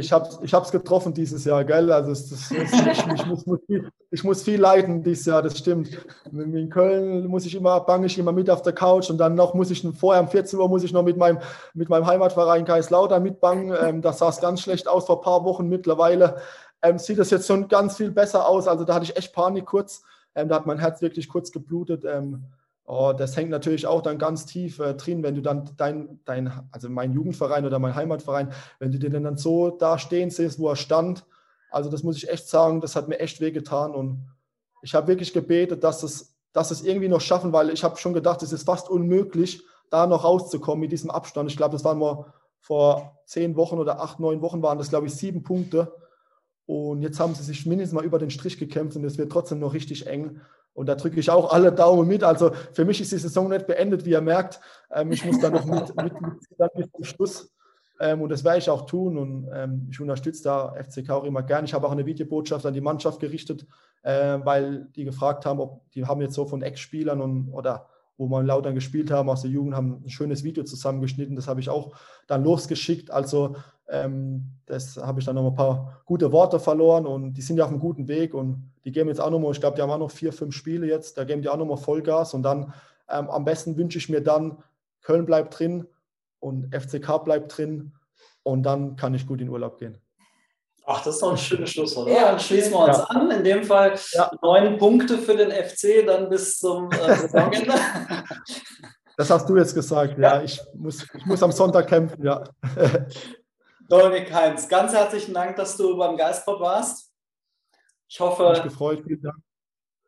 Ich 0.00 0.12
habe 0.12 0.28
es 0.28 0.64
ich 0.64 0.72
getroffen 0.72 1.14
dieses 1.14 1.44
Jahr, 1.44 1.64
gell? 1.64 1.92
Also 1.92 2.10
es, 2.10 2.28
das, 2.28 2.50
ich, 2.50 2.58
ich, 2.60 3.26
muss, 3.26 3.46
muss 3.46 3.60
viel, 3.66 3.90
ich, 4.10 4.24
muss, 4.24 4.42
viel 4.42 4.60
leiden 4.60 5.02
dieses 5.02 5.26
Jahr, 5.26 5.42
das 5.42 5.58
stimmt. 5.58 5.90
In 6.32 6.68
Köln 6.70 7.26
muss 7.26 7.46
ich 7.46 7.54
immer, 7.54 7.80
bange 7.80 8.06
ich 8.06 8.18
immer 8.18 8.32
mit 8.32 8.50
auf 8.50 8.62
der 8.62 8.72
Couch 8.72 9.10
und 9.10 9.18
dann 9.18 9.34
noch 9.34 9.54
muss 9.54 9.70
ich 9.70 9.86
vorher 9.98 10.22
um 10.22 10.28
14 10.28 10.58
Uhr 10.58 10.68
muss 10.68 10.82
ich 10.82 10.92
noch 10.92 11.04
mit 11.04 11.16
meinem, 11.16 11.38
mit 11.74 11.88
meinem 11.88 12.06
Heimatverein 12.06 12.64
Kaiserslautern 12.64 13.22
mitbangen. 13.22 13.74
Ähm, 13.80 14.02
das 14.02 14.18
sah 14.18 14.30
ganz 14.40 14.60
schlecht 14.62 14.88
aus 14.88 15.06
vor 15.06 15.18
ein 15.18 15.22
paar 15.22 15.44
Wochen. 15.44 15.68
Mittlerweile 15.68 16.36
ähm, 16.82 16.98
sieht 16.98 17.18
das 17.18 17.30
jetzt 17.30 17.46
schon 17.46 17.68
ganz 17.68 17.96
viel 17.96 18.10
besser 18.10 18.48
aus. 18.48 18.66
Also 18.66 18.84
da 18.84 18.94
hatte 18.94 19.04
ich 19.04 19.16
echt 19.16 19.32
Panik 19.32 19.66
kurz. 19.66 20.02
Ähm, 20.34 20.48
da 20.48 20.56
hat 20.56 20.66
mein 20.66 20.78
Herz 20.78 21.02
wirklich 21.02 21.28
kurz 21.28 21.52
geblutet. 21.52 22.04
Ähm, 22.04 22.44
Oh, 22.92 23.12
das 23.12 23.36
hängt 23.36 23.50
natürlich 23.50 23.86
auch 23.86 24.02
dann 24.02 24.18
ganz 24.18 24.46
tief 24.46 24.80
äh, 24.80 24.94
drin, 24.94 25.22
wenn 25.22 25.36
du 25.36 25.42
dann 25.42 25.70
dein, 25.76 26.18
dein, 26.24 26.50
also 26.72 26.88
mein 26.88 27.12
Jugendverein 27.12 27.64
oder 27.64 27.78
mein 27.78 27.94
Heimatverein, 27.94 28.52
wenn 28.80 28.90
du 28.90 28.98
den 28.98 29.22
dann 29.22 29.36
so 29.36 29.70
da 29.70 29.96
stehen 29.96 30.30
siehst, 30.30 30.58
wo 30.58 30.70
er 30.70 30.74
stand. 30.74 31.24
Also 31.70 31.88
das 31.88 32.02
muss 32.02 32.16
ich 32.16 32.28
echt 32.28 32.48
sagen, 32.48 32.80
das 32.80 32.96
hat 32.96 33.06
mir 33.06 33.20
echt 33.20 33.40
wehgetan 33.40 33.94
und 33.94 34.26
ich 34.82 34.96
habe 34.96 35.06
wirklich 35.06 35.32
gebetet, 35.32 35.84
dass 35.84 36.02
es, 36.02 36.34
dass 36.52 36.72
es 36.72 36.82
irgendwie 36.82 37.06
noch 37.06 37.20
schaffen, 37.20 37.52
weil 37.52 37.70
ich 37.70 37.84
habe 37.84 37.96
schon 37.96 38.12
gedacht, 38.12 38.42
es 38.42 38.52
ist 38.52 38.64
fast 38.64 38.90
unmöglich, 38.90 39.62
da 39.88 40.08
noch 40.08 40.24
rauszukommen 40.24 40.80
mit 40.80 40.90
diesem 40.90 41.12
Abstand. 41.12 41.48
Ich 41.48 41.56
glaube, 41.56 41.74
das 41.74 41.84
waren 41.84 42.00
wir 42.00 42.34
vor 42.58 43.20
zehn 43.24 43.54
Wochen 43.54 43.78
oder 43.78 44.00
acht, 44.00 44.18
neun 44.18 44.42
Wochen 44.42 44.64
waren 44.64 44.78
das, 44.78 44.88
glaube 44.88 45.06
ich, 45.06 45.14
sieben 45.14 45.44
Punkte. 45.44 45.94
Und 46.66 47.02
jetzt 47.02 47.20
haben 47.20 47.36
sie 47.36 47.44
sich 47.44 47.66
mindestens 47.66 47.94
mal 47.94 48.04
über 48.04 48.18
den 48.18 48.30
Strich 48.30 48.58
gekämpft 48.58 48.96
und 48.96 49.04
es 49.04 49.16
wird 49.16 49.30
trotzdem 49.30 49.60
noch 49.60 49.74
richtig 49.74 50.08
eng. 50.08 50.40
Und 50.74 50.86
da 50.86 50.94
drücke 50.94 51.20
ich 51.20 51.30
auch 51.30 51.52
alle 51.52 51.72
Daumen 51.72 52.06
mit. 52.08 52.24
Also 52.24 52.52
für 52.72 52.84
mich 52.84 53.00
ist 53.00 53.12
die 53.12 53.18
Saison 53.18 53.48
nicht 53.48 53.66
beendet, 53.66 54.04
wie 54.04 54.10
ihr 54.10 54.20
merkt. 54.20 54.60
Ähm, 54.92 55.12
ich 55.12 55.24
muss 55.24 55.40
da 55.40 55.50
noch 55.50 55.64
mit, 55.64 55.94
mit, 56.02 56.12
mit 56.20 56.74
bis 56.74 56.92
zum 56.92 57.04
Schluss. 57.04 57.52
Ähm, 58.00 58.22
und 58.22 58.30
das 58.30 58.44
werde 58.44 58.58
ich 58.58 58.70
auch 58.70 58.86
tun. 58.86 59.18
Und 59.18 59.48
ähm, 59.52 59.88
ich 59.90 60.00
unterstütze 60.00 60.44
da 60.44 60.74
FCK 60.82 61.10
auch 61.10 61.24
immer 61.24 61.42
gern. 61.42 61.64
Ich 61.64 61.74
habe 61.74 61.86
auch 61.86 61.92
eine 61.92 62.06
Videobotschaft 62.06 62.64
an 62.64 62.74
die 62.74 62.80
Mannschaft 62.80 63.20
gerichtet, 63.20 63.66
äh, 64.02 64.38
weil 64.42 64.86
die 64.96 65.04
gefragt 65.04 65.44
haben, 65.44 65.60
ob 65.60 65.90
die 65.92 66.06
haben 66.06 66.22
jetzt 66.22 66.34
so 66.34 66.46
von 66.46 66.62
Ex-Spielern 66.62 67.20
und 67.20 67.50
oder 67.52 67.88
wo 68.16 68.26
wir 68.28 68.42
Lautern 68.42 68.74
gespielt 68.74 69.10
haben 69.10 69.30
aus 69.30 69.42
der 69.42 69.50
Jugend, 69.50 69.74
haben 69.74 70.02
ein 70.04 70.10
schönes 70.10 70.44
Video 70.44 70.62
zusammengeschnitten. 70.62 71.36
Das 71.36 71.48
habe 71.48 71.60
ich 71.60 71.70
auch 71.70 71.94
dann 72.26 72.44
losgeschickt. 72.44 73.10
Also 73.10 73.56
ähm, 73.90 74.44
das 74.66 74.96
habe 74.96 75.20
ich 75.20 75.26
dann 75.26 75.34
noch 75.34 75.46
ein 75.46 75.54
paar 75.54 76.02
gute 76.04 76.32
Worte 76.32 76.60
verloren 76.60 77.06
und 77.06 77.34
die 77.34 77.42
sind 77.42 77.56
ja 77.56 77.64
auf 77.64 77.70
einem 77.70 77.80
guten 77.80 78.08
Weg 78.08 78.34
und 78.34 78.72
die 78.84 78.92
geben 78.92 79.08
jetzt 79.08 79.20
auch 79.20 79.30
nochmal, 79.30 79.52
ich 79.52 79.60
glaube, 79.60 79.76
die 79.76 79.82
haben 79.82 79.90
auch 79.90 79.98
noch 79.98 80.10
vier, 80.10 80.32
fünf 80.32 80.54
Spiele 80.54 80.86
jetzt, 80.86 81.18
da 81.18 81.24
geben 81.24 81.42
die 81.42 81.48
auch 81.48 81.56
nochmal 81.56 81.76
Vollgas 81.76 82.34
und 82.34 82.42
dann 82.42 82.72
ähm, 83.08 83.28
am 83.28 83.44
besten 83.44 83.76
wünsche 83.76 83.98
ich 83.98 84.08
mir 84.08 84.22
dann, 84.22 84.62
Köln 85.02 85.26
bleibt 85.26 85.58
drin 85.58 85.86
und 86.38 86.74
FCK 86.74 87.24
bleibt 87.24 87.56
drin 87.56 87.92
und 88.42 88.62
dann 88.62 88.96
kann 88.96 89.14
ich 89.14 89.26
gut 89.26 89.40
in 89.40 89.48
Urlaub 89.48 89.78
gehen. 89.78 89.98
Ach, 90.86 91.04
das 91.04 91.16
ist 91.16 91.22
doch 91.22 91.32
ein 91.32 91.38
schönes 91.38 91.70
Schlusswort. 91.70 92.08
Ja, 92.08 92.30
dann 92.30 92.40
schließen 92.40 92.72
wir 92.72 92.84
uns 92.84 92.96
ja. 92.96 93.04
an. 93.04 93.30
In 93.30 93.44
dem 93.44 93.64
Fall 93.64 93.94
ja. 94.12 94.30
neun 94.42 94.78
Punkte 94.78 95.18
für 95.18 95.36
den 95.36 95.50
FC, 95.50 96.06
dann 96.06 96.28
bis 96.28 96.58
zum 96.58 96.90
äh, 96.90 96.96
Saisonende. 97.16 97.74
Das 99.16 99.30
hast 99.30 99.48
du 99.48 99.56
jetzt 99.56 99.74
gesagt, 99.74 100.18
ja. 100.18 100.36
ja. 100.36 100.42
Ich, 100.42 100.60
muss, 100.74 101.06
ich 101.14 101.26
muss 101.26 101.42
am 101.42 101.52
Sonntag 101.52 101.86
kämpfen, 101.86 102.24
ja. 102.24 102.42
Dominik 103.90 104.32
Heinz, 104.32 104.68
ganz 104.68 104.92
herzlichen 104.92 105.34
Dank, 105.34 105.56
dass 105.56 105.76
du 105.76 105.96
beim 105.96 106.16
Geistpop 106.16 106.60
warst. 106.60 107.12
Ich 108.08 108.20
hoffe, 108.20 108.60
gefreut, 108.62 109.02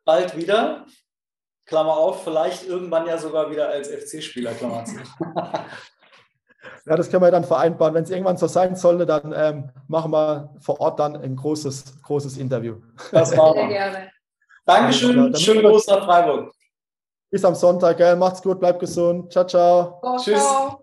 bald 0.05 0.37
wieder. 0.37 0.85
Klammer 1.65 1.97
auf, 1.97 2.23
vielleicht 2.23 2.65
irgendwann 2.65 3.05
ja 3.07 3.17
sogar 3.17 3.51
wieder 3.51 3.67
als 3.67 3.89
FC-Spieler, 3.89 4.53
Klammer 4.53 4.85
zu. 4.85 4.95
Ja, 6.85 6.97
das 6.97 7.09
können 7.09 7.23
wir 7.23 7.31
dann 7.31 7.43
vereinbaren. 7.45 7.93
Wenn 7.93 8.03
es 8.03 8.09
irgendwann 8.09 8.35
so 8.37 8.47
sein 8.47 8.75
sollte, 8.75 9.05
dann 9.05 9.33
ähm, 9.35 9.69
machen 9.87 10.11
wir 10.11 10.53
vor 10.59 10.81
Ort 10.81 10.99
dann 10.99 11.15
ein 11.15 11.35
großes, 11.35 12.01
großes 12.01 12.37
Interview. 12.37 12.75
Das 13.11 13.35
machen 13.35 13.55
wir. 13.55 13.61
Sehr 13.61 13.67
gerne. 13.69 14.11
Dankeschön. 14.65 15.31
Ja, 15.31 15.39
Schönen 15.39 15.63
Gruß 15.63 15.87
nach 15.87 16.05
Freiburg. 16.05 16.53
Bis 17.29 17.43
am 17.45 17.55
Sonntag. 17.55 17.97
Gell? 17.97 18.15
Macht's 18.15 18.41
gut, 18.41 18.59
bleibt 18.59 18.79
gesund. 18.79 19.31
Ciao, 19.31 19.45
ciao. 19.45 19.99
Oh, 20.01 20.17
Tschüss. 20.17 20.41
Ciao. 20.41 20.82